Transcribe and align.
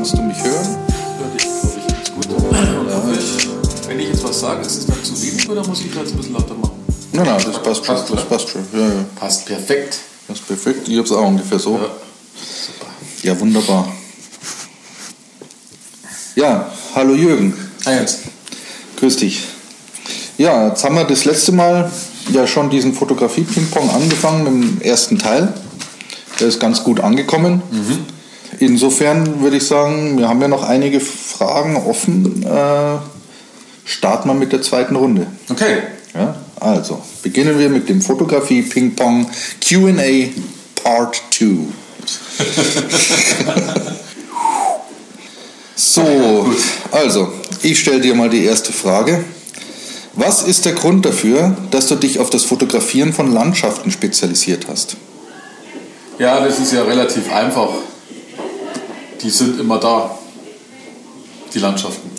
kannst 0.00 0.16
du 0.16 0.22
mich 0.22 0.42
hören? 0.42 0.78
Ja, 1.20 1.26
dich 1.36 1.42
glaube 1.44 1.76
ich 1.76 1.94
ganz 1.94 2.14
gut. 2.14 2.26
Und 2.26 2.94
hoffe 2.94 3.12
ich, 3.12 3.86
wenn 3.86 4.00
ich 4.00 4.08
jetzt 4.08 4.24
was 4.24 4.40
sage, 4.40 4.62
ist 4.62 4.78
es 4.78 4.86
dann 4.86 5.04
zu 5.04 5.22
wenig 5.22 5.46
oder 5.50 5.66
muss 5.68 5.80
ich 5.82 5.92
das 5.92 6.10
ein 6.10 6.16
bisschen 6.16 6.32
lauter 6.32 6.54
machen? 6.54 6.70
Nein, 7.12 7.26
nein, 7.26 7.42
das 7.44 7.62
passt 7.62 7.84
schon. 7.84 7.94
Passt, 7.96 8.08
Das 8.08 8.10
oder? 8.12 8.22
passt 8.22 8.48
schon. 8.48 8.62
Ja, 8.72 8.80
ja. 8.80 9.04
Passt 9.16 9.44
perfekt. 9.44 9.98
Das 10.26 10.38
ist 10.38 10.46
perfekt. 10.46 10.88
Ich 10.88 10.96
hab's 10.96 11.12
auch 11.12 11.26
ungefähr 11.26 11.58
so. 11.58 11.74
Ja, 11.74 11.80
super. 11.82 12.86
Ja, 13.24 13.38
wunderbar. 13.40 13.92
Ja, 16.34 16.72
hallo 16.94 17.14
Jürgen. 17.14 17.52
Eins. 17.84 18.20
Grüß 18.96 19.18
dich. 19.18 19.44
Ja, 20.38 20.68
jetzt 20.68 20.82
haben 20.82 20.94
wir 20.94 21.04
das 21.04 21.26
letzte 21.26 21.52
Mal 21.52 21.92
ja 22.32 22.46
schon 22.46 22.70
diesen 22.70 22.94
Fotografie-Ping-Pong 22.94 23.90
angefangen 23.90 24.44
dem 24.46 24.80
ersten 24.80 25.18
Teil. 25.18 25.52
Der 26.38 26.48
ist 26.48 26.58
ganz 26.58 26.82
gut 26.84 27.00
angekommen. 27.00 27.60
Insofern 28.60 29.40
würde 29.40 29.56
ich 29.56 29.66
sagen, 29.66 30.16
wir 30.18 30.28
haben 30.28 30.40
ja 30.42 30.48
noch 30.48 30.62
einige 30.62 31.00
Fragen 31.00 31.76
offen. 31.76 32.44
Äh, 32.44 32.98
starten 33.86 34.28
wir 34.28 34.34
mit 34.34 34.52
der 34.52 34.60
zweiten 34.60 34.96
Runde. 34.96 35.26
Okay. 35.48 35.78
Ja, 36.14 36.34
also, 36.60 37.00
beginnen 37.22 37.58
wir 37.58 37.70
mit 37.70 37.88
dem 37.88 38.02
Fotografie-Ping-Pong 38.02 39.30
QA 39.66 40.28
Part 40.82 41.22
2. 41.30 41.46
so, 45.76 46.50
also, 46.90 47.32
ich 47.62 47.78
stelle 47.78 48.00
dir 48.00 48.14
mal 48.14 48.28
die 48.28 48.44
erste 48.44 48.74
Frage. 48.74 49.24
Was 50.12 50.42
ist 50.42 50.66
der 50.66 50.72
Grund 50.72 51.06
dafür, 51.06 51.56
dass 51.70 51.86
du 51.86 51.94
dich 51.94 52.18
auf 52.18 52.28
das 52.28 52.44
Fotografieren 52.44 53.14
von 53.14 53.32
Landschaften 53.32 53.90
spezialisiert 53.90 54.66
hast? 54.68 54.96
Ja, 56.18 56.44
das 56.44 56.58
ist 56.58 56.74
ja 56.74 56.82
relativ 56.82 57.32
einfach. 57.32 57.70
Die 59.22 59.30
sind 59.30 59.60
immer 59.60 59.78
da, 59.78 60.18
die 61.52 61.58
Landschaften. 61.58 62.10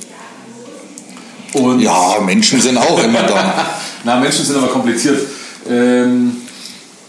Und 1.53 1.79
Ja, 1.79 2.19
Menschen 2.23 2.61
sind 2.61 2.77
auch 2.77 3.03
immer 3.03 3.23
da. 3.23 3.67
Na, 4.03 4.19
Menschen 4.19 4.45
sind 4.45 4.57
aber 4.57 4.67
kompliziert. 4.67 5.19
Ähm, 5.69 6.37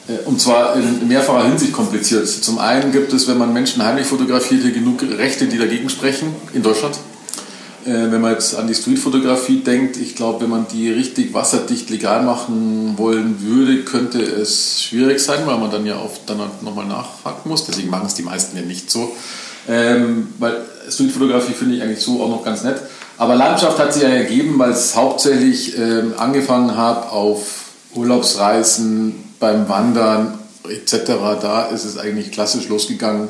äh, 0.09 0.27
und 0.27 0.41
zwar 0.41 0.75
in 0.77 1.07
mehrfacher 1.07 1.47
Hinsicht 1.47 1.73
kompliziert. 1.73 2.29
Zum 2.29 2.59
einen 2.59 2.93
gibt 2.93 3.13
es, 3.13 3.29
wenn 3.29 3.39
man 3.39 3.53
Menschen 3.53 3.85
heimlich 3.85 4.07
fotografiert, 4.07 4.63
hier 4.63 4.73
genug 4.73 5.03
Rechte, 5.03 5.47
die 5.47 5.59
dagegen 5.59 5.89
sprechen 5.89 6.35
in 6.53 6.63
Deutschland. 6.63 6.97
Äh, 7.85 8.11
wenn 8.11 8.21
man 8.21 8.33
jetzt 8.33 8.57
an 8.57 8.67
die 8.67 8.75
Streetfotografie 8.75 9.61
denkt, 9.61 9.97
ich 9.97 10.15
glaube, 10.15 10.43
wenn 10.43 10.51
man 10.51 10.67
die 10.73 10.91
richtig 10.91 11.35
wasserdicht 11.35 11.91
legal 11.91 12.23
machen 12.23 12.95
wollen 12.97 13.43
würde, 13.43 13.83
könnte 13.85 14.21
es 14.23 14.83
schwierig 14.83 15.21
sein, 15.21 15.47
weil 15.47 15.59
man 15.59 15.71
dann 15.71 15.87
ja 15.87 16.01
oft 16.01 16.21
dann 16.27 16.39
nochmal 16.61 16.87
nachhaken 16.87 17.51
muss. 17.51 17.65
Deswegen 17.65 17.91
machen 17.91 18.07
es 18.07 18.15
die 18.15 18.23
meisten 18.23 18.57
ja 18.57 18.63
nicht 18.63 18.91
so. 18.91 19.15
Ähm, 19.69 20.29
weil 20.39 20.57
Streetfotografie 20.89 21.53
finde 21.53 21.77
ich 21.77 21.83
eigentlich 21.83 22.01
so 22.01 22.23
auch 22.23 22.29
noch 22.29 22.45
ganz 22.45 22.65
nett. 22.65 22.81
Aber 23.19 23.37
Landschaft 23.37 23.79
hat 23.79 23.93
sich 23.93 24.03
ja 24.03 24.09
ergeben, 24.09 24.59
weil 24.59 24.71
es 24.71 24.97
hauptsächlich 24.97 25.79
ähm, 25.79 26.15
angefangen 26.17 26.77
hat 26.77 27.11
auf 27.11 27.41
Urlaubsreisen, 27.95 29.15
beim 29.39 29.69
Wandern 29.69 30.39
etc. 30.69 31.13
Da 31.41 31.67
ist 31.67 31.85
es 31.85 31.99
eigentlich 31.99 32.31
klassisch 32.31 32.69
losgegangen. 32.69 33.29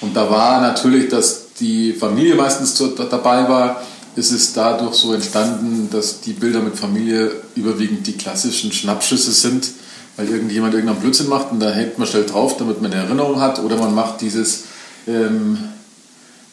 Und 0.00 0.14
da 0.16 0.30
war 0.30 0.60
natürlich, 0.60 1.08
dass 1.08 1.54
die 1.60 1.92
Familie 1.92 2.34
meistens 2.34 2.74
dabei 3.10 3.48
war, 3.48 3.82
ist 4.16 4.30
es 4.30 4.52
dadurch 4.52 4.94
so 4.94 5.12
entstanden, 5.12 5.88
dass 5.90 6.20
die 6.20 6.32
Bilder 6.32 6.60
mit 6.60 6.76
Familie 6.76 7.32
überwiegend 7.56 8.06
die 8.06 8.12
klassischen 8.12 8.72
Schnappschüsse 8.72 9.32
sind, 9.32 9.70
weil 10.16 10.28
irgendjemand 10.28 10.74
irgendeinen 10.74 11.00
Blödsinn 11.00 11.28
macht 11.28 11.50
und 11.50 11.60
da 11.60 11.70
hängt 11.70 11.98
man 11.98 12.06
schnell 12.06 12.24
drauf, 12.24 12.56
damit 12.56 12.80
man 12.80 12.92
eine 12.92 13.02
Erinnerung 13.02 13.40
hat. 13.40 13.58
Oder 13.58 13.76
man 13.76 13.94
macht 13.94 14.20
dieses, 14.20 14.64
ähm, 15.06 15.58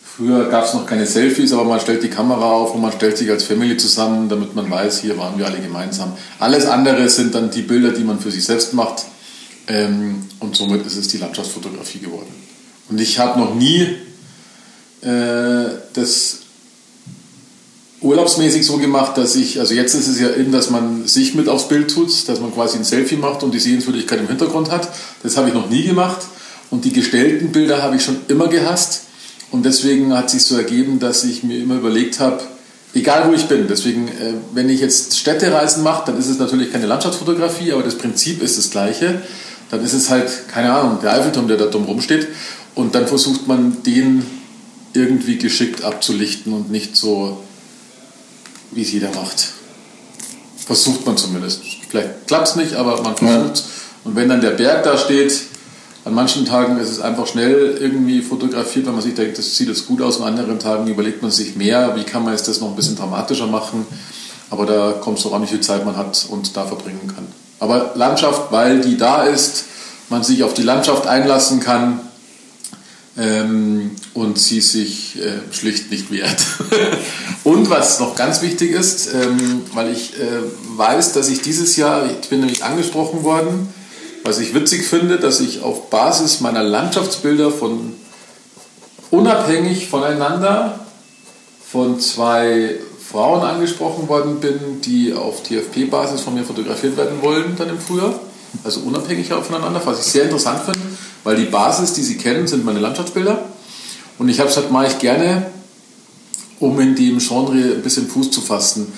früher 0.03 0.49
gab 0.49 0.65
es 0.65 0.73
noch 0.73 0.85
keine 0.85 1.05
Selfies, 1.05 1.53
aber 1.53 1.63
man 1.63 1.79
stellt 1.79 2.03
die 2.03 2.09
Kamera 2.09 2.51
auf 2.51 2.75
und 2.75 2.81
man 2.81 2.91
stellt 2.91 3.17
sich 3.17 3.29
als 3.29 3.43
Family 3.43 3.77
zusammen, 3.77 4.29
damit 4.29 4.55
man 4.55 4.69
weiß, 4.69 4.99
hier 5.01 5.17
waren 5.17 5.37
wir 5.37 5.45
alle 5.45 5.59
gemeinsam. 5.59 6.13
Alles 6.39 6.65
andere 6.65 7.09
sind 7.09 7.33
dann 7.33 7.51
die 7.51 7.61
Bilder, 7.61 7.91
die 7.91 8.03
man 8.03 8.19
für 8.19 8.31
sich 8.31 8.43
selbst 8.43 8.73
macht. 8.73 9.05
Ähm, 9.67 10.27
und 10.39 10.55
somit 10.55 10.85
ist 10.85 10.97
es 10.97 11.07
die 11.07 11.17
Landschaftsfotografie 11.17 11.99
geworden. 11.99 12.33
Und 12.89 12.99
ich 12.99 13.19
habe 13.19 13.39
noch 13.39 13.55
nie 13.55 13.87
äh, 15.01 15.69
das 15.93 16.39
urlaubsmäßig 18.01 18.65
so 18.65 18.77
gemacht, 18.77 19.17
dass 19.17 19.35
ich, 19.35 19.59
also 19.59 19.73
jetzt 19.73 19.93
ist 19.93 20.07
es 20.07 20.19
ja 20.19 20.29
in, 20.29 20.51
dass 20.51 20.69
man 20.69 21.07
sich 21.07 21.35
mit 21.35 21.47
aufs 21.47 21.67
Bild 21.67 21.91
tut, 21.91 22.27
dass 22.27 22.39
man 22.39 22.53
quasi 22.53 22.77
ein 22.77 22.83
Selfie 22.83 23.15
macht 23.15 23.43
und 23.43 23.53
die 23.53 23.59
Sehenswürdigkeit 23.59 24.19
im 24.19 24.27
Hintergrund 24.27 24.71
hat. 24.71 24.89
Das 25.23 25.37
habe 25.37 25.49
ich 25.49 25.53
noch 25.53 25.69
nie 25.69 25.83
gemacht. 25.83 26.21
Und 26.71 26.85
die 26.85 26.93
gestellten 26.93 27.51
Bilder 27.51 27.83
habe 27.83 27.97
ich 27.97 28.03
schon 28.03 28.17
immer 28.27 28.47
gehasst. 28.47 29.03
Und 29.51 29.65
deswegen 29.65 30.13
hat 30.15 30.29
sich 30.29 30.43
so 30.43 30.55
ergeben, 30.55 30.99
dass 30.99 31.23
ich 31.25 31.43
mir 31.43 31.59
immer 31.59 31.75
überlegt 31.75 32.19
habe, 32.19 32.41
egal 32.93 33.29
wo 33.29 33.33
ich 33.33 33.45
bin, 33.45 33.67
deswegen, 33.67 34.07
äh, 34.07 34.33
wenn 34.53 34.69
ich 34.69 34.79
jetzt 34.79 35.17
Städtereisen 35.17 35.83
mache, 35.83 36.05
dann 36.07 36.17
ist 36.17 36.27
es 36.27 36.39
natürlich 36.39 36.71
keine 36.71 36.87
Landschaftsfotografie, 36.87 37.73
aber 37.73 37.83
das 37.83 37.95
Prinzip 37.95 38.41
ist 38.41 38.57
das 38.57 38.71
gleiche. 38.71 39.21
Dann 39.69 39.83
ist 39.83 39.93
es 39.93 40.09
halt, 40.09 40.29
keine 40.47 40.73
Ahnung, 40.73 40.99
der 41.01 41.13
Eiffelturm, 41.13 41.47
der 41.47 41.57
da 41.57 41.65
dumm 41.65 41.83
rumsteht. 41.83 42.27
Und 42.73 42.95
dann 42.95 43.07
versucht 43.07 43.47
man 43.47 43.83
den 43.83 44.25
irgendwie 44.93 45.37
geschickt 45.37 45.83
abzulichten 45.83 46.53
und 46.53 46.71
nicht 46.71 46.95
so, 46.95 47.41
wie 48.71 48.81
es 48.81 48.91
jeder 48.91 49.13
macht. 49.13 49.49
Versucht 50.65 51.05
man 51.05 51.17
zumindest. 51.17 51.61
Vielleicht 51.89 52.27
klappt 52.27 52.49
es 52.49 52.55
nicht, 52.55 52.75
aber 52.75 53.01
man 53.01 53.15
versucht 53.15 53.63
Und 54.03 54.15
wenn 54.15 54.29
dann 54.29 54.41
der 54.41 54.51
Berg 54.51 54.83
da 54.83 54.97
steht, 54.97 55.33
an 56.03 56.15
manchen 56.15 56.45
Tagen 56.45 56.77
ist 56.77 56.89
es 56.89 56.99
einfach 56.99 57.27
schnell 57.27 57.77
irgendwie 57.79 58.21
fotografiert, 58.21 58.87
weil 58.87 58.93
man 58.93 59.03
sich 59.03 59.13
denkt, 59.13 59.37
das 59.37 59.55
sieht 59.55 59.67
jetzt 59.67 59.87
gut 59.87 60.01
aus. 60.01 60.19
An 60.19 60.39
anderen 60.39 60.57
Tagen 60.57 60.87
überlegt 60.87 61.21
man 61.21 61.29
sich 61.29 61.55
mehr, 61.55 61.95
wie 61.95 62.03
kann 62.03 62.23
man 62.23 62.33
jetzt 62.33 62.47
das 62.47 62.59
noch 62.59 62.69
ein 62.69 62.75
bisschen 62.75 62.95
dramatischer 62.95 63.47
machen. 63.47 63.85
Aber 64.49 64.65
da 64.65 64.93
kommt 64.93 65.19
es 65.19 65.23
doch 65.23 65.33
an, 65.33 65.43
wie 65.43 65.47
viel 65.47 65.61
Zeit 65.61 65.85
man 65.85 65.95
hat 65.95 66.25
und 66.29 66.57
da 66.57 66.65
verbringen 66.65 67.11
kann. 67.15 67.27
Aber 67.59 67.91
Landschaft, 67.95 68.51
weil 68.51 68.81
die 68.81 68.97
da 68.97 69.23
ist, 69.23 69.65
man 70.09 70.23
sich 70.23 70.43
auf 70.43 70.55
die 70.55 70.63
Landschaft 70.63 71.05
einlassen 71.05 71.59
kann 71.59 71.99
ähm, 73.17 73.91
und 74.15 74.39
sie 74.39 74.59
sich 74.59 75.19
äh, 75.21 75.53
schlicht 75.53 75.91
nicht 75.91 76.11
wehrt. 76.11 76.43
und 77.43 77.69
was 77.69 77.99
noch 77.99 78.15
ganz 78.15 78.41
wichtig 78.41 78.71
ist, 78.71 79.13
ähm, 79.13 79.61
weil 79.73 79.93
ich 79.93 80.15
äh, 80.19 80.25
weiß, 80.75 81.13
dass 81.13 81.29
ich 81.29 81.41
dieses 81.41 81.77
Jahr, 81.77 82.09
ich 82.09 82.27
bin 82.29 82.39
nämlich 82.39 82.63
angesprochen 82.63 83.23
worden, 83.23 83.69
was 84.23 84.39
ich 84.39 84.53
witzig 84.53 84.85
finde, 84.85 85.17
dass 85.17 85.39
ich 85.39 85.61
auf 85.61 85.89
Basis 85.89 86.41
meiner 86.41 86.63
Landschaftsbilder 86.63 87.51
von 87.51 87.93
unabhängig 89.09 89.89
voneinander 89.89 90.79
von 91.71 91.99
zwei 91.99 92.75
Frauen 93.11 93.41
angesprochen 93.41 94.07
worden 94.07 94.39
bin, 94.39 94.81
die 94.81 95.13
auf 95.13 95.43
TFP-Basis 95.43 96.21
von 96.21 96.33
mir 96.33 96.43
fotografiert 96.43 96.97
werden 96.97 97.21
wollen 97.21 97.55
dann 97.57 97.69
im 97.69 97.79
Frühjahr. 97.79 98.13
Also 98.63 98.81
unabhängig 98.81 99.27
voneinander, 99.27 99.81
was 99.83 99.99
ich 99.99 100.11
sehr 100.11 100.23
interessant 100.23 100.61
finde, 100.63 100.79
weil 101.23 101.35
die 101.35 101.45
Basis, 101.45 101.93
die 101.93 102.03
sie 102.03 102.17
kennen, 102.17 102.47
sind 102.47 102.65
meine 102.65 102.79
Landschaftsbilder. 102.79 103.45
Und 104.17 104.29
ich 104.29 104.39
habe 104.39 104.49
es 104.49 104.57
halt 104.57 104.71
mache 104.71 104.87
ich 104.87 104.99
gerne, 104.99 105.47
um 106.59 106.79
in 106.79 106.95
dem 106.95 107.19
Genre 107.19 107.53
ein 107.53 107.81
bisschen 107.81 108.07
Fuß 108.07 108.31
zu 108.31 108.41
fassen. 108.41 108.93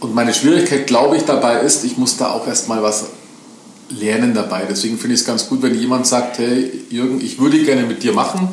Und 0.00 0.14
meine 0.14 0.34
Schwierigkeit, 0.34 0.86
glaube 0.86 1.16
ich, 1.16 1.24
dabei 1.24 1.60
ist, 1.60 1.84
ich 1.84 1.96
muss 1.96 2.16
da 2.16 2.32
auch 2.32 2.46
erstmal 2.46 2.82
was 2.82 3.06
lernen 3.88 4.34
dabei. 4.34 4.66
Deswegen 4.68 4.98
finde 4.98 5.14
ich 5.14 5.20
es 5.20 5.26
ganz 5.26 5.48
gut, 5.48 5.62
wenn 5.62 5.78
jemand 5.78 6.06
sagt, 6.06 6.38
hey 6.38 6.70
Jürgen, 6.90 7.20
ich 7.20 7.38
würde 7.38 7.62
gerne 7.64 7.82
mit 7.82 8.02
dir 8.02 8.12
machen, 8.12 8.48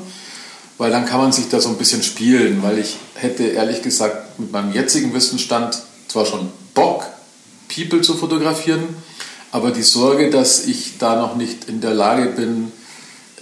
weil 0.78 0.92
dann 0.92 1.06
kann 1.06 1.20
man 1.20 1.32
sich 1.32 1.50
da 1.50 1.60
so 1.60 1.70
ein 1.70 1.78
bisschen 1.78 2.04
spielen, 2.04 2.64
weil 2.64 2.80
ich 2.80 2.98
hätte 3.16 3.44
ehrlich 3.44 3.82
gesagt 3.82 4.40
mit 4.40 4.52
meinem 4.52 4.74
jetzigen 4.74 5.14
Wissensstand 5.14 5.82
zwar 6.08 6.26
schon 6.26 6.50
Bock, 6.74 7.06
People 7.74 8.02
zu 8.02 8.16
fotografieren, 8.16 8.84
aber 9.52 9.72
die 9.72 9.84
Sorge, 9.84 10.30
dass 10.30 10.66
ich 10.66 10.98
da 10.98 11.16
noch 11.16 11.36
nicht 11.36 11.66
in 11.70 11.82
der 11.82 11.94
Lage 11.94 12.28
bin, 12.28 12.72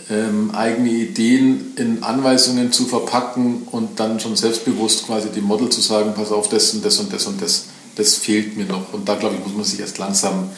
ähm, 0.09 0.51
eigene 0.51 0.89
Ideen 0.89 1.73
in 1.75 2.03
Anweisungen 2.03 2.71
zu 2.71 2.85
verpacken 2.85 3.67
und 3.71 3.99
dann 3.99 4.19
schon 4.19 4.35
selbstbewusst 4.35 5.05
quasi 5.05 5.29
dem 5.29 5.43
Model 5.43 5.69
zu 5.69 5.81
sagen, 5.81 6.13
pass 6.15 6.31
auf, 6.31 6.47
das 6.49 6.73
und 6.73 6.85
das 6.85 6.99
und 6.99 7.11
das 7.11 7.25
und 7.25 7.41
das, 7.41 7.65
das 7.95 8.15
fehlt 8.15 8.55
mir 8.55 8.65
noch. 8.65 8.93
Und 8.93 9.09
da, 9.09 9.15
glaube 9.15 9.35
ich, 9.35 9.45
muss 9.45 9.55
man 9.55 9.65
sich 9.65 9.79
erst 9.79 9.97
langsam 9.97 10.49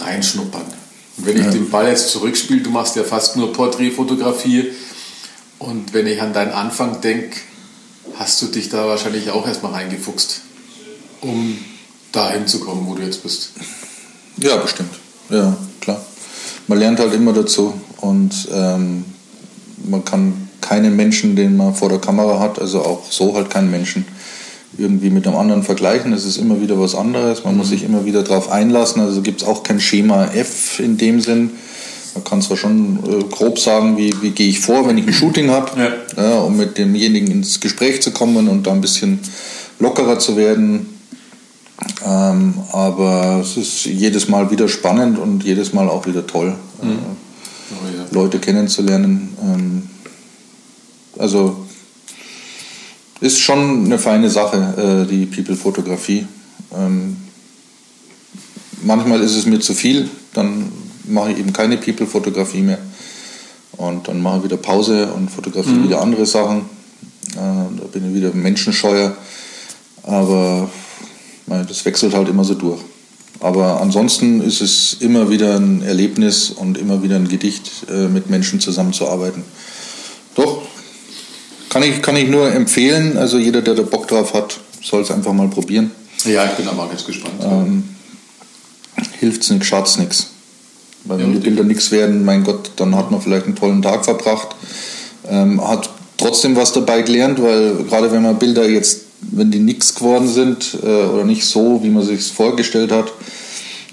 reinschnuppern. 0.00 0.64
Und 1.16 1.26
wenn 1.26 1.40
ich 1.40 1.48
den 1.48 1.70
Ball 1.70 1.88
jetzt 1.88 2.08
zurückspiele, 2.08 2.62
du 2.62 2.70
machst 2.70 2.96
ja 2.96 3.04
fast 3.04 3.36
nur 3.36 3.52
Porträtfotografie 3.52 4.72
und 5.58 5.94
wenn 5.94 6.06
ich 6.06 6.20
an 6.20 6.32
deinen 6.32 6.52
Anfang 6.52 7.00
denke, 7.00 7.36
hast 8.14 8.42
du 8.42 8.46
dich 8.46 8.68
da 8.68 8.86
wahrscheinlich 8.86 9.30
auch 9.30 9.46
erstmal 9.46 9.72
reingefuchst, 9.72 10.40
um 11.20 11.58
dahin 12.10 12.46
zu 12.46 12.60
kommen, 12.60 12.86
wo 12.86 12.94
du 12.94 13.02
jetzt 13.02 13.22
bist. 13.22 13.50
Ja, 14.38 14.56
bestimmt. 14.56 14.94
Ja, 15.30 15.56
klar. 15.80 16.04
Man 16.66 16.78
lernt 16.78 16.98
halt 16.98 17.14
immer 17.14 17.32
dazu 17.32 17.74
und 18.00 18.48
ähm, 18.52 19.04
man 19.84 20.04
kann 20.04 20.48
keinen 20.60 20.96
Menschen, 20.96 21.36
den 21.36 21.56
man 21.56 21.74
vor 21.74 21.88
der 21.88 21.98
Kamera 21.98 22.38
hat, 22.38 22.58
also 22.58 22.82
auch 22.82 23.10
so 23.10 23.34
halt 23.34 23.50
keinen 23.50 23.70
Menschen, 23.70 24.06
irgendwie 24.78 25.10
mit 25.10 25.26
einem 25.26 25.36
anderen 25.36 25.62
vergleichen. 25.62 26.12
Es 26.12 26.24
ist 26.24 26.38
immer 26.38 26.60
wieder 26.60 26.78
was 26.80 26.94
anderes. 26.94 27.44
Man 27.44 27.56
muss 27.56 27.68
sich 27.68 27.84
immer 27.84 28.04
wieder 28.04 28.22
darauf 28.22 28.50
einlassen. 28.50 29.02
Also 29.02 29.22
gibt 29.22 29.42
es 29.42 29.48
auch 29.48 29.62
kein 29.62 29.80
Schema 29.80 30.24
F 30.26 30.80
in 30.80 30.96
dem 30.96 31.20
Sinn. 31.20 31.50
Man 32.14 32.24
kann 32.24 32.42
zwar 32.42 32.56
schon 32.56 32.98
äh, 33.06 33.24
grob 33.24 33.58
sagen, 33.58 33.96
wie, 33.96 34.14
wie 34.20 34.30
gehe 34.30 34.48
ich 34.48 34.60
vor, 34.60 34.86
wenn 34.86 34.98
ich 34.98 35.06
ein 35.06 35.12
Shooting 35.12 35.50
habe, 35.50 35.70
ja. 35.80 36.22
ja, 36.22 36.38
um 36.40 36.56
mit 36.56 36.76
demjenigen 36.76 37.30
ins 37.30 37.60
Gespräch 37.60 38.02
zu 38.02 38.10
kommen 38.10 38.48
und 38.48 38.66
da 38.66 38.72
ein 38.72 38.82
bisschen 38.82 39.20
lockerer 39.78 40.18
zu 40.18 40.36
werden. 40.36 40.86
Ähm, 42.06 42.54
aber 42.70 43.40
es 43.42 43.56
ist 43.56 43.86
jedes 43.86 44.28
Mal 44.28 44.50
wieder 44.50 44.68
spannend 44.68 45.18
und 45.18 45.42
jedes 45.42 45.72
Mal 45.72 45.88
auch 45.88 46.06
wieder 46.06 46.26
toll, 46.26 46.54
mhm. 46.82 46.90
äh, 46.90 46.92
oh, 46.92 47.96
ja. 47.96 48.04
Leute 48.10 48.38
kennenzulernen. 48.38 49.36
Ähm, 49.42 49.82
also 51.18 51.61
ist 53.22 53.38
schon 53.38 53.84
eine 53.84 53.98
feine 53.98 54.28
Sache, 54.28 55.04
äh, 55.06 55.08
die 55.08 55.26
People-Fotografie. 55.26 56.26
Ähm, 56.76 57.16
manchmal 58.82 59.20
ist 59.22 59.36
es 59.36 59.46
mir 59.46 59.60
zu 59.60 59.74
viel, 59.74 60.10
dann 60.34 60.72
mache 61.04 61.30
ich 61.30 61.38
eben 61.38 61.52
keine 61.52 61.76
People-Fotografie 61.76 62.62
mehr. 62.62 62.78
Und 63.76 64.08
dann 64.08 64.20
mache 64.20 64.38
ich 64.38 64.44
wieder 64.44 64.56
Pause 64.56 65.12
und 65.12 65.30
fotografiere 65.30 65.76
mhm. 65.76 65.84
wieder 65.84 66.02
andere 66.02 66.26
Sachen. 66.26 66.62
Äh, 67.32 67.36
da 67.36 67.84
bin 67.92 68.08
ich 68.08 68.14
wieder 68.14 68.34
menschenscheuer. 68.34 69.16
Aber 70.02 70.68
das 71.46 71.84
wechselt 71.84 72.14
halt 72.14 72.28
immer 72.28 72.42
so 72.42 72.54
durch. 72.54 72.80
Aber 73.38 73.80
ansonsten 73.80 74.40
ist 74.40 74.60
es 74.60 74.96
immer 74.98 75.30
wieder 75.30 75.56
ein 75.56 75.82
Erlebnis 75.82 76.50
und 76.50 76.76
immer 76.76 77.04
wieder 77.04 77.16
ein 77.16 77.28
Gedicht, 77.28 77.70
äh, 77.88 78.08
mit 78.08 78.30
Menschen 78.30 78.58
zusammenzuarbeiten. 78.58 79.44
Kann 81.82 81.90
ich, 81.90 82.02
kann 82.02 82.16
ich 82.16 82.28
nur 82.28 82.52
empfehlen. 82.52 83.18
Also 83.18 83.38
jeder, 83.38 83.60
der 83.60 83.74
da 83.74 83.82
Bock 83.82 84.06
drauf 84.06 84.34
hat, 84.34 84.60
soll 84.80 85.02
es 85.02 85.10
einfach 85.10 85.32
mal 85.32 85.48
probieren. 85.48 85.90
Ja, 86.24 86.44
ich 86.44 86.52
bin 86.52 86.68
aber 86.68 86.86
ganz 86.86 87.04
gespannt. 87.04 87.34
Ähm, 87.42 87.82
hilft's 89.18 89.50
nichts, 89.50 89.66
schadet's 89.66 89.98
nichts. 89.98 90.28
Weil 91.02 91.18
wenn 91.18 91.32
ja, 91.32 91.40
die 91.40 91.40
Bilder 91.40 91.64
nichts 91.64 91.90
werden, 91.90 92.24
mein 92.24 92.44
Gott, 92.44 92.70
dann 92.76 92.94
hat 92.94 93.10
man 93.10 93.20
vielleicht 93.20 93.46
einen 93.46 93.56
tollen 93.56 93.82
Tag 93.82 94.04
verbracht, 94.04 94.54
ähm, 95.28 95.66
hat 95.66 95.90
trotzdem 96.18 96.54
was 96.54 96.72
dabei 96.72 97.02
gelernt, 97.02 97.42
weil 97.42 97.82
gerade 97.88 98.12
wenn 98.12 98.22
man 98.22 98.38
Bilder 98.38 98.68
jetzt 98.68 99.00
wenn 99.20 99.50
die 99.50 99.58
nichts 99.58 99.94
geworden 99.94 100.28
sind 100.28 100.78
äh, 100.82 100.86
oder 100.86 101.24
nicht 101.24 101.44
so, 101.44 101.82
wie 101.82 101.90
man 101.90 102.04
sich 102.04 102.22
vorgestellt 102.32 102.92
hat, 102.92 103.12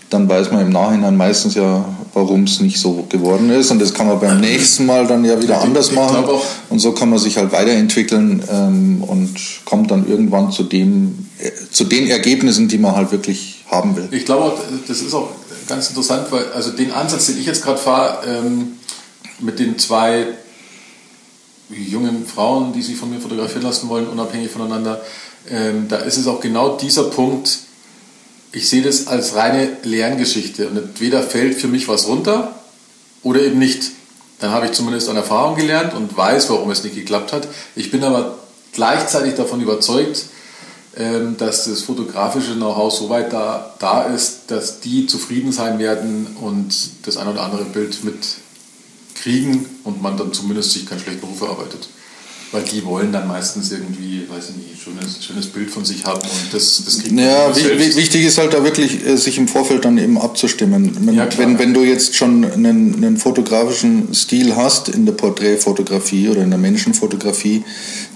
dann 0.09 0.29
weiß 0.29 0.51
man 0.51 0.61
im 0.61 0.71
Nachhinein 0.71 1.17
meistens 1.17 1.55
ja, 1.55 1.85
warum 2.13 2.43
es 2.43 2.59
nicht 2.59 2.79
so 2.79 3.05
geworden 3.09 3.49
ist. 3.49 3.71
Und 3.71 3.79
das 3.79 3.93
kann 3.93 4.07
man 4.07 4.19
beim 4.19 4.39
nächsten 4.39 4.85
Mal 4.85 5.07
dann 5.07 5.23
ja 5.25 5.41
wieder 5.41 5.61
anders 5.61 5.91
machen. 5.91 6.25
Und 6.69 6.79
so 6.79 6.91
kann 6.91 7.09
man 7.09 7.19
sich 7.19 7.37
halt 7.37 7.51
weiterentwickeln 7.51 8.43
ähm, 8.49 9.03
und 9.05 9.35
kommt 9.65 9.91
dann 9.91 10.07
irgendwann 10.07 10.51
zu, 10.51 10.63
dem, 10.63 11.27
äh, 11.39 11.51
zu 11.71 11.83
den 11.83 12.09
Ergebnissen, 12.09 12.67
die 12.67 12.77
man 12.77 12.95
halt 12.95 13.11
wirklich 13.11 13.63
haben 13.69 13.95
will. 13.95 14.07
Ich 14.11 14.25
glaube, 14.25 14.53
das 14.87 15.01
ist 15.01 15.13
auch 15.13 15.29
ganz 15.67 15.89
interessant, 15.89 16.27
weil 16.31 16.45
also 16.53 16.71
den 16.71 16.91
Ansatz, 16.91 17.27
den 17.27 17.39
ich 17.39 17.45
jetzt 17.45 17.63
gerade 17.63 17.77
fahre, 17.77 18.25
ähm, 18.27 18.73
mit 19.39 19.59
den 19.59 19.77
zwei 19.77 20.25
jungen 21.69 22.25
Frauen, 22.25 22.73
die 22.73 22.81
sich 22.81 22.97
von 22.97 23.09
mir 23.09 23.19
fotografieren 23.19 23.61
lassen 23.61 23.89
wollen, 23.89 24.07
unabhängig 24.07 24.49
voneinander, 24.49 25.01
ähm, 25.49 25.85
da 25.87 25.97
ist 25.97 26.17
es 26.17 26.27
auch 26.27 26.41
genau 26.41 26.77
dieser 26.77 27.03
Punkt, 27.03 27.59
ich 28.51 28.69
sehe 28.69 28.81
das 28.81 29.07
als 29.07 29.35
reine 29.35 29.77
Lerngeschichte 29.83 30.67
und 30.67 30.77
entweder 30.77 31.21
fällt 31.23 31.55
für 31.55 31.67
mich 31.67 31.87
was 31.87 32.07
runter 32.07 32.55
oder 33.23 33.41
eben 33.41 33.59
nicht. 33.59 33.91
Dann 34.39 34.51
habe 34.51 34.67
ich 34.67 34.71
zumindest 34.71 35.09
an 35.09 35.17
Erfahrung 35.17 35.55
gelernt 35.55 35.93
und 35.93 36.15
weiß, 36.15 36.49
warum 36.49 36.71
es 36.71 36.83
nicht 36.83 36.95
geklappt 36.95 37.33
hat. 37.33 37.47
Ich 37.75 37.91
bin 37.91 38.03
aber 38.03 38.39
gleichzeitig 38.71 39.35
davon 39.35 39.61
überzeugt, 39.61 40.25
ähm, 40.97 41.37
dass 41.37 41.65
das 41.65 41.81
fotografische 41.81 42.53
Know-how 42.53 42.91
so 42.91 43.09
weit 43.09 43.33
da, 43.33 43.75
da 43.79 44.03
ist, 44.03 44.43
dass 44.47 44.79
die 44.79 45.05
zufrieden 45.07 45.51
sein 45.51 45.77
werden 45.77 46.37
und 46.41 46.73
das 47.03 47.17
ein 47.17 47.27
oder 47.27 47.43
andere 47.43 47.65
Bild 47.65 48.03
mit 48.03 48.17
kriegen 49.15 49.65
und 49.83 50.01
man 50.01 50.17
dann 50.17 50.33
zumindest 50.33 50.71
sich 50.71 50.85
keinen 50.85 51.01
schlechten 51.01 51.25
Ruf 51.25 51.41
erarbeitet. 51.41 51.89
Weil 52.51 52.63
die 52.63 52.83
wollen 52.83 53.11
dann 53.11 53.27
meistens 53.27 53.71
irgendwie, 53.71 54.23
weiß 54.27 54.49
ich 54.49 54.55
nicht, 54.55 54.81
schönes, 54.81 55.23
schönes 55.23 55.47
Bild 55.47 55.69
von 55.69 55.85
sich 55.85 56.05
haben 56.05 56.21
und 56.21 56.53
das, 56.53 56.81
das 56.83 56.99
kriegt 56.99 57.13
man 57.13 57.23
Ja, 57.23 57.55
wichtig 57.55 58.25
ist 58.25 58.39
halt 58.39 58.53
da 58.53 58.63
wirklich, 58.63 59.05
äh, 59.05 59.17
sich 59.17 59.37
im 59.37 59.47
Vorfeld 59.47 59.85
dann 59.85 59.97
eben 59.97 60.17
abzustimmen. 60.17 60.97
Wenn, 61.01 61.15
ja, 61.15 61.27
wenn, 61.37 61.59
wenn 61.59 61.73
du 61.73 61.83
jetzt 61.83 62.15
schon 62.15 62.43
einen, 62.43 62.95
einen 62.95 63.17
fotografischen 63.17 64.13
Stil 64.15 64.55
hast 64.55 64.89
in 64.89 65.05
der 65.05 65.13
Porträtfotografie 65.13 66.29
oder 66.29 66.41
in 66.41 66.49
der 66.49 66.59
Menschenfotografie, 66.59 67.63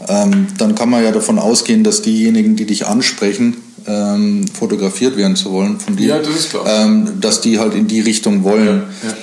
ähm, 0.07 0.47
dann 0.57 0.73
kann 0.73 0.89
man 0.89 1.03
ja 1.03 1.11
davon 1.11 1.37
ausgehen, 1.37 1.83
dass 1.83 2.01
diejenigen, 2.01 2.55
die 2.55 2.65
dich 2.65 2.87
ansprechen, 2.87 3.57
ähm, 3.85 4.45
fotografiert 4.47 5.15
werden 5.15 5.35
zu 5.35 5.51
wollen 5.51 5.79
von 5.79 5.95
dir, 5.95 6.07
ja, 6.07 6.19
das 6.19 6.49
ähm, 6.65 7.19
dass 7.21 7.41
die 7.41 7.59
halt 7.59 7.75
in 7.75 7.87
die 7.87 7.99
Richtung 7.99 8.43
wollen. 8.43 8.83
Ja, 9.03 9.09
ja. 9.09 9.15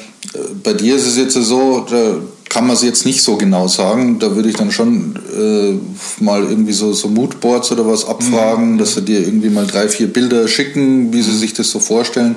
Bei 0.62 0.74
dir 0.74 0.94
ist 0.94 1.06
es 1.06 1.16
jetzt 1.16 1.34
so, 1.34 1.86
da 1.88 2.16
kann 2.50 2.66
man 2.66 2.74
es 2.74 2.82
jetzt 2.82 3.06
nicht 3.06 3.22
so 3.22 3.36
genau 3.36 3.68
sagen. 3.68 4.18
Da 4.18 4.34
würde 4.34 4.50
ich 4.50 4.56
dann 4.56 4.72
schon 4.72 5.16
äh, 5.34 6.22
mal 6.22 6.42
irgendwie 6.42 6.72
so, 6.72 6.92
so 6.92 7.08
Moodboards 7.08 7.70
oder 7.72 7.86
was 7.86 8.04
abfragen, 8.04 8.72
mhm. 8.72 8.78
dass 8.78 8.94
sie 8.94 9.02
dir 9.02 9.20
irgendwie 9.20 9.48
mal 9.48 9.66
drei, 9.66 9.88
vier 9.88 10.12
Bilder 10.12 10.46
schicken, 10.48 11.12
wie 11.12 11.22
sie 11.22 11.36
sich 11.36 11.54
das 11.54 11.70
so 11.70 11.78
vorstellen, 11.78 12.34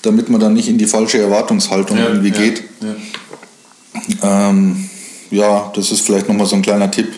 damit 0.00 0.30
man 0.30 0.40
dann 0.40 0.54
nicht 0.54 0.68
in 0.68 0.78
die 0.78 0.86
falsche 0.86 1.18
Erwartungshaltung 1.18 1.98
ja, 1.98 2.08
irgendwie 2.08 2.30
ja, 2.30 2.38
geht. 2.38 2.62
Ja. 4.22 4.48
Ähm, 4.48 4.88
ja, 5.30 5.70
das 5.76 5.92
ist 5.92 6.00
vielleicht 6.00 6.28
nochmal 6.28 6.46
so 6.46 6.56
ein 6.56 6.62
kleiner 6.62 6.90
Tipp. 6.90 7.08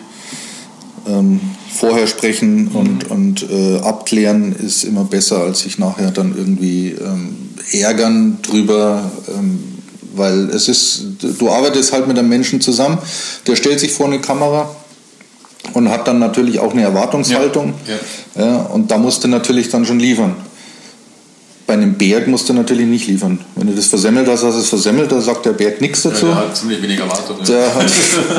Ähm, 1.07 1.39
vorher 1.73 2.07
sprechen 2.07 2.65
mhm. 2.65 2.75
und, 2.75 3.09
und 3.09 3.49
äh, 3.49 3.79
abklären 3.79 4.53
ist 4.53 4.83
immer 4.83 5.05
besser, 5.05 5.43
als 5.43 5.61
sich 5.61 5.79
nachher 5.79 6.11
dann 6.11 6.35
irgendwie 6.35 6.89
ähm, 6.89 7.37
ärgern 7.71 8.39
drüber, 8.41 9.09
ähm, 9.29 9.74
weil 10.15 10.49
es 10.49 10.67
ist, 10.67 11.03
du 11.39 11.49
arbeitest 11.49 11.93
halt 11.93 12.07
mit 12.07 12.17
einem 12.17 12.29
Menschen 12.29 12.61
zusammen, 12.61 12.97
der 13.47 13.55
stellt 13.55 13.79
sich 13.79 13.91
vor 13.91 14.07
eine 14.07 14.19
Kamera 14.19 14.75
und 15.73 15.89
hat 15.89 16.07
dann 16.07 16.19
natürlich 16.19 16.59
auch 16.59 16.71
eine 16.71 16.83
Erwartungshaltung 16.83 17.73
ja, 17.87 18.41
ja. 18.41 18.47
ja 18.47 18.57
und 18.63 18.91
da 18.91 18.97
musst 18.97 19.23
du 19.23 19.27
natürlich 19.27 19.69
dann 19.69 19.85
schon 19.85 19.99
liefern. 19.99 20.35
Bei 21.67 21.73
einem 21.73 21.95
Berg 21.95 22.27
musst 22.27 22.47
du 22.47 22.53
natürlich 22.53 22.85
nicht 22.85 23.07
liefern. 23.07 23.39
Wenn 23.55 23.65
du 23.65 23.73
das 23.73 23.87
versemmelt 23.87 24.27
hast, 24.27 24.43
hast 24.43 24.55
du 24.55 24.59
es 24.59 24.69
versemmelt, 24.69 25.11
dann 25.11 25.21
sagt 25.21 25.47
der 25.47 25.53
Berg 25.53 25.81
nichts 25.81 26.03
dazu. 26.03 26.27
Ja, 26.27 26.33
der 26.33 26.41
hat 26.41 26.57
ziemlich 26.57 26.81
wenig 26.83 26.99
Erwartungen. 26.99 27.43
Der 27.43 27.73
hat 27.73 27.91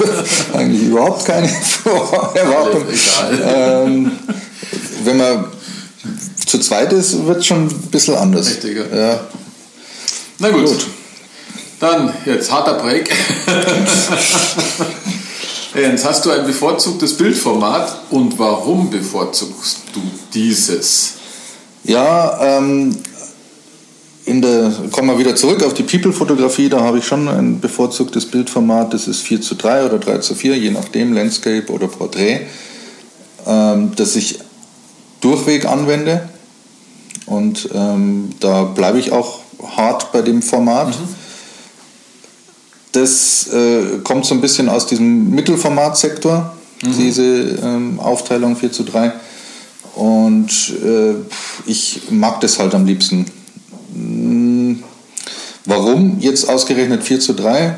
eigentlich 0.55 0.82
überhaupt 0.82 1.25
keine 1.25 1.49
Erwartung. 2.34 2.84
Ähm, 3.44 4.12
wenn 5.02 5.17
man 5.17 5.46
zu 6.46 6.61
zweit 6.61 6.93
ist, 6.93 7.26
wird 7.26 7.38
es 7.38 7.46
schon 7.46 7.67
ein 7.67 7.88
bisschen 7.90 8.14
anders. 8.14 8.46
Richtig, 8.46 8.76
ja. 8.93 8.96
ja. 8.96 9.20
Na 10.38 10.50
gut. 10.50 10.67
gut. 10.67 10.87
Dann 11.78 12.12
jetzt 12.25 12.50
harter 12.50 12.75
Break. 12.75 13.11
Jens, 15.74 16.06
hast 16.06 16.24
du 16.24 16.31
ein 16.31 16.46
bevorzugtes 16.46 17.17
Bildformat 17.19 18.01
und 18.10 18.39
warum 18.39 18.89
bevorzugst 18.89 19.81
du 19.93 20.01
dieses? 20.32 21.15
Ja, 21.84 22.58
ähm, 22.58 22.96
in 24.24 24.41
der, 24.41 24.72
kommen 24.91 25.08
wir 25.08 25.19
wieder 25.19 25.36
zurück 25.36 25.62
auf 25.62 25.74
die 25.74 25.82
People-Fotografie, 25.82 26.70
da 26.70 26.81
habe 26.81 26.98
ich 26.98 27.06
schon 27.06 27.29
ein 27.29 27.60
bevorzugtes 27.60 28.24
Bildformat, 28.27 28.94
das 28.94 29.06
ist 29.06 29.20
4 29.20 29.43
zu 29.43 29.55
3 29.55 29.84
oder 29.84 29.98
3 29.98 30.19
zu 30.19 30.34
4, 30.34 30.56
je 30.56 30.70
nachdem, 30.70 31.12
Landscape 31.12 31.70
oder 31.70 31.89
Porträt, 31.89 32.46
ähm, 33.46 33.93
das 33.96 34.17
ich 34.17 34.39
durchweg 35.20 35.67
anwende. 35.67 36.29
Und 37.27 37.69
ähm, 37.74 38.31
da 38.41 38.62
bleibe 38.62 38.98
ich 38.98 39.12
auch 39.12 39.41
hart 39.77 40.12
bei 40.12 40.22
dem 40.22 40.41
Format. 40.41 40.89
Mhm. 40.89 41.16
Das 42.96 43.48
äh, 43.53 43.98
kommt 44.03 44.24
so 44.24 44.34
ein 44.34 44.41
bisschen 44.41 44.70
aus 44.70 44.86
diesem 44.86 45.29
Mittelformatsektor, 45.31 46.56
mhm. 46.82 46.96
diese 46.96 47.22
ähm, 47.62 48.00
Aufteilung 48.00 48.56
4 48.56 48.72
zu 48.72 48.84
3. 48.84 49.12
Und 49.96 50.50
äh, 50.82 51.15
ich 51.67 52.00
mag 52.08 52.41
das 52.41 52.58
halt 52.58 52.74
am 52.74 52.86
liebsten. 52.86 53.26
Hm, 53.93 54.82
warum 55.67 56.20
jetzt 56.20 56.48
ausgerechnet 56.48 57.03
4 57.03 57.20
zu 57.20 57.34
3? 57.34 57.76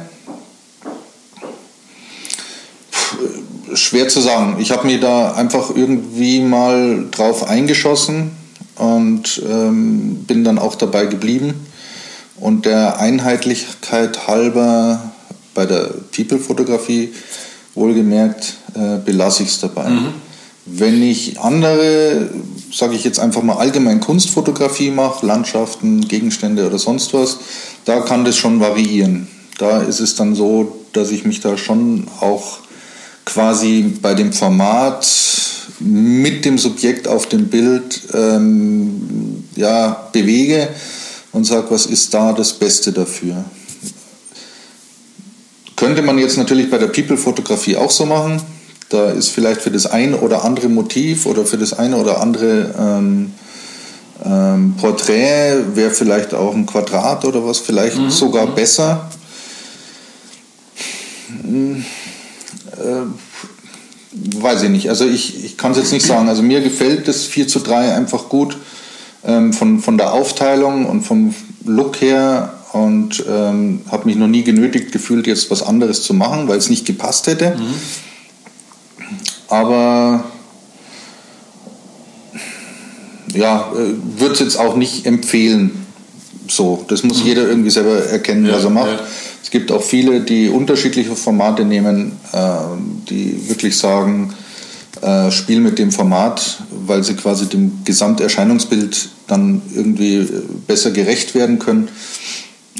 schwer 3.74 4.08
zu 4.08 4.20
sagen. 4.20 4.56
Ich 4.60 4.70
habe 4.70 4.86
mir 4.86 4.98
da 4.98 5.32
einfach 5.32 5.70
irgendwie 5.74 6.40
mal 6.40 7.06
drauf 7.10 7.48
eingeschossen 7.48 8.30
und 8.76 9.42
ähm, 9.46 10.24
bin 10.26 10.42
dann 10.42 10.58
auch 10.58 10.74
dabei 10.74 11.06
geblieben. 11.06 11.66
Und 12.40 12.66
der 12.66 12.98
Einheitlichkeit 12.98 14.26
halber 14.26 15.07
bei 15.58 15.66
der 15.66 15.90
People-Fotografie 16.14 17.12
wohlgemerkt 17.74 18.58
äh, 18.74 18.98
belasse 19.04 19.42
ich 19.42 19.48
es 19.48 19.58
dabei. 19.58 19.88
Mhm. 19.88 20.14
Wenn 20.66 21.02
ich 21.02 21.40
andere, 21.40 22.30
sage 22.72 22.94
ich 22.94 23.02
jetzt 23.02 23.18
einfach 23.18 23.42
mal 23.42 23.56
allgemein 23.56 23.98
Kunstfotografie 23.98 24.92
mache, 24.92 25.26
Landschaften, 25.26 26.06
Gegenstände 26.06 26.64
oder 26.64 26.78
sonst 26.78 27.12
was, 27.12 27.38
da 27.86 27.98
kann 28.02 28.24
das 28.24 28.36
schon 28.36 28.60
variieren. 28.60 29.26
Da 29.58 29.82
ist 29.82 29.98
es 29.98 30.14
dann 30.14 30.36
so, 30.36 30.78
dass 30.92 31.10
ich 31.10 31.24
mich 31.24 31.40
da 31.40 31.56
schon 31.56 32.06
auch 32.20 32.58
quasi 33.24 33.96
bei 34.00 34.14
dem 34.14 34.32
Format 34.32 35.08
mit 35.80 36.44
dem 36.44 36.58
Subjekt 36.58 37.08
auf 37.08 37.26
dem 37.26 37.48
Bild 37.48 38.00
ähm, 38.14 39.42
ja, 39.56 40.08
bewege 40.12 40.68
und 41.32 41.46
sage, 41.46 41.66
was 41.70 41.86
ist 41.86 42.14
da 42.14 42.32
das 42.32 42.52
Beste 42.52 42.92
dafür. 42.92 43.44
Könnte 45.78 46.02
man 46.02 46.18
jetzt 46.18 46.36
natürlich 46.36 46.70
bei 46.70 46.78
der 46.78 46.88
People-Fotografie 46.88 47.76
auch 47.76 47.90
so 47.90 48.04
machen. 48.04 48.42
Da 48.88 49.10
ist 49.10 49.28
vielleicht 49.28 49.62
für 49.62 49.70
das 49.70 49.86
ein 49.86 50.14
oder 50.14 50.44
andere 50.44 50.68
Motiv 50.68 51.24
oder 51.24 51.46
für 51.46 51.56
das 51.56 51.72
eine 51.72 51.96
oder 51.96 52.20
andere 52.20 52.74
ähm, 52.76 53.32
ähm, 54.24 54.74
Porträt 54.76 55.60
wäre 55.74 55.92
vielleicht 55.92 56.34
auch 56.34 56.52
ein 56.52 56.66
Quadrat 56.66 57.24
oder 57.24 57.46
was 57.46 57.58
vielleicht 57.58 57.96
mhm. 57.96 58.10
sogar 58.10 58.46
mhm. 58.46 58.54
besser. 58.56 59.08
Hm, 61.42 61.84
äh, 62.72 64.42
weiß 64.42 64.64
ich 64.64 64.70
nicht. 64.70 64.88
Also 64.88 65.06
ich, 65.06 65.44
ich 65.44 65.56
kann 65.56 65.72
es 65.72 65.78
jetzt 65.78 65.92
nicht 65.92 66.06
sagen. 66.06 66.28
Also 66.28 66.42
mir 66.42 66.60
gefällt 66.60 67.06
das 67.06 67.24
4 67.24 67.46
zu 67.46 67.60
3 67.60 67.94
einfach 67.94 68.28
gut 68.28 68.56
ähm, 69.24 69.52
von, 69.52 69.78
von 69.78 69.96
der 69.96 70.12
Aufteilung 70.12 70.86
und 70.86 71.02
vom 71.02 71.36
Look 71.64 72.00
her 72.00 72.57
und 72.72 73.24
ähm, 73.28 73.80
habe 73.90 74.06
mich 74.06 74.16
noch 74.16 74.26
nie 74.28 74.42
genötigt 74.42 74.92
gefühlt, 74.92 75.26
jetzt 75.26 75.50
was 75.50 75.62
anderes 75.62 76.02
zu 76.02 76.14
machen, 76.14 76.48
weil 76.48 76.58
es 76.58 76.68
nicht 76.68 76.86
gepasst 76.86 77.26
hätte. 77.26 77.56
Mhm. 77.56 77.74
Aber 79.48 80.24
ja, 83.34 83.72
äh, 83.72 84.20
würde 84.20 84.34
es 84.34 84.40
jetzt 84.40 84.58
auch 84.58 84.76
nicht 84.76 85.06
empfehlen. 85.06 85.86
So, 86.48 86.84
das 86.88 87.02
muss 87.02 87.20
mhm. 87.20 87.26
jeder 87.26 87.48
irgendwie 87.48 87.70
selber 87.70 88.04
erkennen, 88.04 88.46
ja, 88.46 88.54
was 88.54 88.64
er 88.64 88.70
macht. 88.70 89.00
Ja. 89.00 89.06
Es 89.42 89.50
gibt 89.50 89.72
auch 89.72 89.82
viele, 89.82 90.20
die 90.20 90.48
unterschiedliche 90.48 91.14
Formate 91.16 91.64
nehmen, 91.64 92.12
äh, 92.32 92.56
die 93.08 93.48
wirklich 93.48 93.76
sagen, 93.78 94.34
äh, 95.00 95.30
spiel 95.30 95.60
mit 95.60 95.78
dem 95.78 95.92
Format, 95.92 96.58
weil 96.86 97.04
sie 97.04 97.14
quasi 97.14 97.46
dem 97.46 97.84
Gesamterscheinungsbild 97.84 99.08
dann 99.26 99.62
irgendwie 99.74 100.26
besser 100.66 100.90
gerecht 100.90 101.34
werden 101.34 101.58
können. 101.58 101.88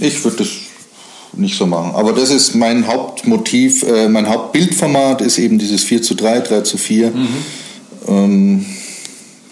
Ich 0.00 0.22
würde 0.24 0.38
das 0.38 0.48
nicht 1.32 1.56
so 1.56 1.66
machen. 1.66 1.94
Aber 1.94 2.12
das 2.12 2.30
ist 2.30 2.54
mein 2.54 2.86
Hauptmotiv, 2.86 3.82
äh, 3.82 4.08
mein 4.08 4.28
Hauptbildformat 4.28 5.20
ist 5.20 5.38
eben 5.38 5.58
dieses 5.58 5.84
4 5.84 6.02
zu 6.02 6.14
3, 6.14 6.40
3 6.40 6.60
zu 6.62 6.78
4. 6.78 7.10
Mhm. 7.10 7.28
Ähm, 8.08 8.66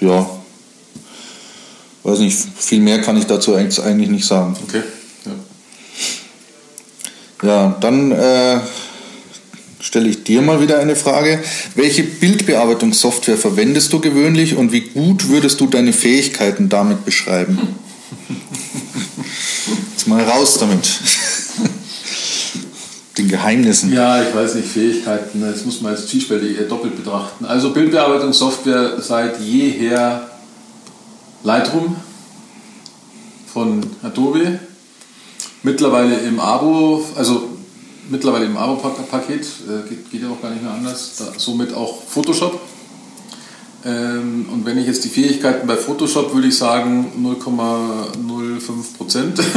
ja, 0.00 0.28
weiß 2.02 2.20
nicht, 2.20 2.36
viel 2.56 2.80
mehr 2.80 3.00
kann 3.00 3.16
ich 3.16 3.26
dazu 3.26 3.54
eigentlich 3.54 4.08
nicht 4.08 4.26
sagen. 4.26 4.56
Okay. 4.66 4.82
Ja, 7.42 7.48
ja 7.48 7.76
dann 7.80 8.12
äh, 8.12 8.60
stelle 9.80 10.08
ich 10.08 10.24
dir 10.24 10.42
mal 10.42 10.60
wieder 10.60 10.78
eine 10.78 10.96
Frage. 10.96 11.40
Welche 11.74 12.02
Bildbearbeitungssoftware 12.02 13.36
verwendest 13.36 13.92
du 13.92 14.00
gewöhnlich 14.00 14.56
und 14.56 14.72
wie 14.72 14.80
gut 14.82 15.28
würdest 15.28 15.60
du 15.60 15.66
deine 15.66 15.92
Fähigkeiten 15.92 16.68
damit 16.68 17.04
beschreiben? 17.04 17.58
Jetzt 19.92 20.06
mal 20.06 20.22
raus 20.22 20.58
damit. 20.58 20.88
Den 23.18 23.28
Geheimnissen. 23.28 23.92
Ja, 23.92 24.22
ich 24.22 24.34
weiß 24.34 24.56
nicht, 24.56 24.68
Fähigkeiten, 24.68 25.40
das 25.40 25.64
muss 25.64 25.80
man 25.80 25.92
jetzt 25.92 26.08
zwiespältig 26.08 26.58
doppelt 26.68 26.96
betrachten. 26.96 27.46
Also 27.46 27.72
Bildbearbeitungssoftware 27.72 29.00
seit 29.00 29.40
jeher 29.40 30.30
Lightroom 31.42 31.96
von 33.52 33.86
Adobe. 34.02 34.58
Mittlerweile 35.62 36.18
im 36.18 36.38
Abo, 36.38 37.04
also 37.16 37.56
mittlerweile 38.10 38.44
im 38.44 38.56
Abo-Paket, 38.56 39.40
äh, 39.40 39.88
geht, 39.88 40.10
geht, 40.10 40.22
ja 40.22 40.28
auch 40.28 40.40
gar 40.42 40.50
nicht 40.50 40.62
mehr 40.62 40.72
anders. 40.72 41.16
Da, 41.18 41.32
somit 41.38 41.72
auch 41.72 42.02
Photoshop. 42.02 42.60
Ähm, 43.86 44.46
und 44.52 44.66
wenn 44.66 44.78
ich 44.78 44.86
jetzt 44.86 45.04
die 45.04 45.08
Fähigkeiten 45.08 45.66
bei 45.66 45.76
Photoshop 45.76 46.34
würde 46.34 46.48
ich 46.48 46.58
sagen 46.58 47.12
0,05 47.22 48.96
Prozent. 48.96 49.38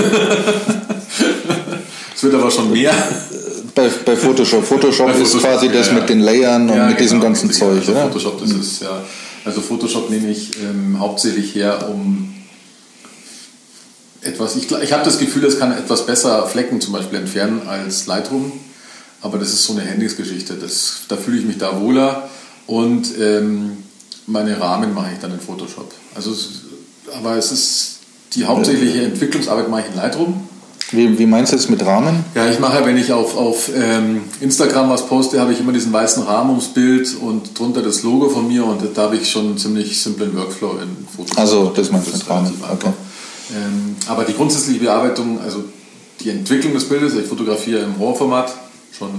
Es 2.15 2.23
wird 2.23 2.35
aber 2.35 2.51
schon 2.51 2.69
mehr. 2.71 2.91
Bei, 3.73 3.89
bei 4.05 4.17
Photoshop. 4.17 4.65
Photoshop. 4.65 5.07
bei 5.07 5.13
Photoshop 5.13 5.37
ist 5.37 5.37
quasi 5.41 5.67
ja, 5.67 5.71
das 5.71 5.87
ja. 5.87 5.93
mit 5.93 6.09
den 6.09 6.19
Layern 6.19 6.69
und 6.69 6.75
ja, 6.75 6.87
mit 6.87 6.97
genau, 6.97 7.01
diesem 7.01 7.21
ganzen 7.21 7.49
Zeug. 7.49 7.77
Also 7.77 7.93
Photoshop, 7.93 8.41
das 8.41 8.49
mhm. 8.49 8.59
ist 8.59 8.81
ja. 8.81 9.01
Also 9.45 9.61
Photoshop 9.61 10.09
nehme 10.09 10.29
ich 10.29 10.61
ähm, 10.61 10.99
hauptsächlich 10.99 11.55
her, 11.55 11.87
um 11.89 12.35
etwas, 14.21 14.57
ich, 14.57 14.69
ich 14.69 14.91
habe 14.91 15.05
das 15.05 15.17
Gefühl, 15.17 15.45
es 15.45 15.59
kann 15.59 15.71
etwas 15.71 16.05
besser 16.05 16.45
Flecken 16.45 16.81
zum 16.81 16.91
Beispiel 16.91 17.19
entfernen 17.19 17.61
als 17.67 18.05
Lightroom, 18.05 18.51
aber 19.21 19.37
das 19.37 19.53
ist 19.53 19.63
so 19.63 19.71
eine 19.71 19.83
Handysgeschichte, 19.83 20.57
da 21.07 21.15
fühle 21.15 21.37
ich 21.37 21.45
mich 21.45 21.57
da 21.57 21.79
wohler 21.79 22.29
und 22.67 23.17
ähm, 23.17 23.77
meine 24.29 24.59
Rahmen 24.59 24.93
mache 24.93 25.11
ich 25.13 25.19
dann 25.19 25.31
in 25.31 25.39
Photoshop. 25.39 25.91
Also, 26.15 26.31
aber 27.17 27.35
es 27.35 27.51
ist 27.51 27.99
die 28.33 28.45
hauptsächliche 28.45 29.01
Entwicklungsarbeit 29.03 29.69
mache 29.69 29.81
ich 29.81 29.87
in 29.87 29.95
Lightroom. 29.95 30.47
Wie, 30.91 31.19
wie 31.19 31.25
meinst 31.25 31.51
du 31.51 31.55
jetzt 31.55 31.69
mit 31.69 31.85
Rahmen? 31.85 32.23
Ja, 32.33 32.49
ich 32.49 32.59
mache, 32.59 32.83
wenn 32.83 32.97
ich 32.97 33.11
auf, 33.11 33.37
auf 33.37 33.69
ähm, 33.75 34.21
Instagram 34.41 34.89
was 34.89 35.05
poste, 35.05 35.39
habe 35.39 35.53
ich 35.53 35.59
immer 35.59 35.71
diesen 35.71 35.93
weißen 35.93 36.23
Rahmen 36.23 36.49
ums 36.51 36.69
Bild 36.69 37.15
und 37.21 37.57
drunter 37.57 37.81
das 37.81 38.01
Logo 38.01 38.29
von 38.29 38.47
mir 38.47 38.65
und 38.65 38.81
da 38.95 39.03
habe 39.03 39.17
ich 39.17 39.29
schon 39.29 39.47
einen 39.47 39.57
ziemlich 39.57 40.01
simplen 40.01 40.35
Workflow 40.35 40.79
in 40.81 41.07
Photoshop. 41.15 41.37
Also, 41.37 41.71
das 41.75 41.91
meinst 41.91 42.07
du 42.07 42.17
mit 42.17 42.29
Rahmen. 42.29 42.53
Okay. 42.71 42.93
Ähm, 43.51 43.95
aber 44.07 44.23
die 44.23 44.33
grundsätzliche 44.33 44.79
Bearbeitung, 44.79 45.39
also 45.41 45.63
die 46.21 46.29
Entwicklung 46.31 46.73
des 46.73 46.85
Bildes, 46.85 47.13
ich 47.15 47.25
fotografiere 47.25 47.81
im 47.81 47.95
RAW-Format 47.99 48.53
schon 48.97 49.09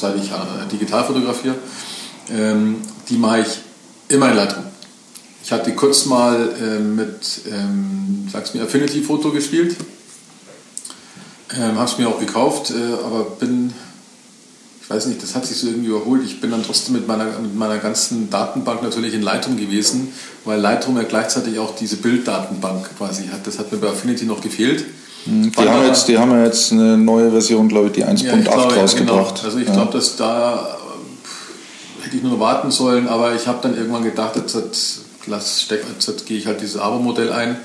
seit 0.00 0.16
ich 0.16 0.30
äh, 0.30 0.66
digital 0.72 1.04
fotografiere, 1.04 1.56
ähm, 2.32 2.76
die 3.10 3.16
mache 3.16 3.40
ich 3.40 3.58
immer 4.08 4.30
in 4.30 4.36
Lightroom. 4.36 4.64
Ich 5.42 5.52
hatte 5.52 5.74
kurz 5.74 6.06
mal 6.06 6.50
äh, 6.60 6.78
mit, 6.78 7.40
ähm, 7.50 8.28
sag's 8.32 8.54
mir, 8.54 8.62
Affinity 8.62 9.02
Photo 9.02 9.30
gespielt. 9.30 9.76
Ähm, 11.56 11.76
habe 11.76 11.90
es 11.90 11.98
mir 11.98 12.08
auch 12.08 12.20
gekauft, 12.20 12.70
äh, 12.70 13.04
aber 13.04 13.24
bin 13.38 13.72
weiß 14.90 15.06
nicht, 15.06 15.22
das 15.22 15.36
hat 15.36 15.46
sich 15.46 15.56
so 15.56 15.68
irgendwie 15.68 15.88
überholt. 15.88 16.22
Ich 16.24 16.40
bin 16.40 16.50
dann 16.50 16.64
trotzdem 16.64 16.96
mit 16.96 17.06
meiner, 17.06 17.26
mit 17.40 17.54
meiner 17.54 17.78
ganzen 17.78 18.28
Datenbank 18.28 18.82
natürlich 18.82 19.14
in 19.14 19.22
Lightroom 19.22 19.56
gewesen, 19.56 20.12
weil 20.44 20.60
Lightroom 20.60 20.96
ja 20.96 21.04
gleichzeitig 21.04 21.60
auch 21.60 21.76
diese 21.76 21.96
Bilddatenbank 21.96 22.90
quasi 22.98 23.28
hat. 23.28 23.46
Das 23.46 23.60
hat 23.60 23.70
mir 23.70 23.78
bei 23.78 23.88
Affinity 23.88 24.24
noch 24.24 24.40
gefehlt. 24.40 24.84
Mhm. 25.26 25.52
Die 25.52 25.68
haben, 25.68 25.86
jetzt, 25.86 26.08
die 26.08 26.18
haben 26.18 26.32
ja 26.32 26.44
jetzt 26.44 26.72
eine 26.72 26.98
neue 26.98 27.30
Version, 27.30 27.68
glaube 27.68 27.86
ich, 27.86 27.92
die 27.92 28.04
1.8 28.04 28.24
ja, 28.24 28.42
rausgebracht. 28.42 29.36
Genau. 29.36 29.44
Also 29.44 29.58
ich 29.58 29.68
ja. 29.68 29.74
glaube, 29.74 29.92
dass 29.92 30.16
da 30.16 30.79
hätte 32.04 32.16
ich 32.16 32.22
nur 32.22 32.40
warten 32.40 32.70
sollen, 32.70 33.08
aber 33.08 33.34
ich 33.34 33.46
habe 33.46 33.58
dann 33.62 33.76
irgendwann 33.76 34.04
gedacht, 34.04 34.36
jetzt, 34.36 34.54
jetzt, 34.54 35.00
jetzt, 35.26 35.70
jetzt 35.70 36.26
gehe 36.26 36.38
ich 36.38 36.46
halt 36.46 36.60
dieses 36.60 36.80
Abo-Modell 36.80 37.32
ein, 37.32 37.56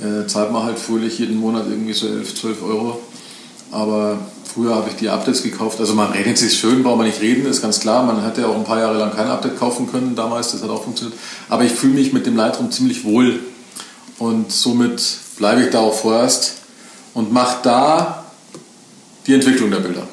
äh, 0.00 0.26
zahlt 0.26 0.52
man 0.52 0.64
halt 0.64 0.78
fröhlich 0.78 1.18
jeden 1.18 1.38
Monat 1.38 1.66
irgendwie 1.68 1.92
so 1.92 2.06
11, 2.06 2.34
12 2.34 2.62
Euro. 2.62 3.00
Aber 3.70 4.18
Früher 4.58 4.74
habe 4.74 4.88
ich 4.88 4.96
die 4.96 5.08
Updates 5.08 5.42
gekauft. 5.42 5.78
Also 5.78 5.94
man 5.94 6.10
redet 6.10 6.38
sich 6.38 6.58
schön, 6.58 6.82
braucht 6.82 6.96
man 6.96 7.06
nicht 7.06 7.20
reden, 7.20 7.46
ist 7.46 7.60
ganz 7.60 7.80
klar. 7.80 8.02
Man 8.02 8.24
hätte 8.24 8.40
ja 8.40 8.48
auch 8.48 8.56
ein 8.56 8.64
paar 8.64 8.80
Jahre 8.80 8.98
lang 8.98 9.14
kein 9.14 9.28
Update 9.28 9.58
kaufen 9.58 9.90
können 9.90 10.16
damals, 10.16 10.52
das 10.52 10.62
hat 10.62 10.70
auch 10.70 10.82
funktioniert. 10.82 11.18
Aber 11.48 11.64
ich 11.64 11.72
fühle 11.72 11.94
mich 11.94 12.12
mit 12.12 12.26
dem 12.26 12.34
Lightroom 12.34 12.70
ziemlich 12.72 13.04
wohl 13.04 13.40
und 14.18 14.50
somit 14.50 15.00
bleibe 15.36 15.62
ich 15.62 15.70
da 15.70 15.80
auch 15.80 15.94
vorerst 15.94 16.54
und 17.14 17.32
mache 17.32 17.58
da 17.62 18.24
die 19.26 19.34
Entwicklung 19.34 19.70
der 19.70 19.78
Bilder. 19.78 20.08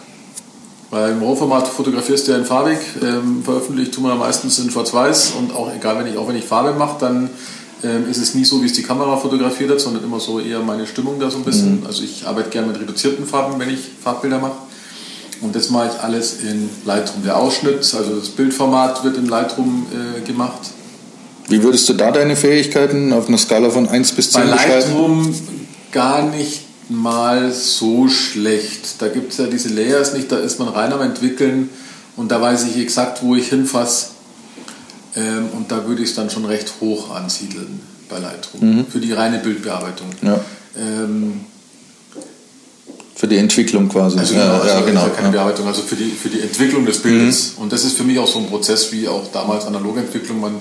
Weil 0.96 1.12
im 1.12 1.22
RAW-Format 1.22 1.68
fotografierst 1.68 2.26
du 2.26 2.32
ja 2.32 2.38
in 2.38 2.46
farbig, 2.46 2.78
ähm, 3.04 3.44
veröffentlicht 3.44 3.94
tun 3.94 4.06
wir 4.06 4.16
meistens 4.16 4.60
in 4.60 4.72
schwarz-weiß 4.72 5.34
und 5.38 5.54
auch 5.54 5.70
egal, 5.76 6.00
wenn 6.00 6.08
ich, 6.08 6.18
auch 6.18 6.26
wenn 6.30 6.38
ich 6.38 6.46
Farbe 6.46 6.72
mache, 6.72 6.96
dann 7.02 7.30
ähm, 7.84 8.10
ist 8.10 8.16
es 8.16 8.34
nie 8.34 8.46
so, 8.46 8.62
wie 8.62 8.68
es 8.68 8.72
die 8.72 8.82
Kamera 8.82 9.18
fotografiert 9.18 9.72
hat, 9.72 9.82
sondern 9.82 10.06
immer 10.06 10.22
so 10.22 10.40
eher 10.40 10.62
meine 10.62 10.88
Stimmung 10.88 11.20
da 11.20 11.30
so 11.30 11.40
ein 11.40 11.44
bisschen. 11.44 11.82
Mhm. 11.82 11.86
Also 11.86 12.02
ich 12.02 12.26
arbeite 12.26 12.50
gerne 12.50 12.68
mit 12.68 12.80
reduzierten 12.80 13.26
Farben, 13.26 13.60
wenn 13.60 13.72
ich 13.72 13.82
Farbbilder 14.02 14.40
mache. 14.40 14.56
Und 15.42 15.54
das 15.54 15.70
mache 15.70 15.90
ich 15.94 16.02
alles 16.02 16.38
in 16.44 16.70
Lightroom. 16.86 17.24
Der 17.26 17.36
Ausschnitt, 17.36 17.80
also 17.80 18.16
das 18.18 18.30
Bildformat 18.30 19.04
wird 19.04 19.18
in 19.18 19.26
Lightroom 19.26 19.88
äh, 19.92 20.22
gemacht. 20.22 20.62
Wie 21.50 21.62
würdest 21.62 21.90
du 21.90 21.94
da 21.94 22.12
deine 22.12 22.38
Fähigkeiten 22.38 23.12
auf 23.12 23.28
einer 23.28 23.38
Skala 23.38 23.70
von 23.70 23.90
1 23.90 24.14
bis 24.14 24.32
10 24.32 24.44
Bei 24.44 24.48
Lightroom 24.48 25.36
gar 25.92 26.22
nicht 26.22 26.65
mal 26.90 27.52
so 27.52 28.08
schlecht. 28.08 29.02
Da 29.02 29.08
gibt 29.08 29.32
es 29.32 29.38
ja 29.38 29.48
diese 29.48 29.70
Layers 29.70 30.14
nicht, 30.14 30.32
da 30.32 30.38
ist 30.38 30.60
man 30.60 30.70
rein 30.70 30.92
am 30.94 31.02
entwickeln 31.02 31.70
und 32.16 32.32
da 32.32 32.42
weiß 32.42 32.66
ich 32.66 32.78
exakt, 32.78 33.24
wo 33.24 33.36
ich 33.36 33.50
hinfasse. 33.50 34.08
Ähm, 35.16 35.50
und 35.56 35.72
da 35.72 35.88
würde 35.88 36.04
ich 36.04 36.10
es 36.10 36.16
dann 36.16 36.30
schon 36.30 36.46
recht 36.46 36.74
hoch 36.82 37.16
ansiedeln 37.16 37.80
bei 38.10 38.20
Lightroom. 38.20 38.78
Mhm. 38.78 38.86
Für 38.88 39.00
die 39.00 39.14
reine 39.14 39.40
Bildbearbeitung. 39.40 40.08
Ja. 40.22 40.40
Ähm, 40.78 41.42
für 43.16 43.28
die 43.28 43.38
Entwicklung 43.38 43.88
quasi. 43.88 44.20
Also, 44.20 44.34
genau, 44.34 44.56
also 44.56 44.68
ja, 44.68 44.82
genau. 44.82 45.04
Ja 45.04 45.10
keine 45.10 45.30
Bearbeitung, 45.30 45.68
also 45.68 45.82
für 45.84 45.96
die, 45.96 46.10
für 46.12 46.28
die 46.28 46.42
Entwicklung 46.42 46.86
des 46.86 47.02
Bildes. 47.02 47.54
Mhm. 47.56 47.64
Und 47.64 47.74
das 47.74 47.86
ist 47.86 47.96
für 47.96 48.04
mich 48.04 48.20
auch 48.20 48.28
so 48.28 48.40
ein 48.40 48.48
Prozess 48.48 48.92
wie 48.92 49.08
auch 49.08 49.32
damals 49.32 49.66
analoge 49.66 50.02
Entwicklung. 50.02 50.42
Man 50.42 50.56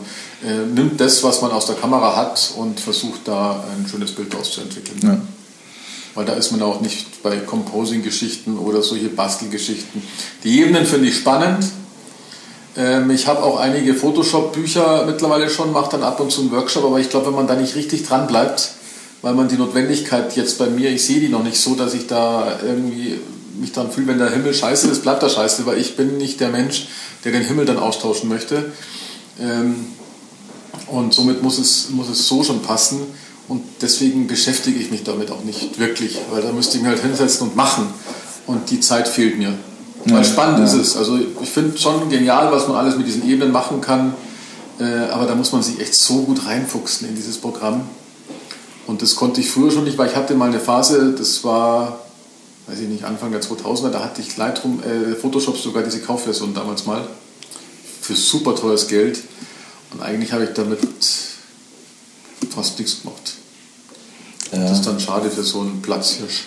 äh, 0.46 0.64
nimmt 0.72 1.00
das, 1.00 1.24
was 1.24 1.42
man 1.42 1.50
aus 1.50 1.66
der 1.66 1.74
Kamera 1.74 2.14
hat 2.14 2.52
und 2.56 2.78
versucht 2.78 3.22
da 3.24 3.64
ein 3.76 3.88
schönes 3.88 4.12
Bild 4.12 4.32
auszuentwickeln. 4.36 5.00
Ja. 5.02 5.20
Weil 6.14 6.24
da 6.24 6.34
ist 6.34 6.52
man 6.52 6.62
auch 6.62 6.80
nicht 6.80 7.22
bei 7.22 7.36
Composing-Geschichten 7.38 8.58
oder 8.58 8.82
solche 8.82 9.08
Bastelgeschichten. 9.08 10.02
Die 10.44 10.60
Ebenen 10.60 10.86
finde 10.86 11.08
ich 11.08 11.16
spannend, 11.16 11.64
ähm, 12.76 13.10
ich 13.10 13.26
habe 13.26 13.42
auch 13.42 13.58
einige 13.58 13.94
Photoshop-Bücher 13.94 15.04
mittlerweile 15.06 15.48
schon, 15.48 15.72
mache 15.72 15.92
dann 15.92 16.02
ab 16.02 16.20
und 16.20 16.32
zu 16.32 16.40
einen 16.40 16.52
Workshop, 16.52 16.84
aber 16.84 16.98
ich 16.98 17.10
glaube, 17.10 17.26
wenn 17.26 17.34
man 17.34 17.46
da 17.46 17.54
nicht 17.54 17.76
richtig 17.76 18.04
dran 18.04 18.26
bleibt, 18.26 18.72
weil 19.22 19.34
man 19.34 19.48
die 19.48 19.56
Notwendigkeit 19.56 20.36
jetzt 20.36 20.58
bei 20.58 20.66
mir, 20.66 20.90
ich 20.90 21.04
sehe 21.04 21.20
die 21.20 21.28
noch 21.28 21.42
nicht 21.42 21.56
so, 21.56 21.74
dass 21.74 21.94
ich 21.94 22.06
da 22.06 22.58
irgendwie 22.62 23.18
mich 23.58 23.72
dann 23.72 23.90
fühle, 23.90 24.08
wenn 24.08 24.18
der 24.18 24.30
Himmel 24.30 24.52
scheiße 24.52 24.88
ist, 24.88 25.02
bleibt 25.02 25.22
er 25.22 25.30
scheiße, 25.30 25.64
weil 25.66 25.78
ich 25.78 25.96
bin 25.96 26.18
nicht 26.18 26.40
der 26.40 26.48
Mensch, 26.48 26.88
der 27.24 27.32
den 27.32 27.42
Himmel 27.42 27.64
dann 27.64 27.78
austauschen 27.78 28.28
möchte. 28.28 28.72
Ähm, 29.40 29.86
und 30.88 31.14
somit 31.14 31.42
muss 31.42 31.58
es, 31.58 31.90
muss 31.90 32.08
es 32.08 32.26
so 32.26 32.42
schon 32.42 32.62
passen. 32.62 33.00
Und 33.48 33.62
deswegen 33.82 34.26
beschäftige 34.26 34.78
ich 34.78 34.90
mich 34.90 35.04
damit 35.04 35.30
auch 35.30 35.44
nicht 35.44 35.78
wirklich, 35.78 36.18
weil 36.30 36.42
da 36.42 36.52
müsste 36.52 36.76
ich 36.76 36.82
mich 36.82 36.92
halt 36.92 37.02
hinsetzen 37.02 37.48
und 37.48 37.56
machen. 37.56 37.86
Und 38.46 38.70
die 38.70 38.80
Zeit 38.80 39.06
fehlt 39.08 39.38
mir. 39.38 39.54
Weil 40.06 40.18
ja, 40.18 40.24
spannend 40.24 40.58
ja. 40.58 40.64
ist 40.64 40.74
es. 40.74 40.96
Also 40.96 41.18
ich 41.18 41.48
finde 41.48 41.78
schon 41.78 42.08
genial, 42.08 42.52
was 42.52 42.68
man 42.68 42.76
alles 42.76 42.96
mit 42.96 43.06
diesen 43.06 43.28
Ebenen 43.28 43.52
machen 43.52 43.80
kann. 43.80 44.14
Äh, 44.78 45.10
aber 45.10 45.26
da 45.26 45.34
muss 45.34 45.52
man 45.52 45.62
sich 45.62 45.80
echt 45.80 45.94
so 45.94 46.22
gut 46.22 46.46
reinfuchsen 46.46 47.08
in 47.08 47.14
dieses 47.14 47.38
Programm. 47.38 47.82
Und 48.86 49.02
das 49.02 49.14
konnte 49.16 49.40
ich 49.40 49.50
früher 49.50 49.70
schon 49.70 49.84
nicht, 49.84 49.96
weil 49.96 50.10
ich 50.10 50.16
hatte 50.16 50.34
mal 50.34 50.48
eine 50.48 50.60
Phase, 50.60 51.14
das 51.16 51.42
war, 51.44 52.00
weiß 52.66 52.80
ich 52.80 52.88
nicht, 52.88 53.04
Anfang 53.04 53.32
der 53.32 53.40
2000er, 53.40 53.90
da 53.90 54.04
hatte 54.04 54.20
ich 54.20 54.36
Lightroom, 54.36 54.82
äh, 54.82 55.14
Photoshop 55.14 55.56
sogar 55.56 55.82
diese 55.82 56.00
Kaufversion 56.00 56.52
damals 56.52 56.84
mal 56.84 57.06
für 58.04 58.14
super 58.14 58.54
teures 58.54 58.88
Geld. 58.88 59.20
Und 59.92 60.02
eigentlich 60.02 60.32
habe 60.32 60.44
ich 60.44 60.50
damit 60.50 60.80
fast 62.54 62.78
nichts 62.78 63.02
gemacht. 63.02 63.34
Ja. 64.52 64.60
Das 64.60 64.78
ist 64.78 64.86
dann 64.86 65.00
schade 65.00 65.30
für 65.30 65.42
so 65.42 65.60
einen 65.60 65.82
Platzhirsch. 65.82 66.44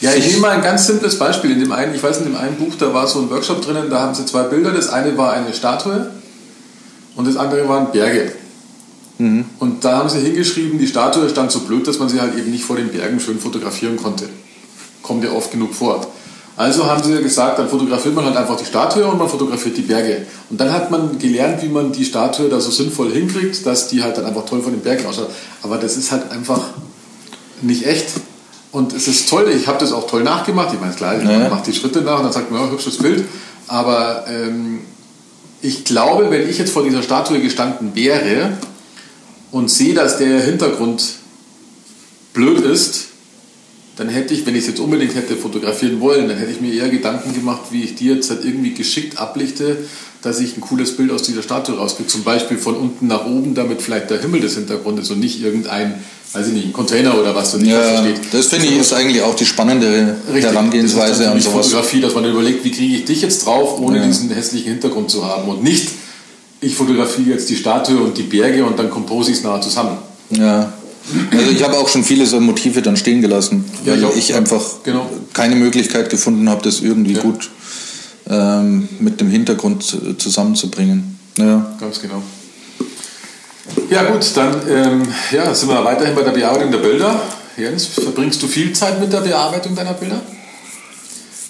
Ja, 0.00 0.12
ich 0.12 0.26
nehme 0.26 0.40
mal 0.40 0.50
ein 0.50 0.62
ganz 0.62 0.86
simples 0.86 1.18
Beispiel. 1.18 1.52
In 1.52 1.60
dem 1.60 1.72
einen, 1.72 1.94
ich 1.94 2.02
weiß, 2.02 2.18
in 2.18 2.24
dem 2.24 2.36
einen 2.36 2.56
Buch, 2.56 2.74
da 2.78 2.92
war 2.92 3.06
so 3.06 3.20
ein 3.20 3.30
Workshop 3.30 3.62
drinnen, 3.62 3.88
da 3.90 4.00
haben 4.00 4.14
sie 4.14 4.26
zwei 4.26 4.42
Bilder. 4.42 4.72
Das 4.72 4.88
eine 4.88 5.16
war 5.16 5.32
eine 5.32 5.54
Statue 5.54 6.10
und 7.16 7.26
das 7.26 7.36
andere 7.36 7.68
waren 7.68 7.90
Berge. 7.92 8.32
Mhm. 9.18 9.44
Und 9.60 9.84
da 9.84 9.98
haben 9.98 10.08
sie 10.08 10.20
hingeschrieben, 10.20 10.78
die 10.78 10.86
Statue 10.86 11.28
stand 11.28 11.52
so 11.52 11.60
blöd, 11.60 11.86
dass 11.86 11.98
man 11.98 12.08
sie 12.08 12.20
halt 12.20 12.36
eben 12.36 12.50
nicht 12.50 12.64
vor 12.64 12.76
den 12.76 12.88
Bergen 12.88 13.20
schön 13.20 13.38
fotografieren 13.38 13.96
konnte. 13.96 14.28
Kommt 15.02 15.24
ja 15.24 15.30
oft 15.30 15.52
genug 15.52 15.74
vor. 15.74 16.06
Also 16.56 16.86
haben 16.86 17.02
sie 17.02 17.20
gesagt, 17.20 17.58
dann 17.58 17.68
fotografiert 17.68 18.14
man 18.14 18.24
halt 18.26 18.36
einfach 18.36 18.56
die 18.56 18.64
Statue 18.64 19.04
und 19.06 19.18
man 19.18 19.28
fotografiert 19.28 19.76
die 19.76 19.82
Berge. 19.82 20.24
Und 20.50 20.60
dann 20.60 20.72
hat 20.72 20.90
man 20.90 21.18
gelernt, 21.18 21.62
wie 21.62 21.68
man 21.68 21.90
die 21.90 22.04
Statue 22.04 22.48
da 22.48 22.60
so 22.60 22.70
sinnvoll 22.70 23.10
hinkriegt, 23.10 23.66
dass 23.66 23.88
die 23.88 24.02
halt 24.02 24.16
dann 24.18 24.26
einfach 24.26 24.44
toll 24.44 24.62
von 24.62 24.72
den 24.72 24.80
Bergen 24.80 25.04
ausschaut. 25.06 25.30
Aber 25.62 25.78
das 25.78 25.96
ist 25.96 26.12
halt 26.12 26.30
einfach 26.30 26.60
nicht 27.60 27.86
echt. 27.86 28.06
Und 28.70 28.92
es 28.92 29.08
ist 29.08 29.28
toll, 29.28 29.50
ich 29.50 29.66
habe 29.66 29.78
das 29.78 29.92
auch 29.92 30.06
toll 30.06 30.22
nachgemacht. 30.22 30.72
Ich 30.72 30.80
meine, 30.80 30.94
klar, 30.94 31.16
ich 31.20 31.28
ja. 31.28 31.48
mache 31.48 31.64
die 31.66 31.72
Schritte 31.72 32.02
nach 32.02 32.18
und 32.18 32.24
dann 32.24 32.32
sagt 32.32 32.52
man, 32.52 32.60
ja, 32.60 32.70
hübsches 32.70 32.98
Bild. 32.98 33.24
Aber 33.66 34.26
ähm, 34.28 34.80
ich 35.60 35.84
glaube, 35.84 36.30
wenn 36.30 36.48
ich 36.48 36.58
jetzt 36.58 36.72
vor 36.72 36.84
dieser 36.84 37.02
Statue 37.02 37.40
gestanden 37.40 37.94
wäre 37.94 38.58
und 39.50 39.70
sehe, 39.70 39.94
dass 39.94 40.18
der 40.18 40.40
Hintergrund 40.40 41.04
blöd 42.32 42.60
ist, 42.60 43.06
dann 43.96 44.08
hätte 44.08 44.34
ich, 44.34 44.44
wenn 44.44 44.54
ich 44.54 44.62
es 44.62 44.68
jetzt 44.68 44.80
unbedingt 44.80 45.14
hätte 45.14 45.36
fotografieren 45.36 46.00
wollen, 46.00 46.28
dann 46.28 46.36
hätte 46.36 46.50
ich 46.50 46.60
mir 46.60 46.72
eher 46.72 46.88
Gedanken 46.88 47.32
gemacht, 47.32 47.62
wie 47.70 47.82
ich 47.84 47.94
die 47.94 48.06
jetzt 48.06 48.28
halt 48.30 48.44
irgendwie 48.44 48.74
geschickt 48.74 49.18
ablichte, 49.18 49.76
dass 50.22 50.40
ich 50.40 50.56
ein 50.56 50.62
cooles 50.62 50.96
Bild 50.96 51.12
aus 51.12 51.22
dieser 51.22 51.42
Statue 51.42 51.76
rauskriege. 51.76 52.08
Zum 52.08 52.24
Beispiel 52.24 52.56
von 52.56 52.76
unten 52.76 53.06
nach 53.06 53.26
oben, 53.26 53.54
damit 53.54 53.82
vielleicht 53.82 54.10
der 54.10 54.20
Himmel 54.20 54.40
des 54.40 54.54
Hintergrundes 54.54 55.10
und 55.10 55.20
nicht 55.20 55.40
irgendein, 55.40 56.02
weiß 56.32 56.48
ich 56.48 56.54
nicht, 56.54 56.66
ein 56.66 56.72
Container 56.72 57.16
oder 57.18 57.36
was 57.36 57.52
du 57.52 57.58
nicht 57.58 57.70
ja, 57.70 57.80
versteht. 57.80 58.20
Das 58.32 58.46
finde 58.46 58.66
ich 58.66 58.78
ist 58.78 58.92
eigentlich 58.94 59.22
auch 59.22 59.36
die 59.36 59.44
spannende 59.44 60.16
Richtig, 60.32 60.50
Herangehensweise 60.50 61.30
an 61.30 61.40
sowas. 61.40 61.66
Fotografie, 61.66 62.00
dass 62.00 62.14
man 62.14 62.24
überlegt, 62.24 62.64
wie 62.64 62.72
kriege 62.72 62.96
ich 62.96 63.04
dich 63.04 63.22
jetzt 63.22 63.46
drauf, 63.46 63.78
ohne 63.78 63.98
ja. 63.98 64.06
diesen 64.06 64.30
hässlichen 64.30 64.72
Hintergrund 64.72 65.10
zu 65.10 65.24
haben 65.24 65.48
und 65.48 65.62
nicht, 65.62 65.90
ich 66.60 66.74
fotografiere 66.74 67.30
jetzt 67.30 67.48
die 67.50 67.56
Statue 67.56 67.98
und 67.98 68.16
die 68.16 68.22
Berge 68.22 68.64
und 68.64 68.78
dann 68.78 68.90
compose 68.90 69.30
ich 69.30 69.36
es 69.36 69.44
nachher 69.44 69.60
zusammen. 69.60 69.98
Ja, 70.30 70.72
also 71.30 71.50
ich 71.50 71.62
habe 71.62 71.76
auch 71.76 71.88
schon 71.88 72.02
viele 72.02 72.26
so 72.26 72.40
Motive 72.40 72.80
dann 72.80 72.96
stehen 72.96 73.20
gelassen, 73.20 73.64
weil 73.84 74.00
ja, 74.00 74.08
ich, 74.10 74.30
ich, 74.30 74.34
einfach 74.34 74.62
genau. 74.84 75.08
keine 75.32 75.54
Möglichkeit 75.54 76.08
gefunden 76.08 76.48
habe, 76.48 76.62
das 76.62 76.80
irgendwie 76.80 77.12
ja. 77.12 77.20
gut 77.20 77.50
ähm, 78.28 78.88
mit 79.00 79.20
dem 79.20 79.28
Hintergrund 79.28 79.84
zusammenzubringen. 80.18 81.18
Ja. 81.38 81.74
Ganz 81.78 82.00
genau. 82.00 82.22
Ja 83.90 84.04
gut, 84.04 84.24
dann 84.34 84.54
ähm, 84.68 85.02
ja, 85.30 85.54
sind 85.54 85.68
wir 85.68 85.84
weiterhin 85.84 86.14
bei 86.14 86.22
der 86.22 86.32
Bearbeitung 86.32 86.70
der 86.70 86.78
Bilder. 86.78 87.20
Jens, 87.56 87.86
verbringst 87.86 88.42
du 88.42 88.46
viel 88.46 88.72
Zeit 88.72 89.00
mit 89.00 89.12
der 89.12 89.20
Bearbeitung 89.20 89.74
deiner 89.74 89.92
Bilder? 89.92 90.20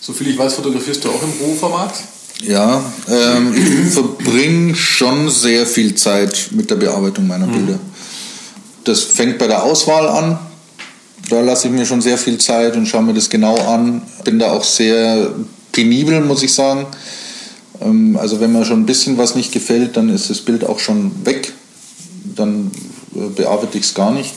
Soviel 0.01 0.29
ich 0.29 0.38
weiß, 0.38 0.55
fotografierst 0.55 1.05
du 1.05 1.11
auch 1.11 1.23
im 1.23 1.31
Rohformat? 1.40 1.95
Ja, 2.43 2.85
ähm, 3.09 3.55
ich 3.55 3.93
verbringe 3.93 4.75
schon 4.75 5.31
sehr 5.31 5.67
viel 5.67 5.95
Zeit 5.95 6.49
mit 6.51 6.71
der 6.71 6.77
Bearbeitung 6.77 7.27
meiner 7.27 7.47
mhm. 7.47 7.79
Das 8.85 9.03
fängt 9.03 9.38
bei 9.38 9.47
der 9.47 9.62
Auswahl 9.62 10.09
an. 10.09 10.38
Da 11.31 11.40
lasse 11.40 11.68
ich 11.68 11.75
mir 11.75 11.87
schon 11.87 12.03
sehr 12.03 12.18
viel 12.18 12.38
Zeit 12.38 12.77
und 12.77 12.87
schaue 12.87 13.03
mir 13.03 13.14
das 13.14 13.31
genau 13.31 13.57
an. 13.57 14.03
Bin 14.25 14.38
da 14.38 14.53
auch 14.53 14.64
sehr 14.64 15.33
penibel, 15.73 16.20
muss 16.20 16.42
ich 16.42 16.53
sagen. 16.53 16.87
Ähm, 17.81 18.18
also 18.20 18.40
wenn 18.40 18.53
mir 18.53 18.64
schon 18.64 18.81
ein 18.81 18.87
bisschen 18.87 19.16
was 19.18 19.35
nicht 19.35 19.53
gefällt, 19.53 19.97
dann 19.97 20.09
ist 20.09 20.31
das 20.31 20.40
Bild 20.40 20.64
auch 20.64 20.79
schon 20.79 21.25
weg. 21.25 21.53
Dann 22.37 22.70
äh, 23.14 23.29
bearbeite 23.35 23.79
ich 23.79 23.85
es 23.85 23.94
gar 23.94 24.12
nicht. 24.12 24.35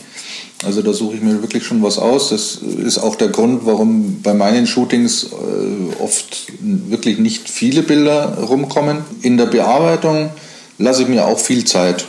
Also 0.65 0.81
da 0.81 0.91
suche 0.91 1.17
ich 1.17 1.21
mir 1.21 1.41
wirklich 1.41 1.65
schon 1.65 1.83
was 1.83 1.99
aus. 1.99 2.29
Das 2.29 2.55
ist 2.55 2.97
auch 2.97 3.15
der 3.15 3.27
Grund, 3.27 3.65
warum 3.65 4.21
bei 4.23 4.33
meinen 4.33 4.65
Shootings 4.65 5.25
äh, 5.25 6.01
oft 6.01 6.47
wirklich 6.61 7.19
nicht 7.19 7.49
viele 7.49 7.83
Bilder 7.83 8.37
rumkommen. 8.39 8.99
In 9.21 9.37
der 9.37 9.45
Bearbeitung 9.45 10.31
lasse 10.79 11.03
ich 11.03 11.09
mir 11.09 11.25
auch 11.25 11.37
viel 11.37 11.65
Zeit. 11.65 12.05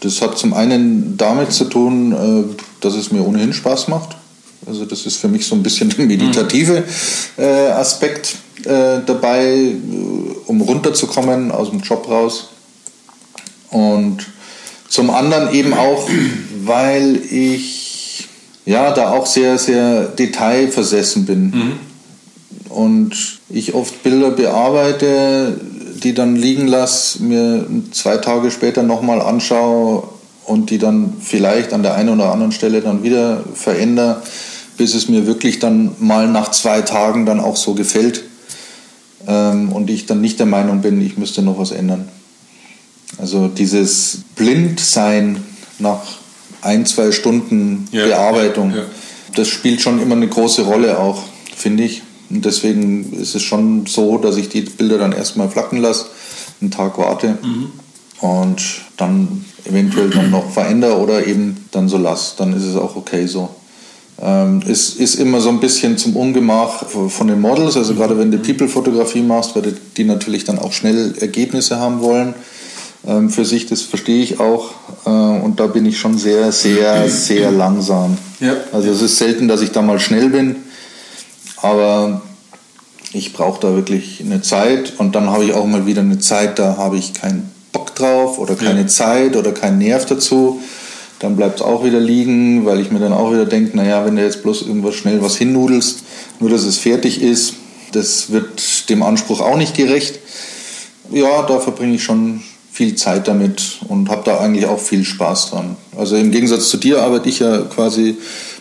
Das 0.00 0.22
hat 0.22 0.38
zum 0.38 0.54
einen 0.54 1.16
damit 1.16 1.52
zu 1.52 1.64
tun, 1.64 2.12
äh, 2.12 2.54
dass 2.80 2.94
es 2.94 3.10
mir 3.10 3.26
ohnehin 3.26 3.52
Spaß 3.52 3.88
macht. 3.88 4.16
Also 4.66 4.84
das 4.84 5.06
ist 5.06 5.16
für 5.16 5.28
mich 5.28 5.46
so 5.46 5.54
ein 5.54 5.62
bisschen 5.62 5.90
der 5.90 6.06
meditative 6.06 6.84
mhm. 7.36 7.42
äh, 7.42 7.68
Aspekt 7.70 8.36
äh, 8.64 9.00
dabei, 9.06 9.74
um 10.46 10.60
runterzukommen 10.60 11.50
aus 11.50 11.70
dem 11.70 11.80
Job 11.80 12.08
raus. 12.08 12.50
Und 13.70 14.26
zum 14.88 15.10
anderen 15.10 15.54
eben 15.54 15.74
auch, 15.74 16.08
weil 16.64 17.16
ich 17.30 18.28
ja 18.64 18.92
da 18.92 19.12
auch 19.12 19.26
sehr, 19.26 19.58
sehr 19.58 20.04
detailversessen 20.04 21.24
bin. 21.24 21.50
Mhm. 21.50 21.72
Und 22.68 23.40
ich 23.48 23.74
oft 23.74 24.02
Bilder 24.02 24.30
bearbeite, 24.30 25.58
die 26.04 26.14
dann 26.14 26.36
liegen 26.36 26.66
lasse, 26.66 27.22
mir 27.22 27.66
zwei 27.92 28.16
Tage 28.18 28.50
später 28.50 28.82
nochmal 28.82 29.20
anschaue 29.20 30.04
und 30.44 30.70
die 30.70 30.78
dann 30.78 31.14
vielleicht 31.20 31.72
an 31.72 31.82
der 31.82 31.94
einen 31.94 32.08
oder 32.10 32.32
anderen 32.32 32.52
Stelle 32.52 32.80
dann 32.80 33.02
wieder 33.02 33.44
verändere, 33.54 34.22
bis 34.76 34.94
es 34.94 35.08
mir 35.08 35.26
wirklich 35.26 35.58
dann 35.58 35.92
mal 35.98 36.28
nach 36.28 36.50
zwei 36.50 36.82
Tagen 36.82 37.26
dann 37.26 37.40
auch 37.40 37.56
so 37.56 37.74
gefällt 37.74 38.24
ähm, 39.26 39.72
und 39.72 39.90
ich 39.90 40.06
dann 40.06 40.20
nicht 40.20 40.38
der 40.38 40.46
Meinung 40.46 40.80
bin, 40.80 41.00
ich 41.04 41.18
müsste 41.18 41.42
noch 41.42 41.58
was 41.58 41.70
ändern. 41.70 42.08
Also 43.18 43.48
dieses 43.48 44.20
Blindsein 44.36 45.42
nach 45.78 46.00
ein, 46.62 46.86
zwei 46.86 47.12
Stunden 47.12 47.88
ja, 47.92 48.06
Bearbeitung, 48.06 48.70
ja, 48.70 48.78
ja. 48.78 48.84
das 49.34 49.48
spielt 49.48 49.80
schon 49.80 50.00
immer 50.00 50.16
eine 50.16 50.28
große 50.28 50.62
Rolle 50.62 50.98
auch, 50.98 51.22
finde 51.56 51.84
ich. 51.84 52.02
Und 52.30 52.44
deswegen 52.44 53.12
ist 53.12 53.34
es 53.34 53.42
schon 53.42 53.86
so, 53.86 54.18
dass 54.18 54.36
ich 54.36 54.48
die 54.48 54.62
Bilder 54.62 54.98
dann 54.98 55.12
erstmal 55.12 55.48
flacken 55.48 55.78
lasse, 55.78 56.06
einen 56.60 56.70
Tag 56.70 56.98
warte 56.98 57.38
mhm. 57.42 57.70
und 58.20 58.62
dann 58.96 59.44
eventuell 59.64 60.10
dann 60.10 60.30
noch 60.30 60.50
verändere 60.50 60.98
oder 60.98 61.26
eben 61.26 61.56
dann 61.70 61.88
so 61.88 61.98
lasse. 61.98 62.34
Dann 62.36 62.52
ist 62.54 62.64
es 62.64 62.76
auch 62.76 62.96
okay 62.96 63.26
so. 63.26 63.48
Ähm, 64.20 64.62
es 64.66 64.94
ist 64.94 65.14
immer 65.14 65.40
so 65.40 65.48
ein 65.48 65.60
bisschen 65.60 65.96
zum 65.96 66.16
Ungemach 66.16 66.86
von 66.86 67.28
den 67.28 67.40
Models, 67.40 67.76
also 67.76 67.94
gerade 67.94 68.18
wenn 68.18 68.30
du 68.30 68.38
People-Fotografie 68.38 69.22
machst, 69.22 69.54
weil 69.54 69.76
die 69.96 70.04
natürlich 70.04 70.44
dann 70.44 70.58
auch 70.58 70.72
schnell 70.72 71.14
Ergebnisse 71.20 71.78
haben 71.78 72.00
wollen 72.00 72.34
ähm, 73.06 73.30
für 73.30 73.44
sich, 73.44 73.66
das 73.66 73.82
verstehe 73.82 74.22
ich 74.22 74.40
auch. 74.40 74.70
Äh, 75.06 75.10
und 75.10 75.60
da 75.60 75.66
bin 75.66 75.86
ich 75.86 75.98
schon 75.98 76.18
sehr, 76.18 76.50
sehr, 76.52 77.08
sehr 77.08 77.50
langsam. 77.50 78.18
Ja. 78.40 78.56
Also 78.72 78.90
es 78.90 79.02
ist 79.02 79.18
selten, 79.18 79.48
dass 79.48 79.62
ich 79.62 79.70
da 79.70 79.82
mal 79.82 80.00
schnell 80.00 80.30
bin. 80.30 80.56
Aber 81.62 82.22
ich 83.12 83.32
brauche 83.32 83.60
da 83.60 83.74
wirklich 83.74 84.20
eine 84.20 84.42
Zeit 84.42 84.94
und 84.98 85.14
dann 85.14 85.30
habe 85.30 85.44
ich 85.44 85.52
auch 85.52 85.66
mal 85.66 85.86
wieder 85.86 86.02
eine 86.02 86.18
Zeit, 86.18 86.58
da 86.58 86.76
habe 86.76 86.96
ich 86.96 87.14
keinen 87.14 87.50
Bock 87.72 87.94
drauf 87.94 88.38
oder 88.38 88.54
keine 88.54 88.82
ja. 88.82 88.86
Zeit 88.86 89.36
oder 89.36 89.52
keinen 89.52 89.78
Nerv 89.78 90.06
dazu. 90.06 90.60
Dann 91.18 91.36
bleibt 91.36 91.56
es 91.56 91.62
auch 91.62 91.84
wieder 91.84 91.98
liegen, 91.98 92.64
weil 92.64 92.80
ich 92.80 92.92
mir 92.92 93.00
dann 93.00 93.12
auch 93.12 93.32
wieder 93.32 93.44
denke, 93.44 93.76
naja, 93.76 94.04
wenn 94.04 94.14
du 94.14 94.22
jetzt 94.22 94.42
bloß 94.42 94.62
irgendwas 94.62 94.94
schnell 94.94 95.20
was 95.20 95.36
hinnudelst, 95.36 96.04
nur 96.38 96.50
dass 96.50 96.62
es 96.62 96.78
fertig 96.78 97.20
ist, 97.20 97.54
das 97.92 98.30
wird 98.30 98.88
dem 98.88 99.02
Anspruch 99.02 99.40
auch 99.40 99.56
nicht 99.56 99.76
gerecht. 99.76 100.20
Ja, 101.10 101.42
da 101.42 101.58
verbringe 101.58 101.96
ich 101.96 102.04
schon 102.04 102.42
viel 102.70 102.94
Zeit 102.94 103.26
damit 103.26 103.80
und 103.88 104.10
habe 104.10 104.22
da 104.24 104.38
eigentlich 104.38 104.66
auch 104.66 104.78
viel 104.78 105.04
Spaß 105.04 105.50
dran. 105.50 105.76
Also 105.96 106.14
im 106.14 106.30
Gegensatz 106.30 106.68
zu 106.68 106.76
dir 106.76 107.02
arbeite 107.02 107.28
ich 107.28 107.40
ja 107.40 107.62
quasi 107.62 108.16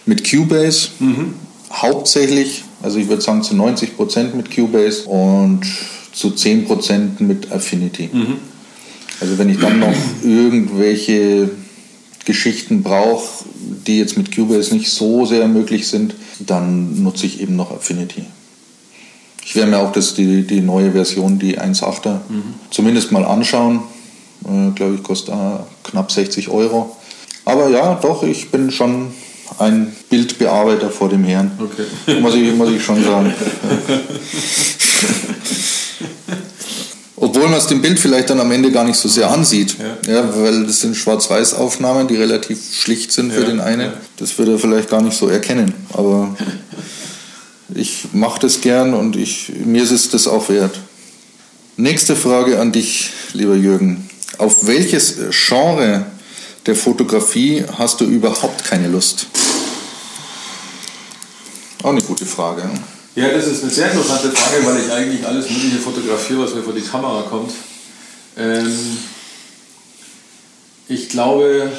mit 0.05 0.27
Cubase. 0.27 0.89
Mhm 0.99 1.35
hauptsächlich, 1.71 2.63
also 2.81 2.99
ich 2.99 3.07
würde 3.07 3.21
sagen 3.21 3.43
zu 3.43 3.55
90 3.55 3.95
Prozent 3.95 4.35
mit 4.35 4.53
Cubase 4.53 5.07
und 5.07 5.61
zu 6.13 6.31
10 6.31 6.65
Prozent 6.65 7.21
mit 7.21 7.51
Affinity. 7.51 8.09
Mhm. 8.11 8.37
Also 9.19 9.37
wenn 9.37 9.49
ich 9.49 9.59
dann 9.59 9.79
noch 9.79 9.95
irgendwelche 10.23 11.49
Geschichten 12.25 12.83
brauche, 12.83 13.45
die 13.87 13.97
jetzt 13.97 14.17
mit 14.17 14.35
Cubase 14.35 14.75
nicht 14.75 14.89
so 14.89 15.25
sehr 15.25 15.47
möglich 15.47 15.87
sind, 15.87 16.13
dann 16.39 17.01
nutze 17.01 17.25
ich 17.25 17.41
eben 17.41 17.55
noch 17.55 17.71
Affinity. 17.71 18.25
Ich 19.43 19.55
werde 19.55 19.71
mir 19.71 19.79
auch 19.79 19.93
das, 19.93 20.13
die, 20.13 20.41
die 20.45 20.59
neue 20.59 20.91
Version, 20.91 21.39
die 21.39 21.57
1.8er, 21.57 22.19
mhm. 22.27 22.53
zumindest 22.69 23.11
mal 23.11 23.23
anschauen. 23.23 23.79
Äh, 24.43 24.71
Glaube 24.75 24.95
ich, 24.95 25.03
kostet 25.03 25.33
knapp 25.83 26.11
60 26.11 26.49
Euro. 26.49 26.95
Aber 27.45 27.69
ja, 27.69 27.95
doch, 27.95 28.23
ich 28.23 28.51
bin 28.51 28.71
schon 28.71 29.07
ein 29.59 29.95
Bildbearbeiter 30.09 30.89
vor 30.89 31.09
dem 31.09 31.23
Herrn. 31.23 31.51
Okay. 31.59 31.85
Muss, 32.21 32.35
ich, 32.35 32.53
muss 32.53 32.69
ich 32.69 32.83
schon 32.83 33.03
sagen. 33.03 33.33
Obwohl 37.19 37.49
man 37.49 37.57
es 37.57 37.65
dem 37.65 37.81
Bild 37.81 37.99
vielleicht 37.99 38.29
dann 38.29 38.39
am 38.39 38.51
Ende 38.51 38.71
gar 38.71 38.83
nicht 38.83 38.97
so 38.97 39.09
sehr 39.09 39.31
ansieht. 39.31 39.75
Ja. 40.07 40.13
ja 40.13 40.37
weil 40.37 40.65
das 40.65 40.81
sind 40.81 40.95
Schwarz-Weiß-Aufnahmen, 40.95 42.07
die 42.07 42.15
relativ 42.15 42.59
schlicht 42.75 43.11
sind 43.11 43.33
für 43.33 43.41
ja, 43.41 43.47
den 43.47 43.59
einen. 43.59 43.87
Ja. 43.87 43.93
Das 44.17 44.37
würde 44.37 44.53
er 44.53 44.59
vielleicht 44.59 44.89
gar 44.89 45.01
nicht 45.01 45.17
so 45.17 45.27
erkennen. 45.27 45.73
Aber 45.93 46.35
ich 47.73 48.09
mache 48.13 48.39
das 48.41 48.61
gern 48.61 48.93
und 48.93 49.15
ich, 49.15 49.51
mir 49.65 49.81
ist 49.81 49.91
es 49.91 50.09
das 50.09 50.27
auch 50.27 50.49
wert. 50.49 50.79
Nächste 51.75 52.15
Frage 52.15 52.59
an 52.59 52.71
dich, 52.71 53.09
lieber 53.33 53.55
Jürgen. 53.55 54.07
Auf 54.37 54.67
welches 54.67 55.17
Genre 55.31 56.05
der 56.67 56.75
Fotografie 56.75 57.63
hast 57.77 58.01
du 58.01 58.05
überhaupt 58.05 58.65
keine 58.65 58.89
Lust? 58.89 59.27
Auch 61.81 61.91
eine 61.91 62.01
gute 62.01 62.25
Frage. 62.25 62.69
Ja, 63.15 63.29
das 63.29 63.47
ist 63.47 63.63
eine 63.63 63.71
sehr 63.71 63.89
interessante 63.89 64.29
Frage, 64.31 64.65
weil 64.65 64.85
ich 64.85 64.91
eigentlich 64.91 65.25
alles 65.25 65.49
Mögliche 65.49 65.77
fotografiere, 65.77 66.43
was 66.43 66.53
mir 66.53 66.61
vor 66.61 66.73
die 66.73 66.81
Kamera 66.81 67.23
kommt. 67.23 67.51
Ähm, 68.37 68.97
ich 70.89 71.09
glaube. 71.09 71.71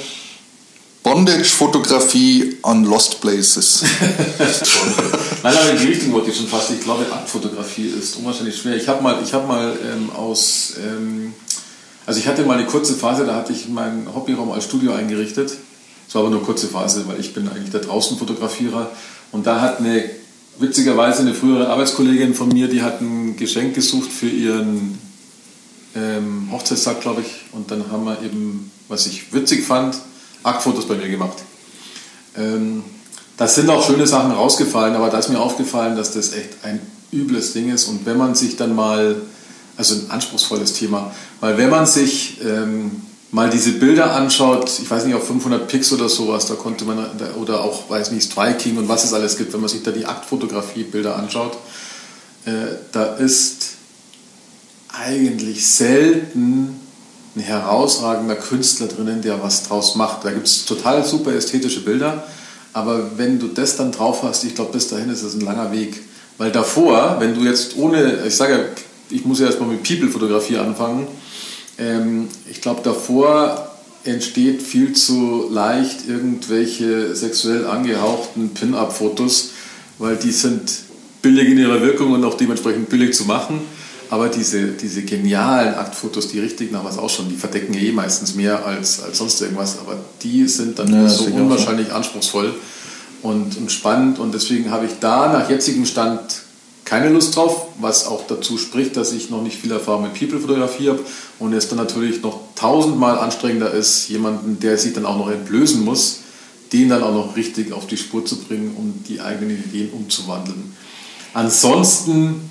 Bondage-Fotografie 1.03 2.57
on 2.62 2.85
Lost 2.85 3.20
Places. 3.20 3.83
Nein, 5.42 5.57
aber 5.57 5.70
in 5.70 5.79
die 5.79 5.87
Richtung 5.87 6.12
wollte 6.12 6.31
ich 6.31 6.37
schon 6.37 6.48
fast. 6.48 6.70
Ich 6.70 6.81
glaube, 6.81 7.07
Aktfotografie 7.11 7.88
ist 7.88 8.16
unwahrscheinlich 8.16 8.57
schwer. 8.57 8.77
Ich 8.77 8.88
habe 8.88 9.03
mal, 9.03 9.22
ich 9.22 9.33
hab 9.33 9.46
mal 9.46 9.79
ähm, 9.83 10.11
aus. 10.11 10.74
Ähm, 10.79 11.35
also, 12.09 12.21
ich 12.21 12.27
hatte 12.27 12.42
mal 12.44 12.57
eine 12.57 12.66
kurze 12.66 12.94
Phase, 12.94 13.27
da 13.27 13.35
hatte 13.35 13.53
ich 13.53 13.68
meinen 13.68 14.09
Hobbyraum 14.14 14.51
als 14.51 14.64
Studio 14.64 14.94
eingerichtet. 14.94 15.53
Es 16.09 16.14
war 16.14 16.23
aber 16.23 16.31
nur 16.31 16.38
eine 16.38 16.47
kurze 16.47 16.66
Phase, 16.66 17.07
weil 17.07 17.21
ich 17.21 17.35
bin 17.35 17.47
eigentlich 17.49 17.71
der 17.71 17.81
Draußenfotografierer. 17.81 18.90
Und 19.31 19.47
da 19.47 19.61
hat 19.61 19.81
eine 19.81 20.09
witzigerweise 20.59 21.21
eine 21.21 21.35
frühere 21.35 21.68
Arbeitskollegin 21.68 22.33
von 22.33 22.49
mir, 22.49 22.68
die 22.68 22.81
hat 22.81 23.03
ein 23.03 23.37
Geschenk 23.37 23.75
gesucht 23.75 24.11
für 24.11 24.27
ihren 24.27 24.99
ähm, 25.94 26.49
Hochzeitstag, 26.51 27.03
glaube 27.03 27.21
ich. 27.21 27.44
Und 27.53 27.71
dann 27.71 27.90
haben 27.92 28.05
wir 28.05 28.23
eben, 28.23 28.71
was 28.88 29.07
ich 29.07 29.35
witzig 29.35 29.66
fand, 29.66 29.99
Aktfotos 30.42 30.88
bei 30.88 30.94
mir 30.94 31.11
gemacht. 31.11 31.37
Ähm, 32.38 32.85
das 33.37 33.55
sind 33.55 33.68
auch 33.68 33.87
schöne 33.87 34.07
Sachen 34.07 34.33
rausgefallen, 34.33 34.97
aber 34.97 35.11
da 35.11 35.18
ist 35.18 35.29
mir 35.29 35.40
aufgefallen, 35.40 35.94
dass 35.94 36.12
das 36.12 36.33
echt 36.33 36.64
ein 36.64 36.81
übles 37.12 37.53
Ding 37.53 37.71
ist. 37.71 37.87
Und 37.87 38.07
wenn 38.07 38.16
man 38.16 38.35
sich 38.35 38.57
dann 38.57 38.75
mal, 38.75 39.16
also 39.79 39.95
ein 39.95 40.11
anspruchsvolles 40.11 40.75
Thema, 40.75 41.14
weil 41.41 41.57
wenn 41.57 41.71
man 41.71 41.87
sich 41.87 42.38
ähm, 42.45 43.01
mal 43.31 43.49
diese 43.49 43.73
Bilder 43.73 44.14
anschaut, 44.14 44.71
ich 44.83 44.91
weiß 44.91 45.05
nicht, 45.05 45.14
auf 45.14 45.27
500 45.27 45.69
Pix 45.69 45.93
oder 45.93 46.09
sowas, 46.09 46.47
da 46.47 46.55
konnte 46.55 46.85
man, 46.85 47.07
oder 47.41 47.62
auch, 47.62 47.88
weiß 47.88 48.11
nicht, 48.11 48.25
Striking 48.25 48.77
und 48.77 48.88
was 48.88 49.05
es 49.05 49.12
alles 49.12 49.38
gibt, 49.38 49.53
wenn 49.53 49.61
man 49.61 49.69
sich 49.69 49.85
da 49.85 49.93
die 49.93 50.05
Aktfotografie-Bilder 50.05 51.17
anschaut, 51.17 51.57
äh, 52.45 52.51
da 52.91 53.14
ist 53.17 53.75
eigentlich 54.88 55.64
selten 55.64 56.81
ein 57.37 57.41
herausragender 57.41 58.35
Künstler 58.35 58.88
drinnen, 58.88 59.23
der 59.23 59.41
was 59.43 59.62
draus 59.62 59.95
macht. 59.95 60.25
Da 60.25 60.33
gibt 60.33 60.49
es 60.49 60.64
total 60.64 61.05
super 61.05 61.33
ästhetische 61.33 61.85
Bilder, 61.85 62.25
aber 62.73 63.17
wenn 63.17 63.38
du 63.38 63.47
das 63.47 63.77
dann 63.77 63.93
drauf 63.93 64.25
hast, 64.25 64.43
ich 64.43 64.57
glaube, 64.57 64.73
bis 64.73 64.88
dahin 64.88 65.09
ist 65.09 65.23
es 65.23 65.35
ein 65.35 65.41
langer 65.43 65.71
Weg. 65.71 66.03
Weil 66.37 66.51
davor, 66.51 67.17
wenn 67.21 67.35
du 67.35 67.45
jetzt 67.45 67.77
ohne, 67.77 68.25
ich 68.27 68.35
sage 68.35 68.53
ja, 68.53 68.61
ich 69.11 69.25
muss 69.25 69.40
ja 69.40 69.47
erstmal 69.47 69.68
mit 69.68 69.83
People-Fotografie 69.83 70.59
anfangen, 70.59 71.07
ähm, 71.79 72.29
ich 72.51 72.61
glaube, 72.61 72.81
davor 72.83 73.71
entsteht 74.05 74.62
viel 74.62 74.92
zu 74.94 75.49
leicht 75.51 76.09
irgendwelche 76.09 77.14
sexuell 77.14 77.66
angehauchten 77.66 78.51
Pin-Up-Fotos, 78.51 79.51
weil 79.99 80.16
die 80.16 80.31
sind 80.31 80.71
billig 81.23 81.49
in 81.51 81.59
ihrer 81.59 81.83
Wirkung 81.83 82.12
und 82.12 82.25
auch 82.25 82.37
dementsprechend 82.37 82.88
billig 82.88 83.14
zu 83.14 83.25
machen. 83.25 83.61
Aber 84.11 84.29
diese, 84.29 84.68
diese 84.68 85.03
genialen 85.03 85.75
Aktfotos, 85.75 86.29
die 86.29 86.40
richtig 86.40 86.73
nach 86.73 86.83
was 86.83 86.97
ausschauen, 86.97 87.29
die 87.29 87.37
verdecken 87.37 87.75
eh 87.75 87.92
meistens 87.92 88.35
mehr 88.35 88.64
als, 88.64 89.03
als 89.03 89.18
sonst 89.18 89.40
irgendwas, 89.42 89.79
aber 89.79 89.99
die 90.23 90.49
sind 90.49 90.79
dann 90.79 90.90
ja, 90.90 91.09
so. 91.09 91.25
unwahrscheinlich 91.27 91.92
anspruchsvoll 91.92 92.55
und, 93.23 93.59
und 93.59 93.71
spannend. 93.71 94.18
Und 94.18 94.33
deswegen 94.33 94.71
habe 94.71 94.87
ich 94.87 94.92
da 95.01 95.31
nach 95.31 95.51
jetzigem 95.51 95.85
Stand 95.85 96.23
keine 96.88 97.11
Lust 97.11 97.37
drauf, 97.37 97.66
was 97.79 98.07
auch 98.07 98.27
dazu 98.27 98.57
spricht, 98.57 98.96
dass 98.96 99.12
ich 99.12 99.29
noch 99.29 99.42
nicht 99.42 99.61
viel 99.61 99.70
Erfahrung 99.72 100.05
mit 100.05 100.14
People-Fotografie 100.14 100.88
habe 100.88 101.01
und 101.38 101.53
es 101.53 101.68
dann 101.68 101.77
natürlich 101.77 102.22
noch 102.22 102.40
tausendmal 102.55 103.18
anstrengender 103.18 103.70
ist, 103.70 104.09
jemanden, 104.09 104.59
der 104.59 104.79
sich 104.79 104.94
dann 104.94 105.05
auch 105.05 105.18
noch 105.18 105.31
entblößen 105.31 105.85
muss, 105.85 106.20
den 106.72 106.88
dann 106.88 107.03
auch 107.03 107.12
noch 107.12 107.37
richtig 107.37 107.72
auf 107.72 107.87
die 107.87 107.98
Spur 107.98 108.24
zu 108.24 108.37
bringen, 108.37 108.74
um 108.77 109.05
die 109.07 109.20
eigenen 109.20 109.62
Ideen 109.62 109.90
umzuwandeln. 109.92 110.74
Ansonsten 111.35 112.48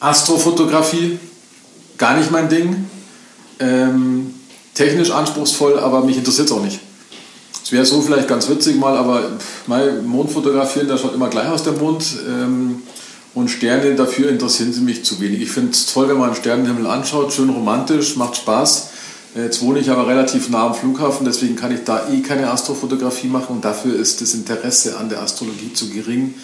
Astrofotografie, 0.00 1.18
gar 1.96 2.18
nicht 2.18 2.30
mein 2.30 2.50
Ding. 2.50 2.84
Ähm, 3.58 4.34
technisch 4.74 5.10
anspruchsvoll, 5.10 5.78
aber 5.78 6.04
mich 6.04 6.18
interessiert 6.18 6.46
es 6.48 6.52
auch 6.52 6.62
nicht. 6.62 6.78
Es 7.64 7.72
wäre 7.72 7.86
so 7.86 8.02
vielleicht 8.02 8.28
ganz 8.28 8.48
witzig 8.48 8.78
mal, 8.78 8.96
aber 8.96 9.32
mal 9.66 10.02
Mond 10.02 10.30
fotografieren, 10.30 10.88
der 10.88 10.98
schaut 10.98 11.14
immer 11.14 11.28
gleich 11.28 11.48
aus, 11.48 11.62
der 11.64 11.72
Mond. 11.72 12.04
Ähm, 12.28 12.82
und 13.38 13.48
Sterne, 13.48 13.94
dafür 13.94 14.28
interessieren 14.28 14.72
sie 14.72 14.80
mich 14.80 15.04
zu 15.04 15.20
wenig. 15.20 15.40
Ich 15.40 15.50
finde 15.50 15.70
es 15.70 15.86
toll, 15.86 16.08
wenn 16.08 16.18
man 16.18 16.30
einen 16.30 16.36
Sternenhimmel 16.36 16.86
anschaut, 16.86 17.32
schön 17.32 17.50
romantisch, 17.50 18.16
macht 18.16 18.36
Spaß. 18.36 18.90
Äh, 19.36 19.44
jetzt 19.44 19.62
wohne 19.62 19.78
ich 19.78 19.90
aber 19.90 20.06
relativ 20.08 20.48
nah 20.48 20.66
am 20.66 20.74
Flughafen, 20.74 21.24
deswegen 21.24 21.56
kann 21.56 21.72
ich 21.72 21.84
da 21.84 22.08
eh 22.08 22.20
keine 22.20 22.50
Astrofotografie 22.50 23.28
machen 23.28 23.56
und 23.56 23.64
dafür 23.64 23.98
ist 23.98 24.20
das 24.20 24.34
Interesse 24.34 24.98
an 24.98 25.08
der 25.08 25.22
Astrologie 25.22 25.72
zu 25.72 25.88
gering, 25.90 26.34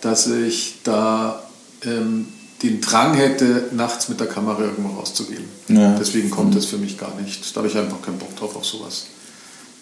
dass 0.00 0.26
ich 0.26 0.78
da 0.82 1.42
ähm, 1.82 2.26
den 2.62 2.80
Drang 2.80 3.14
hätte, 3.14 3.68
nachts 3.72 4.08
mit 4.08 4.20
der 4.20 4.26
Kamera 4.26 4.60
irgendwo 4.60 4.98
rauszugehen. 4.98 5.44
Ja. 5.68 5.96
Deswegen 5.98 6.30
kommt 6.30 6.54
das 6.54 6.66
für 6.66 6.76
mich 6.76 6.98
gar 6.98 7.14
nicht. 7.20 7.54
Da 7.54 7.60
habe 7.60 7.68
ich 7.68 7.76
einfach 7.76 8.02
keinen 8.02 8.18
Bock 8.18 8.36
drauf 8.36 8.56
auf 8.56 8.66
sowas. 8.66 9.06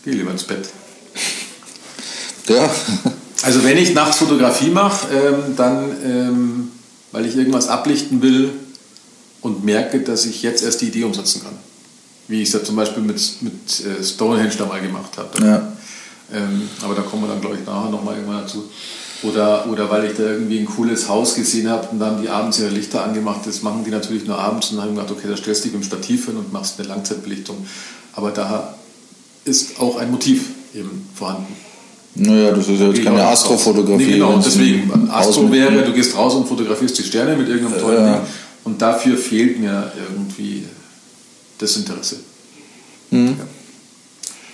Geh 0.04 0.12
lieber 0.12 0.31
ins 0.31 0.44
Bett. 0.44 0.68
Ja. 2.48 2.70
Also 3.42 3.64
wenn 3.64 3.77
ich 3.79 3.94
nachts 3.94 4.18
Fotografie 4.18 4.70
mache, 4.70 5.07
ähm, 5.14 5.57
dann, 5.57 5.90
ähm, 6.05 6.68
weil 7.12 7.27
ich 7.27 7.37
irgendwas 7.37 7.68
ablichten 7.68 8.20
will 8.20 8.51
und 9.40 9.64
merke, 9.64 10.01
dass 10.01 10.27
ich 10.27 10.42
jetzt 10.42 10.62
erst 10.62 10.81
die 10.81 10.87
Idee 10.87 11.05
umsetzen 11.05 11.42
kann. 11.42 11.55
Wie 12.27 12.42
ich 12.42 12.48
es 12.48 12.55
ja 12.55 12.62
zum 12.62 12.77
Beispiel 12.77 13.03
mit, 13.03 13.20
mit 13.40 13.87
äh, 13.87 14.03
Stonehenge 14.05 14.55
da 14.59 14.66
mal 14.66 14.81
gemacht 14.81 15.16
habe. 15.16 15.44
Ja. 15.44 15.72
Ähm, 16.33 16.68
aber 16.83 16.94
da 16.94 17.03
kommen 17.03 17.22
wir 17.22 17.29
dann, 17.29 17.40
glaube 17.40 17.57
ich, 17.57 17.66
nachher 17.66 17.90
nochmal 17.90 18.16
irgendwann 18.16 18.42
dazu. 18.42 18.64
Oder, 19.22 19.66
oder 19.68 19.90
weil 19.90 20.11
ich 20.11 20.16
da 20.16 20.24
irgendwie 20.24 20.59
ein 20.59 20.66
cooles 20.66 21.09
Haus 21.09 21.35
gesehen 21.35 21.68
habe 21.68 21.88
und 21.88 21.98
dann 21.98 22.22
die 22.22 22.29
abends 22.29 22.59
ihre 22.59 22.68
Lichter 22.68 23.03
angemacht. 23.03 23.40
Das 23.46 23.62
machen 23.62 23.83
die 23.85 23.90
natürlich 23.90 24.27
nur 24.27 24.38
abends 24.38 24.70
und 24.70 24.77
dann 24.77 24.85
habe 24.85 24.94
ich 24.94 25.01
gedacht, 25.01 25.18
okay, 25.18 25.29
da 25.29 25.37
stellst 25.37 25.64
du 25.64 25.68
dich 25.68 25.77
im 25.77 25.83
Stativ 25.83 26.27
hin 26.27 26.37
und 26.37 26.53
machst 26.53 26.79
eine 26.79 26.88
Langzeitbelichtung. 26.88 27.66
Aber 28.12 28.31
da 28.31 28.74
ist 29.44 29.81
auch 29.81 29.96
ein 29.96 30.11
Motiv 30.11 30.51
eben 30.74 31.09
vorhanden. 31.14 31.55
Naja, 32.18 32.50
das 32.50 32.68
ist 32.68 32.81
ja 32.81 32.88
jetzt 32.88 33.04
keine 33.04 33.24
Astrofotografie. 33.24 34.04
Nee, 34.04 34.12
genau, 34.14 34.40
deswegen. 34.44 35.11
Astro 35.11 35.50
wäre, 35.52 35.83
du 35.83 35.92
gehst 35.92 36.16
raus 36.16 36.35
und 36.35 36.48
fotografierst 36.48 36.98
die 36.98 37.04
Sterne 37.04 37.37
mit 37.37 37.48
irgendeinem 37.48 37.81
tollen 37.81 38.04
ja. 38.04 38.12
Ding. 38.16 38.26
Und 38.64 38.83
dafür 38.83 39.16
fehlt 39.16 39.61
mir 39.61 39.92
irgendwie 39.96 40.64
das 41.59 41.76
Interesse. 41.76 42.16
Mhm. 43.11 43.28
Ja. 43.28 43.46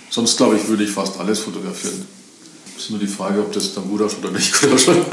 Sonst 0.09 0.37
glaube 0.37 0.57
ich, 0.57 0.67
würde 0.67 0.83
ich 0.83 0.91
fast 0.91 1.19
alles 1.19 1.39
fotografieren. 1.39 2.05
Es 2.77 2.83
ist 2.83 2.89
nur 2.91 2.99
die 2.99 3.07
Frage, 3.07 3.39
ob 3.39 3.51
das 3.51 3.73
dann 3.73 3.87
gut 3.89 4.01
ausschaut 4.01 4.25
oder 4.25 4.33
nicht 4.33 4.53
gut 4.61 4.73
ausschaut. 4.73 5.05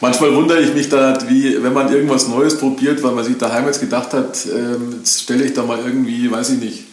Manchmal 0.00 0.34
wundere 0.34 0.60
ich 0.60 0.74
mich 0.74 0.88
da, 0.88 1.16
wie 1.28 1.62
wenn 1.62 1.72
man 1.72 1.92
irgendwas 1.92 2.26
Neues 2.26 2.58
probiert, 2.58 3.02
weil 3.04 3.12
man 3.12 3.24
sich 3.24 3.38
daheim 3.38 3.66
jetzt 3.66 3.80
gedacht 3.80 4.12
hat, 4.12 4.36
ähm, 4.46 4.96
jetzt 4.98 5.22
stelle 5.22 5.44
ich 5.44 5.54
da 5.54 5.62
mal 5.62 5.78
irgendwie, 5.78 6.28
weiß 6.28 6.50
ich 6.50 6.58
nicht, 6.58 6.84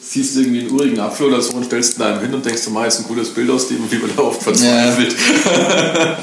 siehst 0.00 0.36
irgendwie 0.36 0.60
einen 0.60 0.70
urigen 0.70 1.00
Apfel 1.00 1.26
oder 1.26 1.42
so 1.42 1.52
und 1.54 1.64
stellst 1.64 1.96
ihn 1.96 2.00
da 2.00 2.08
einem 2.08 2.20
hin 2.20 2.34
und 2.34 2.44
denkst, 2.44 2.64
du 2.64 2.70
mach 2.70 2.84
jetzt 2.84 3.00
ein 3.00 3.06
cooles 3.06 3.30
Bild 3.30 3.50
aus 3.50 3.68
dem, 3.68 3.90
wie 3.90 3.98
man 3.98 4.10
da 4.16 4.22
oft 4.22 4.42
verzweifelt. 4.42 5.14
Ja. 5.44 6.16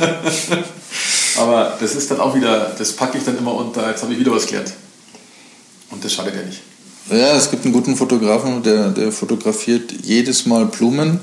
Aber 1.42 1.78
das 1.80 1.96
ist 1.96 2.10
dann 2.10 2.20
auch 2.20 2.34
wieder, 2.36 2.74
das 2.78 2.94
packe 2.94 3.18
ich 3.18 3.24
dann 3.24 3.38
immer 3.38 3.54
unter, 3.54 3.90
jetzt 3.90 4.02
habe 4.02 4.14
ich 4.14 4.20
wieder 4.20 4.32
was 4.32 4.48
gelernt. 4.48 4.74
Und 5.92 6.04
das 6.04 6.14
schadet 6.14 6.36
ja 6.36 6.42
nicht. 6.42 6.62
Ja, 7.10 7.36
es 7.38 7.52
gibt 7.52 7.66
einen 7.66 7.74
guten 7.74 7.96
Fotografen, 7.96 8.64
der, 8.64 8.90
der 8.90 9.12
fotografiert 9.12 9.94
jedes 10.02 10.46
Mal 10.46 10.66
Blumen, 10.66 11.20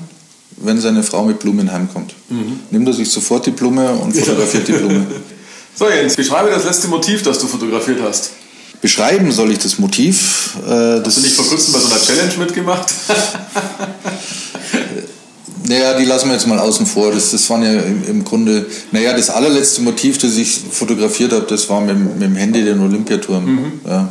wenn 0.57 0.79
seine 0.79 1.03
Frau 1.03 1.25
mit 1.25 1.39
Blumen 1.39 1.71
heimkommt. 1.71 2.13
Mhm. 2.29 2.59
Nimmt 2.71 2.87
er 2.87 2.93
sich 2.93 3.09
sofort 3.09 3.45
die 3.45 3.51
Blume 3.51 3.91
und 3.93 4.15
fotografiert 4.15 4.67
die 4.67 4.73
Blume. 4.73 5.05
So 5.75 5.89
Jens, 5.89 6.15
beschreibe 6.15 6.51
das 6.51 6.65
letzte 6.65 6.87
Motiv, 6.87 7.23
das 7.23 7.39
du 7.39 7.47
fotografiert 7.47 7.99
hast. 8.03 8.33
Beschreiben 8.83 9.31
soll 9.31 9.49
ich 9.49 9.59
das 9.59 9.79
Motiv. 9.79 10.57
Äh, 10.67 10.99
Hast 11.05 11.15
du 11.15 11.21
nicht 11.21 11.35
vor 11.35 11.45
kurzem 11.45 11.71
bei 11.71 11.79
so 11.79 11.87
einer 11.87 12.01
Challenge 12.01 12.37
mitgemacht? 12.37 12.93
Naja, 15.65 15.97
die 15.97 16.03
lassen 16.03 16.27
wir 16.27 16.33
jetzt 16.33 16.45
mal 16.45 16.59
außen 16.59 16.85
vor. 16.85 17.13
Das, 17.13 17.31
das 17.31 17.49
waren 17.49 17.63
ja 17.63 17.71
im, 17.71 18.03
im 18.05 18.25
Grunde, 18.25 18.65
naja, 18.91 19.15
das 19.15 19.29
allerletzte 19.29 19.81
Motiv, 19.81 20.17
das 20.17 20.35
ich 20.35 20.59
fotografiert 20.69 21.31
habe, 21.31 21.45
das 21.47 21.69
war 21.69 21.79
mit, 21.79 21.97
mit 21.97 22.21
dem 22.21 22.35
Handy 22.35 22.65
den 22.65 22.81
Olympiaturm. 22.81 23.45
Mhm. 23.45 23.71
Ja. 23.87 24.09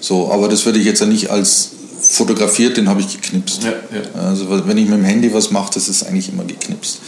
So, 0.00 0.32
aber 0.32 0.48
das 0.48 0.64
würde 0.64 0.78
ich 0.78 0.86
jetzt 0.86 1.00
ja 1.00 1.06
nicht 1.06 1.30
als 1.30 1.72
fotografiert, 2.00 2.78
den 2.78 2.88
habe 2.88 3.02
ich 3.02 3.12
geknipst. 3.12 3.64
Ja, 3.64 3.72
ja. 3.72 4.28
Also 4.28 4.48
wenn 4.48 4.78
ich 4.78 4.88
mit 4.88 4.98
dem 4.98 5.04
Handy 5.04 5.34
was 5.34 5.50
mache, 5.50 5.74
das 5.74 5.88
ist 5.88 6.02
eigentlich 6.04 6.30
immer 6.30 6.44
geknipst. 6.44 7.00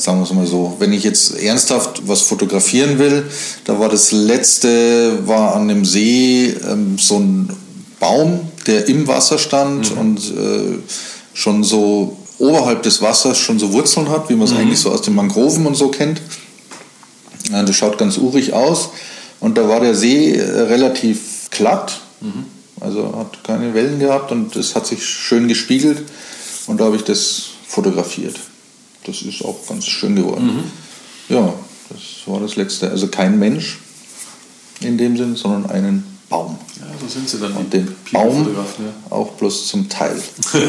Sagen 0.00 0.18
wir 0.18 0.24
es 0.24 0.32
mal 0.32 0.46
so. 0.46 0.76
Wenn 0.78 0.94
ich 0.94 1.04
jetzt 1.04 1.38
ernsthaft 1.38 2.08
was 2.08 2.22
fotografieren 2.22 2.98
will, 2.98 3.26
da 3.64 3.78
war 3.78 3.90
das 3.90 4.12
letzte, 4.12 5.26
war 5.28 5.54
an 5.54 5.68
dem 5.68 5.84
See 5.84 6.54
ähm, 6.66 6.96
so 6.98 7.18
ein 7.18 7.54
Baum, 7.98 8.40
der 8.66 8.88
im 8.88 9.06
Wasser 9.06 9.36
stand 9.36 9.94
mhm. 9.94 10.00
und 10.00 10.18
äh, 10.18 10.78
schon 11.34 11.62
so 11.64 12.16
oberhalb 12.38 12.82
des 12.82 13.02
Wassers 13.02 13.36
schon 13.36 13.58
so 13.58 13.74
Wurzeln 13.74 14.08
hat, 14.08 14.30
wie 14.30 14.36
man 14.36 14.46
es 14.46 14.54
mhm. 14.54 14.60
eigentlich 14.60 14.80
so 14.80 14.90
aus 14.90 15.02
den 15.02 15.14
Mangroven 15.14 15.66
und 15.66 15.74
so 15.74 15.88
kennt. 15.88 16.22
Ja, 17.52 17.62
das 17.62 17.76
schaut 17.76 17.98
ganz 17.98 18.16
urig 18.16 18.54
aus. 18.54 18.88
Und 19.38 19.58
da 19.58 19.68
war 19.68 19.80
der 19.80 19.94
See 19.94 20.34
äh, 20.34 20.60
relativ 20.62 21.50
glatt. 21.50 22.00
Mhm. 22.22 22.46
Also 22.80 23.14
hat 23.18 23.44
keine 23.44 23.74
Wellen 23.74 23.98
gehabt 23.98 24.32
und 24.32 24.56
es 24.56 24.74
hat 24.74 24.86
sich 24.86 25.04
schön 25.04 25.46
gespiegelt 25.46 26.04
und 26.66 26.80
da 26.80 26.86
habe 26.86 26.96
ich 26.96 27.04
das 27.04 27.48
fotografiert. 27.68 28.36
Das 29.10 29.22
ist 29.22 29.44
auch 29.44 29.56
ganz 29.68 29.86
schön 29.86 30.14
geworden. 30.14 30.46
Mhm. 30.46 30.62
Ja, 31.34 31.52
das 31.88 32.00
war 32.26 32.38
das 32.38 32.54
letzte. 32.54 32.88
Also 32.90 33.08
kein 33.08 33.40
Mensch 33.40 33.78
in 34.80 34.96
dem 34.96 35.16
Sinn, 35.16 35.34
sondern 35.34 35.68
einen 35.68 36.04
Baum. 36.28 36.56
Ja, 36.78 36.86
so 37.00 37.08
sind 37.08 37.28
sie 37.28 37.38
dann. 37.38 37.54
Und 37.54 37.72
den 37.72 37.88
Baum 38.12 38.46
ja. 38.54 38.64
auch 39.10 39.32
bloß 39.32 39.66
zum 39.66 39.88
Teil. 39.88 40.14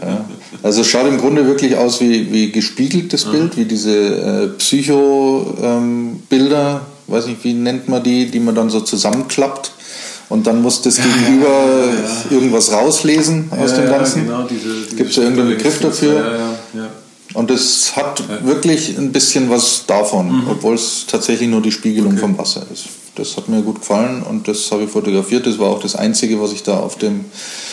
ja. 0.00 0.24
Also 0.62 0.82
es 0.82 0.86
schaut 0.86 1.08
im 1.08 1.18
Grunde 1.18 1.44
wirklich 1.44 1.76
aus 1.76 2.00
wie, 2.00 2.32
wie 2.32 2.52
gespiegeltes 2.52 3.24
Bild, 3.24 3.56
wie 3.56 3.64
diese 3.64 3.96
äh, 3.96 4.46
Psycho-Bilder, 4.58 6.74
ähm, 6.74 6.80
weiß 7.12 7.26
nicht, 7.26 7.42
wie 7.42 7.54
nennt 7.54 7.88
man 7.88 8.04
die, 8.04 8.30
die 8.30 8.38
man 8.38 8.54
dann 8.54 8.70
so 8.70 8.80
zusammenklappt 8.80 9.72
und 10.28 10.46
dann 10.46 10.62
muss 10.62 10.82
das 10.82 10.94
Gegenüber 11.02 11.48
ja, 11.48 11.86
ja, 11.86 11.94
ja, 11.94 12.30
irgendwas 12.30 12.70
rauslesen 12.70 13.50
aus 13.50 13.74
dem 13.74 13.86
Ganzen. 13.86 14.26
Genau, 14.26 14.46
Gibt 14.96 15.10
es 15.10 15.16
ja 15.16 15.24
irgendeinen 15.24 15.56
Begriff 15.56 15.80
dafür? 15.80 16.38
Und 17.34 17.50
es 17.50 17.96
hat 17.96 18.22
wirklich 18.44 18.96
ein 18.98 19.12
bisschen 19.12 19.50
was 19.50 19.86
davon, 19.86 20.42
mhm. 20.42 20.48
obwohl 20.50 20.74
es 20.74 21.06
tatsächlich 21.06 21.48
nur 21.48 21.62
die 21.62 21.72
Spiegelung 21.72 22.12
okay. 22.12 22.20
vom 22.20 22.38
Wasser 22.38 22.66
ist. 22.72 22.86
Das 23.14 23.36
hat 23.36 23.48
mir 23.48 23.62
gut 23.62 23.80
gefallen 23.80 24.22
und 24.22 24.48
das 24.48 24.70
habe 24.70 24.84
ich 24.84 24.90
fotografiert. 24.90 25.46
Das 25.46 25.58
war 25.58 25.70
auch 25.70 25.80
das 25.80 25.96
Einzige, 25.96 26.40
was 26.40 26.52
ich 26.52 26.62
da 26.62 26.78
auf 26.78 26.96
dem 26.96 27.26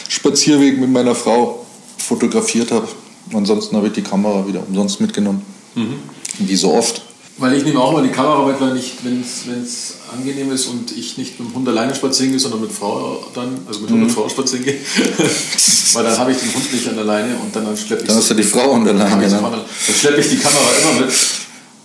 Spazierweg 0.08 0.80
mit 0.80 0.92
meiner 0.92 1.16
Frau 1.16 1.66
fotografiert 1.98 2.72
habe. 2.72 2.88
Ansonsten 3.34 3.76
habe 3.76 3.88
ich 3.88 3.94
die 3.94 4.02
Kamera 4.02 4.48
wieder 4.48 4.64
umsonst 4.68 5.00
mitgenommen. 5.00 5.42
Mhm. 5.76 6.00
Wie 6.40 6.56
so 6.56 6.74
oft. 6.74 7.02
Weil 7.40 7.54
ich 7.56 7.64
nehme 7.64 7.80
auch 7.80 7.94
mal 7.94 8.04
die 8.04 8.12
Kamera 8.12 8.46
mit, 8.46 8.60
wenn 8.60 9.22
es 9.64 9.94
angenehm 10.14 10.52
ist 10.52 10.68
und 10.68 10.92
ich 10.92 11.18
nicht 11.18 11.40
mit 11.40 11.50
dem 11.50 11.56
Hund 11.56 11.68
alleine 11.70 11.96
spazieren 11.96 12.32
gehe, 12.32 12.40
sondern 12.40 12.60
mit 12.60 12.72
Frau 12.72 13.26
dann, 13.34 13.60
also 13.66 13.80
mit 13.80 13.92
Hund 13.92 14.02
und 14.02 14.08
mhm. 14.08 14.14
Frau 14.14 14.28
spazieren 14.28 14.66
gehe. 14.66 14.76
Weil 15.94 16.04
dann 16.04 16.18
habe 16.18 16.32
ich 16.34 16.38
den 16.38 16.54
Hund 16.54 16.74
nicht 16.74 16.88
an 16.90 17.00
alleine 17.00 17.38
und 17.38 17.56
dann, 17.56 17.78
schleppe 17.78 18.02
ich 18.02 18.08
Dann 18.08 18.18
hast 18.18 18.30
du 18.30 18.34
die 18.34 18.44
Frau 18.44 18.74
an 18.74 18.88
alleine. 18.88 19.30
Dann, 19.30 19.42
dann 19.42 19.66
schleppe 19.78 20.20
ich 20.20 20.30
die 20.30 20.38
Kamera 20.38 20.68
immer 20.82 21.06
mit. 21.06 21.16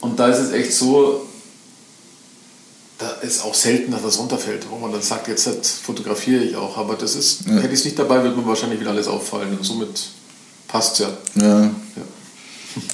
Und 0.00 0.18
da 0.18 0.26
ist 0.26 0.38
es 0.38 0.50
echt 0.50 0.72
so, 0.72 1.24
da 2.98 3.10
ist 3.22 3.44
auch 3.44 3.54
selten, 3.54 3.92
dass 3.92 4.02
was 4.02 4.18
runterfällt, 4.18 4.66
wo 4.70 4.76
man 4.76 4.90
dann 4.90 5.02
sagt, 5.02 5.28
jetzt 5.28 5.48
fotografiere 5.82 6.42
ich 6.42 6.56
auch. 6.56 6.76
Aber 6.76 6.94
das 6.94 7.14
ist, 7.14 7.46
ja. 7.46 7.54
hätte 7.54 7.68
ich 7.68 7.80
es 7.80 7.84
nicht 7.84 7.98
dabei, 7.98 8.22
würde 8.22 8.36
mir 8.36 8.46
wahrscheinlich 8.46 8.80
wieder 8.80 8.90
alles 8.90 9.06
auffallen. 9.06 9.56
Und 9.56 9.64
somit 9.64 10.08
passt 10.66 11.00
es 11.00 11.06
ja. 11.06 11.08
ja. 11.36 11.62
ja. 11.62 11.70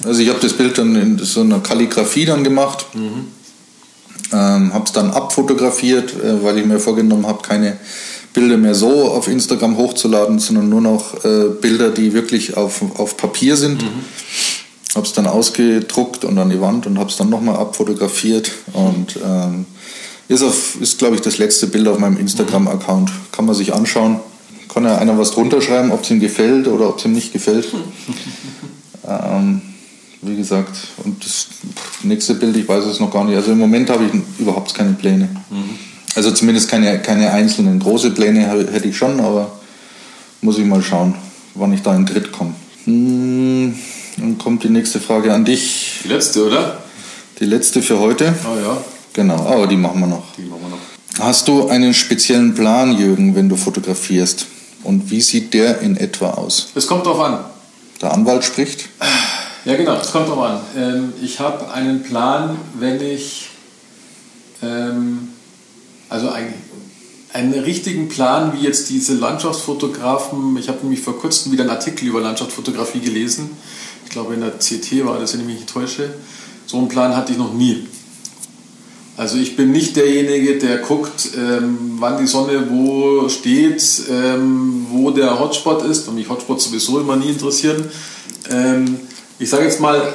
Also 0.05 0.21
ich 0.21 0.29
habe 0.29 0.39
das 0.39 0.53
Bild 0.53 0.77
dann 0.77 0.95
in 0.95 1.17
so 1.19 1.41
einer 1.41 1.59
Kalligrafie 1.59 2.25
dann 2.25 2.43
gemacht. 2.43 2.85
Mhm. 2.93 3.27
Ähm, 4.33 4.73
habe 4.73 4.85
es 4.85 4.91
dann 4.93 5.11
abfotografiert, 5.11 6.13
äh, 6.13 6.43
weil 6.43 6.57
ich 6.57 6.65
mir 6.65 6.79
vorgenommen 6.79 7.27
habe, 7.27 7.41
keine 7.41 7.77
Bilder 8.33 8.57
mehr 8.57 8.75
so 8.75 9.09
auf 9.09 9.27
Instagram 9.27 9.77
hochzuladen, 9.77 10.39
sondern 10.39 10.69
nur 10.69 10.81
noch 10.81 11.25
äh, 11.25 11.49
Bilder, 11.59 11.89
die 11.89 12.13
wirklich 12.13 12.55
auf, 12.55 12.81
auf 12.97 13.17
Papier 13.17 13.57
sind. 13.57 13.83
Mhm. 13.83 14.95
Habe 14.95 15.05
es 15.05 15.13
dann 15.13 15.27
ausgedruckt 15.27 16.25
und 16.25 16.37
an 16.37 16.49
die 16.49 16.61
Wand 16.61 16.85
und 16.85 16.97
habe 16.97 17.09
es 17.09 17.17
dann 17.17 17.29
nochmal 17.29 17.55
abfotografiert. 17.55 18.51
Und 18.73 19.17
ähm, 19.25 19.65
ist, 20.27 20.43
ist 20.79 20.97
glaube 20.97 21.15
ich, 21.15 21.21
das 21.21 21.37
letzte 21.37 21.67
Bild 21.67 21.87
auf 21.87 21.99
meinem 21.99 22.17
Instagram-Account. 22.17 23.11
Kann 23.31 23.45
man 23.45 23.55
sich 23.55 23.73
anschauen. 23.73 24.19
Kann 24.73 24.85
ja 24.85 24.97
einer 24.97 25.17
was 25.17 25.31
drunter 25.31 25.61
schreiben, 25.61 25.91
ob 25.91 26.03
es 26.03 26.11
ihm 26.11 26.21
gefällt 26.21 26.67
oder 26.67 26.89
ob 26.89 26.99
es 26.99 27.05
ihm 27.05 27.13
nicht 27.13 27.33
gefällt. 27.33 27.67
ähm, 29.07 29.61
wie 30.21 30.35
gesagt. 30.35 30.75
Und 31.03 31.23
das 31.23 31.47
nächste 32.03 32.35
Bild, 32.35 32.55
ich 32.55 32.67
weiß 32.67 32.85
es 32.85 32.99
noch 32.99 33.11
gar 33.11 33.23
nicht. 33.25 33.35
Also 33.35 33.51
im 33.51 33.59
Moment 33.59 33.89
habe 33.89 34.05
ich 34.05 34.39
überhaupt 34.39 34.73
keine 34.73 34.93
Pläne. 34.93 35.29
Mhm. 35.49 35.77
Also 36.15 36.31
zumindest 36.31 36.69
keine, 36.69 36.99
keine 36.99 37.31
einzelnen. 37.31 37.79
Große 37.79 38.11
Pläne 38.11 38.47
hätte 38.71 38.87
ich 38.87 38.97
schon, 38.97 39.19
aber 39.19 39.51
muss 40.41 40.57
ich 40.57 40.65
mal 40.65 40.81
schauen, 40.81 41.15
wann 41.55 41.73
ich 41.73 41.81
da 41.81 41.95
in 41.95 42.05
Dritt 42.05 42.31
komme. 42.31 42.53
Hm, 42.85 43.75
dann 44.17 44.37
kommt 44.37 44.63
die 44.63 44.69
nächste 44.69 44.99
Frage 44.99 45.33
an 45.33 45.45
dich. 45.45 45.99
Die 46.03 46.09
letzte, 46.09 46.45
oder? 46.45 46.83
Die 47.39 47.45
letzte 47.45 47.81
für 47.81 47.99
heute. 47.99 48.33
Oh 48.43 48.59
ja. 48.59 48.77
Genau, 49.13 49.45
aber 49.45 49.67
die 49.67 49.77
machen 49.77 49.99
wir 49.99 50.07
noch. 50.07 50.23
Die 50.37 50.43
machen 50.43 50.61
wir 50.61 50.69
noch. 50.69 51.25
Hast 51.27 51.47
du 51.47 51.67
einen 51.67 51.93
speziellen 51.93 52.55
Plan, 52.55 52.97
Jürgen, 52.97 53.35
wenn 53.35 53.49
du 53.49 53.55
fotografierst? 53.55 54.45
Und 54.83 55.11
wie 55.11 55.21
sieht 55.21 55.53
der 55.53 55.81
in 55.81 55.97
etwa 55.97 56.31
aus? 56.31 56.69
Es 56.75 56.87
kommt 56.87 57.05
darauf 57.05 57.19
an. 57.19 57.39
Der 58.01 58.13
Anwalt 58.13 58.43
spricht? 58.43 58.89
Ja, 59.63 59.75
genau, 59.75 59.95
es 59.97 60.11
kommt 60.11 60.27
drauf 60.27 60.39
an. 60.39 60.59
Ähm, 60.75 61.13
ich 61.21 61.39
habe 61.39 61.71
einen 61.71 62.01
Plan, 62.01 62.57
wenn 62.79 62.99
ich, 62.99 63.49
ähm, 64.63 65.29
also 66.09 66.29
einen, 66.29 66.53
einen 67.31 67.53
richtigen 67.53 68.09
Plan, 68.09 68.53
wie 68.57 68.65
jetzt 68.65 68.89
diese 68.89 69.13
Landschaftsfotografen, 69.13 70.57
ich 70.57 70.67
habe 70.67 70.79
nämlich 70.81 71.01
vor 71.01 71.19
kurzem 71.19 71.51
wieder 71.51 71.61
einen 71.61 71.69
Artikel 71.69 72.07
über 72.07 72.21
Landschaftsfotografie 72.21 73.01
gelesen, 73.01 73.51
ich 74.03 74.09
glaube 74.09 74.33
in 74.33 74.41
der 74.41 74.49
CT 74.57 75.05
war 75.05 75.19
das, 75.19 75.33
wenn 75.33 75.41
ich 75.41 75.45
mich 75.45 75.55
nicht 75.57 75.69
täusche. 75.69 76.11
So 76.65 76.77
einen 76.79 76.87
Plan 76.87 77.15
hatte 77.15 77.31
ich 77.31 77.37
noch 77.37 77.53
nie. 77.53 77.87
Also 79.15 79.37
ich 79.37 79.55
bin 79.55 79.71
nicht 79.71 79.95
derjenige, 79.95 80.57
der 80.57 80.79
guckt, 80.79 81.29
ähm, 81.37 81.97
wann 81.99 82.17
die 82.17 82.25
Sonne 82.25 82.67
wo 82.71 83.29
steht, 83.29 83.83
ähm, 84.09 84.87
wo 84.89 85.11
der 85.11 85.39
Hotspot 85.39 85.83
ist, 85.83 86.07
und 86.07 86.15
mich 86.15 86.27
Hotspots 86.27 86.63
sowieso 86.65 86.99
immer 86.99 87.15
nie 87.15 87.29
interessieren. 87.29 87.85
Ähm, 88.49 88.99
ich 89.41 89.49
sage 89.49 89.63
jetzt 89.63 89.79
mal, 89.79 90.13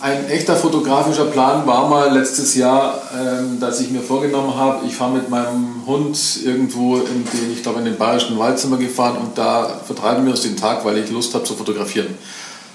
ein 0.00 0.28
echter 0.28 0.54
fotografischer 0.54 1.26
Plan 1.26 1.66
war 1.66 1.88
mal 1.88 2.16
letztes 2.16 2.54
Jahr, 2.54 3.02
ähm, 3.12 3.58
dass 3.58 3.80
ich 3.80 3.90
mir 3.90 4.00
vorgenommen 4.00 4.54
habe, 4.54 4.86
ich 4.86 4.94
fahre 4.94 5.12
mit 5.12 5.28
meinem 5.28 5.82
Hund 5.84 6.16
irgendwo 6.44 6.96
in 6.96 7.24
den, 7.24 7.52
ich 7.52 7.62
glaube, 7.62 7.80
in 7.80 7.84
den 7.84 7.98
bayerischen 7.98 8.38
Waldzimmer 8.38 8.76
gefahren 8.76 9.16
und 9.16 9.36
da 9.36 9.80
vertreiben 9.84 10.24
wir 10.24 10.30
uns 10.30 10.42
den 10.42 10.56
Tag, 10.56 10.84
weil 10.84 10.98
ich 10.98 11.10
Lust 11.10 11.34
habe 11.34 11.44
zu 11.44 11.54
fotografieren. 11.54 12.16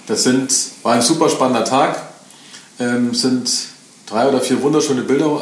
Das 0.06 0.24
sind, 0.24 0.52
war 0.82 0.92
ein 0.92 1.02
super 1.02 1.30
spannender 1.30 1.64
Tag, 1.64 2.02
ähm, 2.78 3.14
sind 3.14 3.50
drei 4.06 4.28
oder 4.28 4.40
vier 4.40 4.62
wunderschöne 4.62 5.02
Bilder 5.02 5.40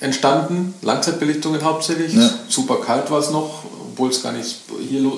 entstanden, 0.00 0.74
Langzeitbelichtungen 0.82 1.62
hauptsächlich. 1.62 2.14
Ja. 2.14 2.30
Super 2.48 2.76
kalt 2.84 3.10
war 3.12 3.20
es 3.20 3.30
noch, 3.30 3.62
obwohl 3.92 4.10
es 4.10 4.22
gar 4.22 4.32
nicht, 4.32 4.56
hier, 4.88 5.12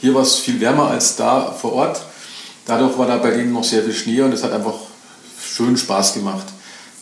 hier 0.00 0.14
war 0.14 0.22
es 0.22 0.36
viel 0.36 0.60
wärmer 0.60 0.88
als 0.88 1.16
da 1.16 1.52
vor 1.52 1.72
Ort. 1.72 2.00
Dadurch 2.66 2.96
war 2.98 3.06
da 3.06 3.18
bei 3.18 3.30
denen 3.30 3.52
noch 3.52 3.64
sehr 3.64 3.82
viel 3.82 3.92
Schnee 3.92 4.22
und 4.22 4.32
es 4.32 4.42
hat 4.42 4.52
einfach 4.52 4.74
schön 5.42 5.76
Spaß 5.76 6.14
gemacht. 6.14 6.46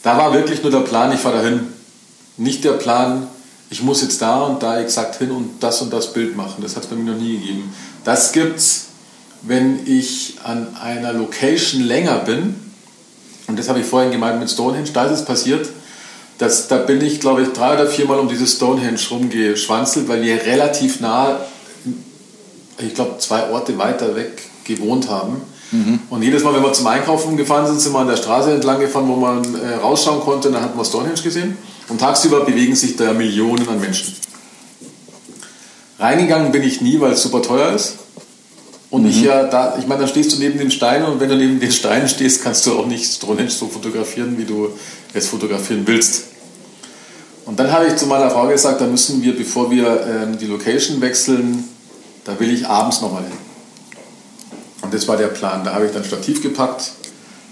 Da 0.02 0.18
war 0.18 0.32
wirklich 0.32 0.62
nur 0.62 0.72
der 0.72 0.80
Plan, 0.80 1.12
ich 1.12 1.20
fahre 1.20 1.38
dahin. 1.38 1.68
Nicht 2.36 2.64
der 2.64 2.72
Plan, 2.72 3.28
ich 3.70 3.82
muss 3.82 4.02
jetzt 4.02 4.20
da 4.20 4.42
und 4.42 4.62
da 4.62 4.80
exakt 4.80 5.16
hin 5.16 5.30
und 5.30 5.62
das 5.62 5.80
und 5.80 5.92
das 5.92 6.12
Bild 6.12 6.36
machen. 6.36 6.62
Das 6.62 6.76
hat 6.76 6.84
es 6.84 6.88
bei 6.88 6.96
mir 6.96 7.12
noch 7.12 7.20
nie 7.20 7.38
gegeben. 7.38 7.72
Das 8.04 8.32
gibt's, 8.32 8.86
wenn 9.42 9.86
ich 9.86 10.38
an 10.44 10.76
einer 10.76 11.12
Location 11.12 11.82
länger 11.82 12.18
bin. 12.18 12.56
Und 13.46 13.58
das 13.58 13.68
habe 13.68 13.80
ich 13.80 13.86
vorhin 13.86 14.10
gemeint 14.10 14.40
mit 14.40 14.50
Stonehenge. 14.50 14.90
Da 14.92 15.04
ist 15.04 15.20
es 15.20 15.24
passiert. 15.24 15.68
dass, 16.38 16.66
da 16.66 16.78
bin 16.78 17.00
ich, 17.00 17.20
glaube 17.20 17.42
ich, 17.42 17.48
drei 17.52 17.74
oder 17.74 17.86
viermal 17.86 18.18
um 18.18 18.28
dieses 18.28 18.56
Stonehenge 18.56 18.98
rumgeschwanzelt, 19.10 20.08
weil 20.08 20.22
wir 20.22 20.42
relativ 20.42 21.00
nah, 21.00 21.40
ich 22.78 22.94
glaube, 22.94 23.18
zwei 23.18 23.48
Orte 23.50 23.78
weiter 23.78 24.16
weg 24.16 24.42
gewohnt 24.64 25.08
haben. 25.08 25.42
Mhm. 25.72 26.00
Und 26.10 26.22
jedes 26.22 26.44
Mal, 26.44 26.54
wenn 26.54 26.62
wir 26.62 26.72
zum 26.72 26.86
Einkaufen 26.86 27.36
gefahren 27.36 27.66
sind, 27.66 27.80
sind 27.80 27.92
wir 27.92 28.00
an 28.00 28.06
der 28.06 28.16
Straße 28.16 28.52
entlang 28.52 28.78
gefahren, 28.78 29.08
wo 29.08 29.16
man 29.16 29.42
äh, 29.54 29.74
rausschauen 29.76 30.20
konnte. 30.20 30.48
Und 30.48 30.54
dann 30.54 30.62
hatten 30.62 30.78
wir 30.78 30.84
Stonehenge 30.84 31.20
gesehen. 31.22 31.56
Und 31.88 31.98
tagsüber 31.98 32.44
bewegen 32.44 32.76
sich 32.76 32.96
da 32.96 33.12
Millionen 33.12 33.66
an 33.68 33.80
Menschen. 33.80 34.14
Reingegangen 35.98 36.52
bin 36.52 36.62
ich 36.62 36.80
nie, 36.80 37.00
weil 37.00 37.12
es 37.12 37.22
super 37.22 37.42
teuer 37.42 37.72
ist. 37.72 37.96
Und 38.90 39.04
mhm. 39.04 39.08
ich 39.08 39.22
ja 39.22 39.44
da, 39.44 39.76
ich 39.78 39.86
meine, 39.86 40.00
dann 40.00 40.08
stehst 40.08 40.32
du 40.32 40.38
neben 40.38 40.58
den 40.58 40.70
Steinen 40.70 41.06
und 41.06 41.20
wenn 41.20 41.30
du 41.30 41.36
neben 41.36 41.58
den 41.58 41.72
Steinen 41.72 42.08
stehst, 42.08 42.42
kannst 42.42 42.66
du 42.66 42.78
auch 42.78 42.86
nicht 42.86 43.10
Stonehenge 43.10 43.50
so 43.50 43.66
fotografieren, 43.68 44.36
wie 44.36 44.44
du 44.44 44.68
es 45.14 45.28
fotografieren 45.28 45.82
willst. 45.86 46.24
Und 47.46 47.58
dann 47.58 47.72
habe 47.72 47.86
ich 47.86 47.96
zu 47.96 48.06
meiner 48.06 48.30
Frau 48.30 48.46
gesagt, 48.46 48.80
da 48.82 48.86
müssen 48.86 49.22
wir, 49.22 49.34
bevor 49.34 49.70
wir 49.70 49.86
äh, 49.86 50.36
die 50.36 50.46
Location 50.46 51.00
wechseln, 51.00 51.64
da 52.24 52.38
will 52.38 52.52
ich 52.52 52.66
abends 52.66 53.00
nochmal 53.00 53.22
hin. 53.22 53.32
Und 54.92 54.98
das 55.00 55.08
war 55.08 55.16
der 55.16 55.28
Plan. 55.28 55.64
Da 55.64 55.72
habe 55.72 55.86
ich 55.86 55.92
dann 55.92 56.04
Stativ 56.04 56.42
gepackt, 56.42 56.92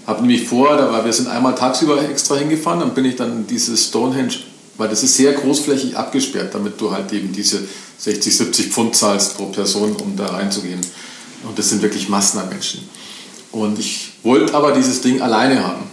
Habe 0.05 0.21
nämlich 0.21 0.47
vor, 0.47 0.77
da 0.77 0.91
war, 0.91 1.03
wir 1.05 1.13
sind 1.13 1.27
einmal 1.27 1.55
tagsüber 1.55 1.99
extra 2.07 2.35
hingefahren, 2.35 2.79
dann 2.79 2.93
bin 2.93 3.05
ich 3.05 3.15
dann 3.15 3.47
dieses 3.47 3.85
Stonehenge, 3.87 4.33
weil 4.77 4.89
das 4.89 5.01
ist 5.03 5.15
sehr 5.15 5.33
großflächig 5.33 5.97
abgesperrt, 5.97 6.53
damit 6.53 6.79
du 6.79 6.91
halt 6.91 7.11
eben 7.13 7.31
diese 7.31 7.63
60, 7.97 8.37
70 8.37 8.67
Pfund 8.67 8.95
zahlst 8.95 9.37
pro 9.37 9.45
Person, 9.45 9.95
um 9.95 10.15
da 10.15 10.27
reinzugehen. 10.27 10.81
Und 11.47 11.57
das 11.57 11.69
sind 11.69 11.81
wirklich 11.81 12.09
Massen 12.09 12.39
an 12.39 12.49
Menschen. 12.49 12.87
Und 13.51 13.79
ich 13.79 14.11
wollte 14.23 14.53
aber 14.53 14.71
dieses 14.71 15.01
Ding 15.01 15.21
alleine 15.21 15.65
haben. 15.65 15.83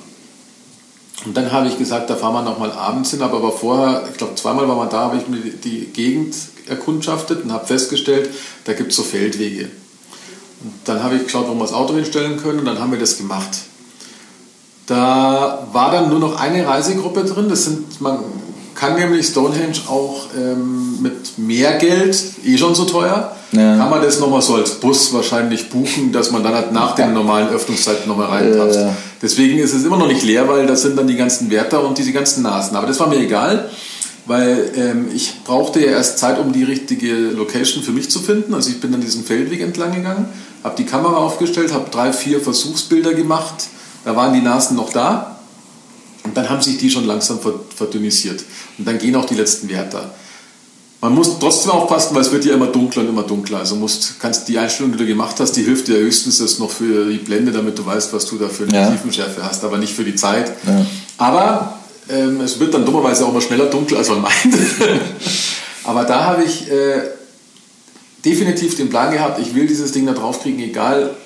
Und 1.25 1.35
dann 1.37 1.51
habe 1.51 1.69
ich 1.69 1.79
gesagt, 1.79 2.11
da 2.11 2.17
fahren 2.17 2.35
wir 2.35 2.43
nochmal 2.43 2.73
abends 2.73 3.11
hin, 3.11 3.23
aber 3.23 3.53
vorher, 3.53 4.07
ich 4.11 4.19
glaube 4.19 4.35
zweimal 4.35 4.69
waren 4.69 4.79
wir 4.79 4.87
da, 4.87 5.01
habe 5.01 5.17
ich 5.17 5.29
mir 5.29 5.39
die 5.39 5.87
Gegend 5.87 6.35
erkundschaftet 6.67 7.45
und 7.45 7.53
habe 7.53 7.67
festgestellt, 7.67 8.31
da 8.65 8.75
gibt 8.75 8.91
es 8.91 8.97
so 8.97 9.03
Feldwege. 9.03 9.71
Und 10.63 10.73
dann 10.85 11.03
habe 11.03 11.17
ich 11.17 11.25
geschaut, 11.25 11.49
wo 11.49 11.55
wir 11.55 11.63
das 11.63 11.73
Auto 11.73 11.95
hinstellen 11.95 12.37
können 12.43 12.61
und 12.61 12.65
dann 12.65 12.79
haben 12.79 12.91
wir 12.91 12.99
das 12.99 13.17
gemacht. 13.17 13.51
Da 14.87 15.69
war 15.73 15.93
dann 15.93 16.09
nur 16.09 16.19
noch 16.19 16.41
eine 16.41 16.67
Reisegruppe 16.67 17.25
drin. 17.25 17.49
Das 17.49 17.65
sind, 17.65 18.01
man 18.01 18.19
kann 18.75 18.95
nämlich 18.95 19.27
Stonehenge 19.27 19.79
auch 19.89 20.27
ähm, 20.37 21.03
mit 21.03 21.37
mehr 21.37 21.75
Geld, 21.75 22.17
eh 22.45 22.57
schon 22.57 22.75
so 22.75 22.85
teuer, 22.85 23.33
ja. 23.53 23.77
kann 23.77 23.91
man 23.91 24.01
das 24.03 24.21
nochmal 24.21 24.41
so 24.41 24.55
als 24.55 24.77
Bus 24.77 25.13
wahrscheinlich 25.13 25.69
buchen, 25.69 26.13
dass 26.13 26.31
man 26.31 26.45
dann 26.45 26.55
halt 26.55 26.73
nach 26.73 26.95
den 26.95 27.13
normalen 27.13 27.49
Öffnungszeiten 27.49 28.09
nochmal 28.09 28.29
reinpasst. 28.29 28.77
Ja. 28.79 28.95
Deswegen 29.21 29.59
ist 29.59 29.75
es 29.75 29.85
immer 29.85 29.97
noch 29.97 30.07
nicht 30.07 30.23
leer, 30.23 30.49
weil 30.49 30.67
das 30.67 30.83
sind 30.83 30.97
dann 30.97 31.09
die 31.09 31.17
ganzen 31.17 31.51
Wärter 31.51 31.85
und 31.85 31.99
diese 31.99 32.13
ganzen 32.13 32.45
Nasen. 32.45 32.77
Aber 32.77 32.87
das 32.87 33.01
war 33.01 33.09
mir 33.09 33.19
egal, 33.19 33.69
weil 34.29 34.73
ähm, 34.77 35.09
ich 35.13 35.43
brauchte 35.45 35.81
ja 35.81 35.93
erst 35.93 36.19
Zeit, 36.19 36.39
um 36.39 36.53
die 36.53 36.63
richtige 36.63 37.15
Location 37.31 37.83
für 37.83 37.93
mich 37.93 38.11
zu 38.11 38.21
finden. 38.21 38.55
Also 38.55 38.71
ich 38.71 38.79
bin 38.79 38.93
dann 38.93 39.01
diesen 39.01 39.25
Feldweg 39.25 39.61
entlang 39.63 39.93
gegangen, 39.93 40.29
habe 40.63 40.77
die 40.77 40.85
Kamera 40.85 41.17
aufgestellt, 41.17 41.73
habe 41.73 41.91
drei, 41.91 42.13
vier 42.13 42.41
Versuchsbilder 42.41 43.15
gemacht. 43.15 43.65
Da 44.05 44.15
waren 44.15 44.35
die 44.35 44.43
Nasen 44.43 44.77
noch 44.77 44.93
da. 44.93 45.39
Und 46.25 46.37
dann 46.37 46.49
haben 46.51 46.61
sich 46.61 46.77
die 46.77 46.91
schon 46.91 47.07
langsam 47.07 47.39
verdünnisiert. 47.75 48.45
Und 48.77 48.87
dann 48.87 48.99
gehen 48.99 49.17
auch 49.17 49.25
die 49.25 49.35
letzten 49.35 49.69
Wärter. 49.71 50.13
Man 51.01 51.15
muss 51.15 51.39
trotzdem 51.39 51.71
aufpassen, 51.71 52.15
weil 52.15 52.23
es 52.23 52.33
wird 52.33 52.45
ja 52.45 52.55
immer 52.55 52.67
dunkler 52.67 53.03
und 53.03 53.09
immer 53.09 53.23
dunkler. 53.23 53.61
Also 53.61 53.77
musst, 53.77 54.21
kannst 54.21 54.47
die 54.49 54.59
Einstellung, 54.59 54.93
die 54.93 54.99
du 54.99 55.07
gemacht 55.07 55.37
hast, 55.39 55.53
die 55.53 55.63
hilft 55.63 55.89
dir 55.89 55.97
höchstens 55.97 56.41
jetzt 56.41 56.59
noch 56.59 56.71
für 56.71 57.09
die 57.09 57.19
Blende, 57.19 57.53
damit 57.53 57.79
du 57.79 57.87
weißt, 57.87 58.13
was 58.13 58.27
du 58.27 58.37
da 58.37 58.49
für 58.49 58.65
eine 58.65 58.75
ja. 58.75 58.91
Tiefenschärfe 58.91 59.43
hast, 59.43 59.65
aber 59.65 59.79
nicht 59.79 59.95
für 59.95 60.05
die 60.05 60.17
Zeit. 60.17 60.53
Ja. 60.67 60.85
Aber 61.17 61.78
ähm, 62.09 62.41
es 62.41 62.59
wird 62.59 62.75
dann 62.75 62.85
dummerweise 62.85 63.27
auch 63.27 63.33
mal 63.33 63.41
schneller 63.41 63.67
dunkel, 63.67 63.97
als 63.97 64.09
man 64.09 64.21
meint. 64.23 64.55
aber 65.85 66.05
da 66.05 66.25
habe 66.25 66.45
ich 66.45 66.71
äh, 66.71 67.03
definitiv 68.25 68.77
den 68.77 68.91
Plan 68.91 69.13
gehabt, 69.13 69.41
ich 69.41 69.55
will 69.55 69.67
dieses 69.67 69.93
Ding 69.93 70.07
da 70.07 70.13
drauf 70.13 70.43
kriegen, 70.43 70.59
egal 70.61 71.17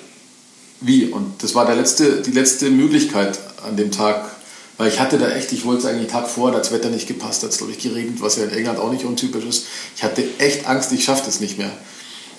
wie. 0.81 1.05
Und 1.05 1.43
das 1.43 1.55
war 1.55 1.65
der 1.65 1.75
letzte, 1.75 2.21
die 2.21 2.31
letzte 2.31 2.69
Möglichkeit 2.69 3.39
an 3.65 3.77
dem 3.77 3.91
Tag, 3.91 4.29
weil 4.77 4.89
ich 4.89 4.99
hatte 4.99 5.17
da 5.17 5.29
echt, 5.29 5.51
ich 5.51 5.65
wollte 5.65 5.81
es 5.81 5.85
eigentlich 5.85 6.11
einen 6.13 6.23
Tag 6.23 6.29
vor, 6.29 6.51
das 6.51 6.71
Wetter 6.71 6.89
nicht 6.89 7.07
gepasst, 7.07 7.43
hat 7.43 7.51
es, 7.51 7.57
glaube 7.57 7.71
ich, 7.71 7.79
geregnet, 7.79 8.21
was 8.21 8.37
ja 8.37 8.43
in 8.43 8.51
England 8.51 8.79
auch 8.79 8.91
nicht 8.91 9.05
untypisch 9.05 9.45
ist. 9.45 9.65
Ich 9.95 10.03
hatte 10.03 10.23
echt 10.39 10.67
Angst, 10.67 10.91
ich 10.91 11.03
schaffe 11.03 11.23
das 11.25 11.39
nicht 11.39 11.57
mehr. 11.57 11.71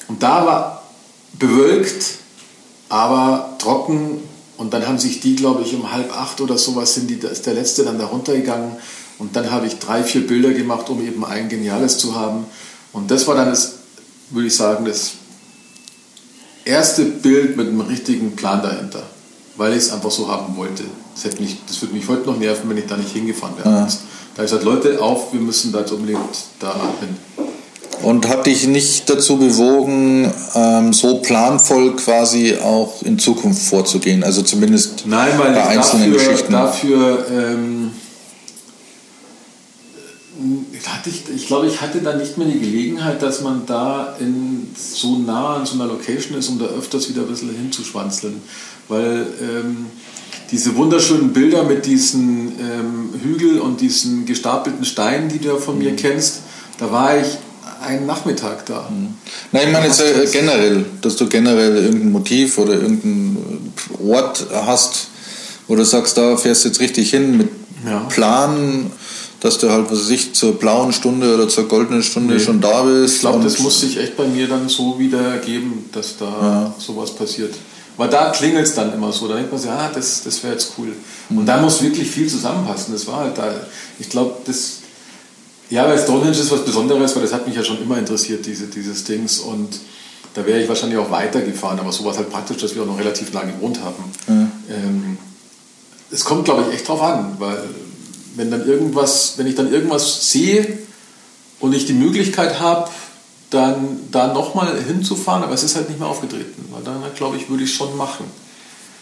Und 0.09 0.23
da 0.23 0.45
war 0.45 0.83
bewölkt, 1.39 2.05
aber 2.89 3.57
trocken. 3.59 4.23
Und 4.57 4.73
dann 4.73 4.87
haben 4.87 4.99
sich 4.99 5.21
die, 5.21 5.37
glaube 5.37 5.63
ich, 5.63 5.75
um 5.75 5.93
halb 5.93 6.17
acht 6.17 6.41
oder 6.41 6.57
sowas 6.57 6.95
sind 6.95 7.09
die, 7.09 7.15
ist 7.15 7.47
der 7.47 7.55
letzte 7.55 7.85
dann 7.85 7.99
da 7.99 8.07
runtergegangen. 8.07 8.73
Und 9.19 9.37
dann 9.37 9.51
habe 9.51 9.67
ich 9.67 9.79
drei, 9.79 10.03
vier 10.03 10.27
Bilder 10.27 10.53
gemacht, 10.53 10.89
um 10.91 11.05
eben 11.05 11.25
ein 11.25 11.49
geniales 11.49 11.99
zu 11.99 12.15
haben. 12.15 12.47
Und 12.93 13.11
das 13.11 13.27
war 13.27 13.35
dann 13.35 13.51
das, 13.51 13.75
würde 14.31 14.49
ich 14.49 14.55
sagen, 14.55 14.85
das 14.85 15.13
erste 16.65 17.05
Bild 17.05 17.57
mit 17.57 17.69
einem 17.69 17.81
richtigen 17.81 18.37
Plan 18.37 18.63
dahinter, 18.63 19.03
weil 19.57 19.73
ich 19.73 19.79
es 19.79 19.93
einfach 19.93 20.11
so 20.11 20.29
haben 20.29 20.57
wollte. 20.57 20.85
Das, 21.15 21.25
hätte 21.25 21.43
mich, 21.43 21.59
das 21.67 21.81
würde 21.83 21.95
mich 21.95 22.09
heute 22.09 22.27
noch 22.27 22.39
nerven, 22.39 22.69
wenn 22.71 22.79
ich 22.79 22.87
da 22.87 22.97
nicht 22.97 23.13
hingefahren 23.13 23.57
wäre. 23.59 23.69
Ja. 23.69 23.89
Da 24.37 24.43
ist 24.43 24.53
halt 24.53 24.65
Leute 24.65 25.01
auf, 25.01 25.33
wir 25.33 25.41
müssen 25.41 25.73
da 25.73 25.81
jetzt 25.81 25.93
unbedingt 25.93 26.21
da 26.59 26.75
hin. 27.01 27.17
Und 28.03 28.29
hat 28.29 28.47
dich 28.47 28.67
nicht 28.67 29.09
dazu 29.09 29.39
bewogen, 29.39 30.31
ähm, 30.55 30.93
so 30.93 31.19
planvoll 31.19 31.97
quasi 31.97 32.57
auch 32.63 33.03
in 33.03 33.19
Zukunft 33.19 33.63
vorzugehen? 33.63 34.23
Also 34.23 34.43
zumindest 34.43 35.07
Nein, 35.07 35.33
bei 35.39 35.65
einzelnen 35.67 36.13
dafür, 36.13 36.29
Geschichten. 36.29 36.53
Dafür 36.53 37.27
ähm, 37.31 37.91
hatte 40.87 41.11
ich, 41.11 41.23
ich 41.35 41.47
glaube, 41.47 41.67
ich 41.67 41.81
hatte 41.81 42.01
da 42.01 42.15
nicht 42.15 42.37
mehr 42.39 42.47
die 42.47 42.59
Gelegenheit, 42.59 43.23
dass 43.23 43.41
man 43.41 43.67
da 43.67 44.17
in, 44.21 44.69
so 44.77 45.19
nah 45.19 45.57
an 45.57 45.67
so 45.67 45.75
einer 45.75 45.87
Location 45.87 46.37
ist, 46.39 46.49
um 46.49 46.59
da 46.59 46.67
öfters 46.67 47.09
wieder 47.09 47.23
ein 47.23 47.29
bisschen 47.29 47.55
hinzuschwanzeln. 47.55 48.43
Weil 48.89 49.27
ähm, 49.41 49.87
diese 50.51 50.77
wunderschönen 50.77 51.33
Bilder 51.33 51.65
mit 51.65 51.87
diesen 51.87 52.53
ähm, 52.59 53.21
Hügel 53.23 53.61
und 53.61 53.81
diesen 53.81 54.27
gestapelten 54.27 54.85
Steinen, 54.85 55.29
die 55.29 55.39
du 55.39 55.49
ja 55.49 55.57
von 55.57 55.79
mhm. 55.79 55.85
mir 55.85 55.97
kennst, 55.97 56.43
da 56.79 56.91
war 56.91 57.17
ich 57.17 57.27
einen 57.85 58.07
Nachmittag 58.07 58.67
da. 58.67 58.89
Mhm. 58.91 59.15
Nein, 59.53 59.67
ich 59.67 59.73
meine 59.73 59.87
jetzt 59.87 60.01
äh, 60.01 60.27
generell, 60.31 60.85
dass 61.01 61.17
du 61.17 61.29
generell 61.29 61.77
irgendein 61.77 62.13
Motiv 62.13 62.59
oder 62.59 62.75
irgendeinen 62.75 63.73
Ort 64.07 64.47
hast, 64.53 65.09
wo 65.69 65.77
du 65.77 65.85
sagst, 65.85 66.17
da 66.17 66.37
fährst 66.37 66.65
du 66.65 66.69
jetzt 66.69 66.81
richtig 66.81 67.11
hin 67.11 67.37
mit 67.37 67.49
ja. 67.87 68.01
Plan, 68.11 68.91
dass 69.41 69.59
du 69.59 69.71
halt, 69.71 69.91
was 69.91 70.01
weiß 70.01 70.11
ich, 70.11 70.35
zur 70.35 70.59
blauen 70.59 70.93
Stunde 70.93 71.35
oder 71.35 71.49
zur 71.49 71.69
goldenen 71.69 72.03
Stunde 72.03 72.35
nee. 72.35 72.41
schon 72.41 72.61
da 72.61 72.83
bist. 72.83 73.17
Ich 73.17 73.21
glaube, 73.21 73.45
das 73.45 73.59
muss 73.59 73.81
sich 73.81 73.99
echt 73.99 74.17
bei 74.17 74.27
mir 74.27 74.49
dann 74.49 74.69
so 74.69 74.99
wieder 74.99 75.21
ergeben, 75.21 75.85
dass 75.93 76.17
da 76.17 76.25
ja. 76.25 76.75
sowas 76.79 77.11
passiert. 77.15 77.55
Weil 77.97 78.09
da 78.09 78.31
klingelt 78.31 78.67
es 78.67 78.75
dann 78.75 78.93
immer 78.93 79.13
so. 79.13 79.29
Da 79.29 79.35
denkt 79.35 79.53
man 79.53 79.61
sich, 79.61 79.71
ah, 79.71 79.91
das, 79.95 80.23
das 80.25 80.43
wäre 80.43 80.55
jetzt 80.55 80.73
cool. 80.79 80.93
Mhm. 81.29 81.39
Und 81.39 81.47
da 81.47 81.61
muss 81.61 81.83
wirklich 81.83 82.11
viel 82.11 82.27
zusammenpassen. 82.29 82.93
Das 82.93 83.07
war 83.07 83.19
halt 83.19 83.39
da. 83.39 83.53
Ich 83.99 84.09
glaube, 84.09 84.35
das. 84.47 84.79
Ja, 85.71 85.89
weil 85.89 85.99
Stonehenge 85.99 86.39
ist 86.39 86.51
was 86.51 86.65
Besonderes, 86.65 87.15
weil 87.15 87.23
das 87.23 87.33
hat 87.33 87.47
mich 87.47 87.57
ja 87.57 87.65
schon 87.65 87.81
immer 87.83 87.99
interessiert, 87.99 88.45
diese, 88.47 88.67
dieses 88.67 89.05
Dings. 89.05 89.39
Und 89.39 89.81
da 90.35 90.45
wäre 90.45 90.61
ich 90.61 90.69
wahrscheinlich 90.69 90.99
auch 90.99 91.11
weitergefahren. 91.11 91.79
Aber 91.79 91.93
so 91.93 92.05
war 92.05 92.13
es 92.13 92.19
halt 92.19 92.31
praktisch, 92.31 92.59
dass 92.59 92.75
wir 92.75 92.83
auch 92.83 92.87
noch 92.87 92.99
relativ 92.99 93.33
lange 93.33 93.53
gewohnt 93.53 93.81
haben. 93.83 94.05
Mhm. 94.27 94.53
Ähm, 94.69 95.19
es 96.11 96.25
kommt, 96.25 96.45
glaube 96.45 96.65
ich, 96.69 96.75
echt 96.75 96.89
drauf 96.89 97.03
an, 97.03 97.37
weil 97.39 97.63
wenn 98.37 98.51
dann 98.51 98.67
irgendwas, 98.67 99.35
wenn 99.37 99.47
ich 99.47 99.55
dann 99.55 99.73
irgendwas 99.73 100.31
sehe 100.31 100.79
und 101.61 101.75
ich 101.75 101.87
die 101.87 101.93
Möglichkeit 101.93 102.61
habe, 102.61 102.91
dann 103.51 104.01
da 104.11 104.33
nochmal 104.33 104.77
hinzufahren, 104.83 105.45
aber 105.45 105.55
es 105.55 105.63
ist 105.63 105.77
halt 105.77 105.89
nicht 105.89 106.01
mehr 106.01 106.09
aufgetreten, 106.09 106.69
weil 106.73 106.83
dann, 106.83 107.03
glaube 107.15 107.37
ich, 107.37 107.49
würde 107.49 107.65
ich 107.65 107.75
schon 107.75 107.97
machen. 107.97 108.25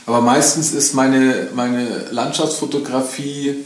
Aber 0.04 0.20
meistens 0.20 0.72
ist 0.72 0.94
meine, 0.94 1.48
meine 1.54 2.06
Landschaftsfotografie, 2.10 3.64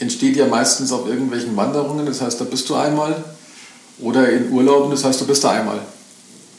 entsteht 0.00 0.36
ja 0.36 0.46
meistens 0.46 0.92
auf 0.92 1.06
irgendwelchen 1.06 1.56
Wanderungen, 1.56 2.06
das 2.06 2.20
heißt, 2.20 2.40
da 2.40 2.44
bist 2.44 2.68
du 2.68 2.74
einmal, 2.74 3.24
oder 4.00 4.28
in 4.30 4.50
Urlauben, 4.52 4.90
das 4.90 5.04
heißt, 5.04 5.20
du 5.20 5.26
bist 5.26 5.44
da 5.44 5.50
einmal. 5.50 5.80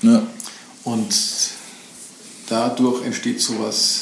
Ja. 0.01 0.23
Und 0.83 1.13
dadurch 2.49 3.05
entsteht 3.05 3.41
sowas 3.41 4.01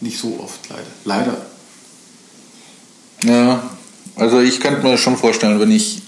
nicht 0.00 0.18
so 0.18 0.38
oft, 0.42 0.60
leider. 0.68 0.82
Leider. 1.04 1.36
Ja, 3.24 3.62
also 4.16 4.40
ich 4.40 4.60
könnte 4.60 4.82
mir 4.82 4.96
schon 4.96 5.16
vorstellen, 5.16 5.60
wenn 5.60 5.70
ich 5.70 6.02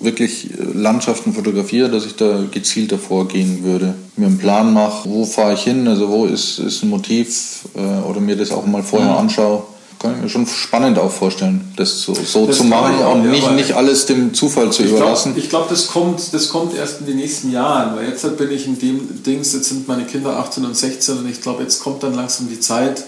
wirklich 0.00 0.50
äh, 0.50 0.62
Landschaften 0.74 1.32
fotografiere, 1.32 1.90
dass 1.90 2.04
ich 2.04 2.16
da 2.16 2.44
gezielt 2.50 2.92
davor 2.92 3.28
gehen 3.28 3.62
würde. 3.62 3.94
Mir 4.16 4.26
einen 4.26 4.38
Plan 4.38 4.72
mache, 4.72 5.08
wo 5.08 5.24
fahre 5.24 5.54
ich 5.54 5.62
hin, 5.62 5.86
also 5.88 6.08
wo 6.08 6.26
ist, 6.26 6.58
ist 6.58 6.82
ein 6.82 6.90
Motiv 6.90 7.68
äh, 7.74 8.02
oder 8.02 8.20
mir 8.20 8.36
das 8.36 8.50
auch 8.50 8.66
mal 8.66 8.82
vorher 8.82 9.16
anschaue. 9.16 9.62
Kann 10.02 10.16
ich 10.16 10.22
mir 10.22 10.28
schon 10.28 10.48
spannend 10.48 10.98
auch 10.98 11.12
vorstellen, 11.12 11.72
das 11.76 12.02
so, 12.02 12.12
so 12.12 12.46
das 12.46 12.56
zu 12.56 12.64
machen 12.64 13.00
auch, 13.04 13.14
und 13.14 13.30
nicht, 13.30 13.48
nicht 13.52 13.72
alles 13.74 14.04
dem 14.06 14.34
Zufall 14.34 14.72
zu 14.72 14.82
ich 14.82 14.90
überlassen. 14.90 15.32
Glaub, 15.32 15.44
ich 15.44 15.48
glaube, 15.48 15.66
das 15.70 15.86
kommt, 15.86 16.34
das 16.34 16.48
kommt 16.48 16.74
erst 16.74 17.00
in 17.00 17.06
den 17.06 17.18
nächsten 17.18 17.52
Jahren, 17.52 17.94
weil 17.94 18.08
jetzt 18.08 18.36
bin 18.36 18.50
ich 18.50 18.66
in 18.66 18.76
dem 18.80 19.22
Dings, 19.22 19.52
jetzt 19.52 19.68
sind 19.68 19.86
meine 19.86 20.04
Kinder 20.04 20.36
18 20.38 20.64
und 20.64 20.76
16 20.76 21.18
und 21.18 21.30
ich 21.30 21.40
glaube, 21.40 21.62
jetzt 21.62 21.80
kommt 21.84 22.02
dann 22.02 22.14
langsam 22.14 22.48
die 22.48 22.58
Zeit, 22.58 23.04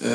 äh, 0.00 0.06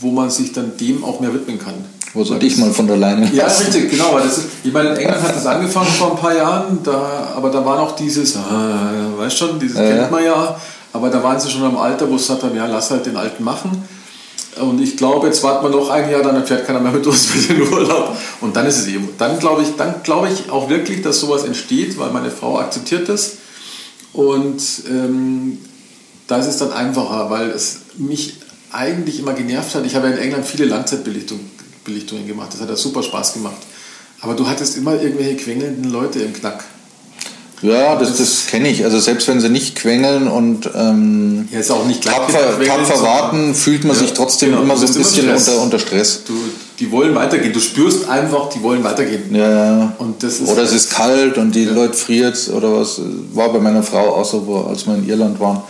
wo 0.00 0.12
man 0.12 0.30
sich 0.30 0.54
dann 0.54 0.78
dem 0.78 1.04
auch 1.04 1.20
mehr 1.20 1.34
widmen 1.34 1.58
kann. 1.58 1.74
Wo 2.14 2.24
so 2.24 2.36
dich 2.36 2.56
mal 2.56 2.70
von 2.70 2.86
der 2.86 2.96
Leine 2.96 3.30
Ja, 3.34 3.44
richtig, 3.48 3.90
genau. 3.90 4.14
Weil 4.14 4.22
das 4.22 4.38
ist, 4.38 4.46
ich 4.64 4.72
meine, 4.72 4.90
in 4.90 4.96
England 4.96 5.22
hat 5.28 5.36
das 5.36 5.44
angefangen 5.44 5.88
vor 5.88 6.12
ein 6.12 6.16
paar 6.16 6.34
Jahren, 6.34 6.78
da, 6.82 7.34
aber 7.36 7.50
da 7.50 7.62
war 7.62 7.76
noch 7.76 7.94
dieses, 7.96 8.34
ah, 8.36 9.12
weißt 9.18 9.36
schon, 9.36 9.60
dieses 9.60 9.76
ja, 9.76 9.90
kennt 9.90 10.10
man 10.10 10.24
ja, 10.24 10.56
aber 10.94 11.10
da 11.10 11.22
waren 11.22 11.38
sie 11.38 11.50
schon 11.50 11.64
am 11.64 11.76
Alter, 11.76 12.08
wo 12.08 12.16
es 12.16 12.30
haben, 12.30 12.56
ja, 12.56 12.64
lass 12.64 12.90
halt 12.90 13.04
den 13.04 13.18
Alten 13.18 13.44
machen. 13.44 13.86
Und 14.60 14.80
ich 14.80 14.96
glaube, 14.96 15.26
jetzt 15.26 15.42
warten 15.42 15.64
wir 15.64 15.70
noch 15.70 15.90
ein 15.90 16.10
Jahr, 16.10 16.22
dann 16.22 16.44
fährt 16.46 16.66
keiner 16.66 16.80
mehr 16.80 16.92
mit 16.92 17.06
uns 17.06 17.26
für 17.26 17.52
den 17.52 17.62
Urlaub. 17.70 18.16
Und 18.40 18.56
dann 18.56 18.66
ist 18.66 18.78
es 18.78 18.86
eben. 18.86 19.08
Dann 19.18 19.38
glaube 19.38 19.62
ich, 19.62 19.76
dann 19.76 20.02
glaube 20.02 20.28
ich 20.28 20.50
auch 20.50 20.68
wirklich, 20.68 21.02
dass 21.02 21.20
sowas 21.20 21.44
entsteht, 21.44 21.98
weil 21.98 22.10
meine 22.10 22.30
Frau 22.30 22.58
akzeptiert 22.58 23.08
das. 23.08 23.38
Und 24.12 24.62
ähm, 24.88 25.58
da 26.26 26.38
ist 26.38 26.46
es 26.46 26.58
dann 26.58 26.72
einfacher, 26.72 27.30
weil 27.30 27.50
es 27.50 27.80
mich 27.96 28.38
eigentlich 28.72 29.20
immer 29.20 29.34
genervt 29.34 29.74
hat. 29.74 29.84
Ich 29.84 29.94
habe 29.94 30.08
ja 30.08 30.14
in 30.14 30.18
England 30.18 30.46
viele 30.46 30.64
Langzeitbelichtungen 30.64 31.56
Belichtungen 31.86 32.26
gemacht. 32.26 32.52
Das 32.52 32.60
hat 32.60 32.68
ja 32.68 32.76
super 32.76 33.02
Spaß 33.02 33.34
gemacht. 33.34 33.56
Aber 34.20 34.34
du 34.34 34.46
hattest 34.46 34.76
immer 34.76 35.00
irgendwelche 35.00 35.36
quengelnden 35.36 35.90
Leute 35.90 36.20
im 36.20 36.34
Knack. 36.34 36.64
Ja, 37.62 37.96
das, 37.96 38.18
das 38.18 38.46
kenne 38.46 38.68
ich. 38.68 38.84
Also 38.84 38.98
selbst 38.98 39.28
wenn 39.28 39.40
sie 39.40 39.48
nicht 39.48 39.76
quengeln 39.76 40.28
und 40.28 40.68
ähm, 40.74 41.48
ja, 41.50 41.58
ist 41.58 41.70
auch 41.70 41.86
nicht 41.86 42.04
tapfer, 42.04 42.60
tapfer 42.64 43.02
warten, 43.02 43.54
fühlt 43.54 43.84
man 43.84 43.96
ja, 43.96 44.02
sich 44.02 44.12
trotzdem 44.12 44.50
genau, 44.50 44.62
immer 44.62 44.76
so 44.76 44.86
ein 44.86 44.92
bisschen 44.92 45.24
Stress. 45.24 45.48
Unter, 45.48 45.62
unter 45.62 45.78
Stress. 45.78 46.24
Du, 46.26 46.34
die 46.78 46.90
wollen 46.90 47.14
weitergehen. 47.14 47.52
Du 47.52 47.60
spürst 47.60 48.08
einfach, 48.08 48.50
die 48.50 48.62
wollen 48.62 48.84
weitergehen. 48.84 49.34
Ja, 49.34 49.94
und 49.98 50.22
das 50.22 50.40
ist 50.40 50.48
oder 50.48 50.62
es 50.62 50.72
ist 50.72 50.90
kalt 50.90 51.38
und 51.38 51.54
die 51.54 51.64
ja. 51.64 51.72
Leute 51.72 51.94
friert 51.94 52.50
oder 52.54 52.78
was. 52.78 53.00
War 53.32 53.50
bei 53.52 53.58
meiner 53.58 53.82
Frau 53.82 54.16
auch 54.16 54.24
so, 54.24 54.66
als 54.68 54.86
wir 54.86 54.94
in 54.94 55.08
Irland 55.08 55.40
waren. 55.40 55.62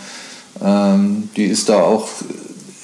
Ähm, 0.63 1.29
die 1.37 1.45
ist 1.45 1.69
da 1.69 1.81
auch 1.81 2.07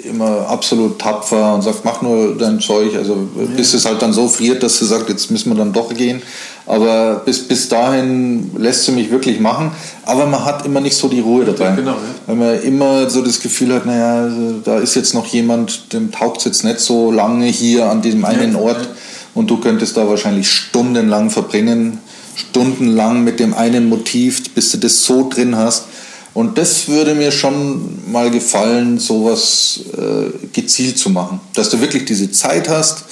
immer 0.04 0.48
absolut 0.50 1.00
tapfer 1.00 1.54
und 1.56 1.62
sagt, 1.62 1.86
mach 1.86 2.02
nur 2.02 2.38
dein 2.38 2.60
Zeug. 2.60 2.96
Also 2.96 3.16
bis 3.56 3.74
es 3.74 3.86
halt 3.86 4.02
dann 4.02 4.14
so 4.14 4.28
friert, 4.28 4.64
dass 4.64 4.80
sie 4.80 4.86
sagt, 4.86 5.10
jetzt 5.10 5.32
müssen 5.32 5.50
wir 5.50 5.58
dann 5.58 5.74
doch 5.74 5.94
gehen. 5.94 6.22
Aber 6.66 7.22
bis, 7.26 7.48
bis 7.48 7.68
dahin 7.68 8.52
lässt 8.58 8.86
sie 8.86 8.92
mich 8.92 9.12
wirklich 9.12 9.40
machen. 9.40 9.72
Aber 10.06 10.26
man 10.26 10.46
hat 10.46 10.66
immer 10.66 10.80
nicht 10.80 10.96
so 10.96 11.08
die 11.08 11.20
Ruhe 11.20 11.46
dabei. 11.46 11.66
Ja, 11.66 11.76
genau, 11.76 11.92
ja. 11.92 11.98
Weil 12.28 12.36
man 12.36 12.62
immer 12.62 13.10
so 13.10 13.22
das 13.22 13.42
Gefühl 13.42 13.74
hat, 13.74 13.86
naja, 13.86 14.32
da 14.64 14.80
ist 14.80 14.96
jetzt 14.96 15.14
noch 15.14 15.26
jemand, 15.28 15.92
dem 15.94 16.12
taugt 16.12 16.38
es 16.38 16.46
jetzt 16.46 16.64
nicht 16.64 16.80
so 16.80 17.12
lange 17.12 17.48
hier 17.48 17.90
an 17.90 18.02
diesem 18.02 18.24
einen 18.26 18.56
Ort. 18.56 18.90
Und 19.36 19.50
du 19.50 19.58
könntest 19.58 19.98
da 19.98 20.08
wahrscheinlich 20.08 20.50
stundenlang 20.50 21.30
verbringen. 21.30 22.00
Stundenlang 22.36 23.24
mit 23.24 23.40
dem 23.40 23.54
einen 23.54 23.90
Motiv, 23.90 24.54
bis 24.56 24.72
du 24.72 24.78
das 24.78 25.04
so 25.04 25.30
drin 25.30 25.56
hast 25.56 25.86
und 26.34 26.58
das 26.58 26.88
würde 26.88 27.14
mir 27.14 27.32
schon 27.32 28.12
mal 28.12 28.32
gefallen, 28.32 28.98
sowas 29.00 29.82
äh, 29.96 30.48
gezielt 30.52 30.98
zu 30.98 31.10
machen. 31.12 31.40
Dass 31.54 31.70
du 31.70 31.80
wirklich 31.80 32.06
diese 32.06 32.32
Zeit 32.32 32.70
hast, 32.70 33.06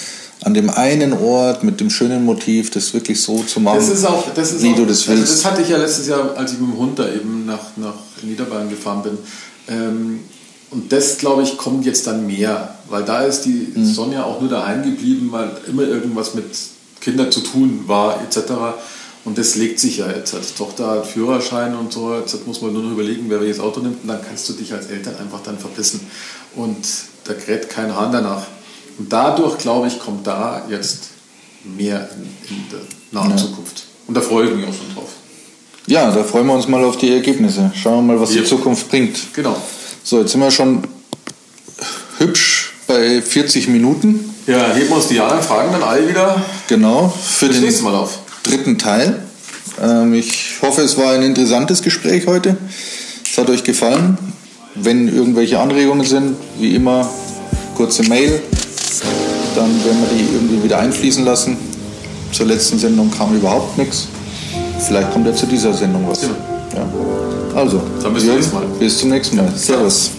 an 0.44 0.54
dem 0.54 0.70
einen 0.70 1.14
Ort 1.14 1.64
mit 1.64 1.80
dem 1.80 1.90
schönen 1.90 2.26
Motiv, 2.26 2.72
das 2.72 2.94
wirklich 2.94 3.22
so 3.22 3.44
zu 3.44 3.60
machen, 3.60 3.78
das 3.88 4.06
auch, 4.06 4.26
wie 4.36 4.72
auch, 4.72 4.76
du 4.76 4.86
das 4.86 5.08
willst. 5.08 5.22
Also 5.22 5.34
das 5.34 5.46
hatte 5.46 5.62
ich 5.62 5.70
ja 5.70 5.78
letztes 5.78 6.08
Jahr, 6.08 6.36
als 6.36 6.54
ich 6.54 6.60
mit 6.60 6.70
dem 6.70 6.78
Hund 6.78 6.98
da 6.98 7.08
eben 7.08 7.46
nach, 7.46 7.78
nach 7.78 7.94
Niederbayern 8.24 8.70
gefahren 8.70 9.04
bin. 9.04 9.18
Ähm, 9.68 10.20
und 10.72 10.92
das, 10.92 11.18
glaube 11.18 11.44
ich, 11.44 11.58
kommt 11.58 11.86
jetzt 11.86 12.08
dann 12.08 12.26
mehr, 12.26 12.76
weil 12.90 13.04
da 13.04 13.22
ist 13.22 13.42
die 13.42 13.72
mhm. 13.76 13.86
Sonja 13.86 14.24
auch 14.24 14.40
nur 14.40 14.50
daheim 14.50 14.84
geblieben, 14.84 15.28
weil 15.32 15.52
immer 15.68 15.84
irgendwas 15.84 16.34
mit 16.34 16.46
Kindern 17.02 17.32
zu 17.32 17.42
tun 17.42 17.84
war, 17.88 18.22
etc. 18.22 18.52
Und 19.24 19.38
das 19.38 19.56
legt 19.56 19.80
sich 19.80 19.98
ja 19.98 20.10
jetzt. 20.10 20.34
Als 20.34 20.56
Tochter 20.56 20.88
hat 20.88 21.08
Führerschein 21.08 21.76
und 21.76 21.94
so, 21.94 22.16
jetzt 22.16 22.48
muss 22.48 22.62
man 22.62 22.74
nur 22.74 22.84
noch 22.84 22.92
überlegen, 22.92 23.26
wer 23.28 23.42
welches 23.42 23.60
Auto 23.60 23.82
nimmt 23.82 24.02
und 24.02 24.08
dann 24.08 24.22
kannst 24.26 24.50
du 24.50 24.54
dich 24.54 24.74
als 24.74 24.88
Eltern 24.88 25.16
einfach 25.18 25.42
dann 25.44 25.60
verbissen. 25.60 26.00
Und 26.56 26.88
da 27.26 27.34
kräht 27.34 27.70
kein 27.70 27.96
Hahn 27.96 28.12
danach. 28.12 28.48
Und 28.98 29.12
dadurch, 29.12 29.58
glaube 29.58 29.88
ich, 29.88 30.00
kommt 30.00 30.26
da 30.28 30.64
jetzt 30.70 31.10
mehr 31.64 32.10
in, 32.16 32.56
in 32.56 32.64
der 32.72 32.80
nahen 33.12 33.32
ja. 33.32 33.38
Zukunft. 33.38 33.86
Und 34.08 34.16
da 34.16 34.22
freue 34.22 34.50
ich 34.50 34.56
mich 34.56 34.66
auch 34.66 34.74
schon 34.74 34.94
drauf. 34.94 35.10
Ja, 35.88 36.12
da 36.12 36.24
freuen 36.24 36.46
wir 36.48 36.54
uns 36.54 36.68
mal 36.68 36.84
auf 36.84 36.98
die 36.98 37.12
Ergebnisse. 37.12 37.72
Schauen 37.76 38.06
wir 38.06 38.14
mal, 38.14 38.22
was 38.22 38.34
ja. 38.34 38.42
die 38.42 38.48
Zukunft 38.48 38.90
bringt. 38.90 39.34
Genau. 39.34 39.56
So, 40.04 40.20
jetzt 40.20 40.32
sind 40.32 40.42
wir 40.42 40.52
schon 40.52 40.84
hübsch 42.18 42.74
bei 42.88 43.22
40 43.22 43.68
Minuten. 43.68 44.34
Ja, 44.48 44.74
heben 44.74 44.90
wir 44.90 44.96
uns 44.96 45.08
die 45.08 45.20
anderen 45.20 45.42
Fragen 45.42 45.72
dann 45.72 45.84
alle 45.84 46.08
wieder. 46.08 46.42
Genau. 46.68 47.10
Für 47.10 47.48
das 47.48 47.60
nächste 47.60 47.84
Mal 47.84 47.96
auf 47.96 48.20
dritten 48.44 48.78
Teil. 48.78 49.22
Ähm, 49.82 50.14
ich 50.14 50.56
hoffe, 50.62 50.82
es 50.82 50.98
war 50.98 51.14
ein 51.14 51.24
interessantes 51.24 51.82
Gespräch 51.82 52.28
heute. 52.28 52.58
Es 53.30 53.38
hat 53.38 53.50
euch 53.50 53.64
gefallen. 53.64 54.18
Wenn 54.76 55.08
irgendwelche 55.08 55.60
Anregungen 55.60 56.06
sind, 56.06 56.36
wie 56.60 56.76
immer, 56.76 57.10
kurze 57.76 58.04
Mail. 58.04 58.42
Dann 59.56 59.84
werden 59.84 59.98
wir 60.02 60.18
die 60.18 60.34
irgendwie 60.34 60.64
wieder 60.64 60.80
einfließen 60.80 61.26
lassen. 61.26 61.58
Zur 62.32 62.46
letzten 62.46 62.80
Sendung 62.80 63.12
kam 63.12 63.36
überhaupt 63.36 63.78
nichts. 63.78 64.08
Vielleicht 64.80 65.12
kommt 65.12 65.28
ja 65.28 65.34
zu 65.34 65.46
dieser 65.46 65.74
Sendung 65.74 66.08
was. 66.08 66.22
Ja. 66.22 66.30
Also, 67.56 67.82
dann 68.02 68.14
bis 68.14 68.24
zum 68.26 68.36
nächsten 68.36 68.56
Mal. 68.56 68.66
Bis 68.80 68.98
zum 68.98 69.10
nächsten 69.10 69.36
Mal. 69.36 69.52
Servus. 69.56 70.12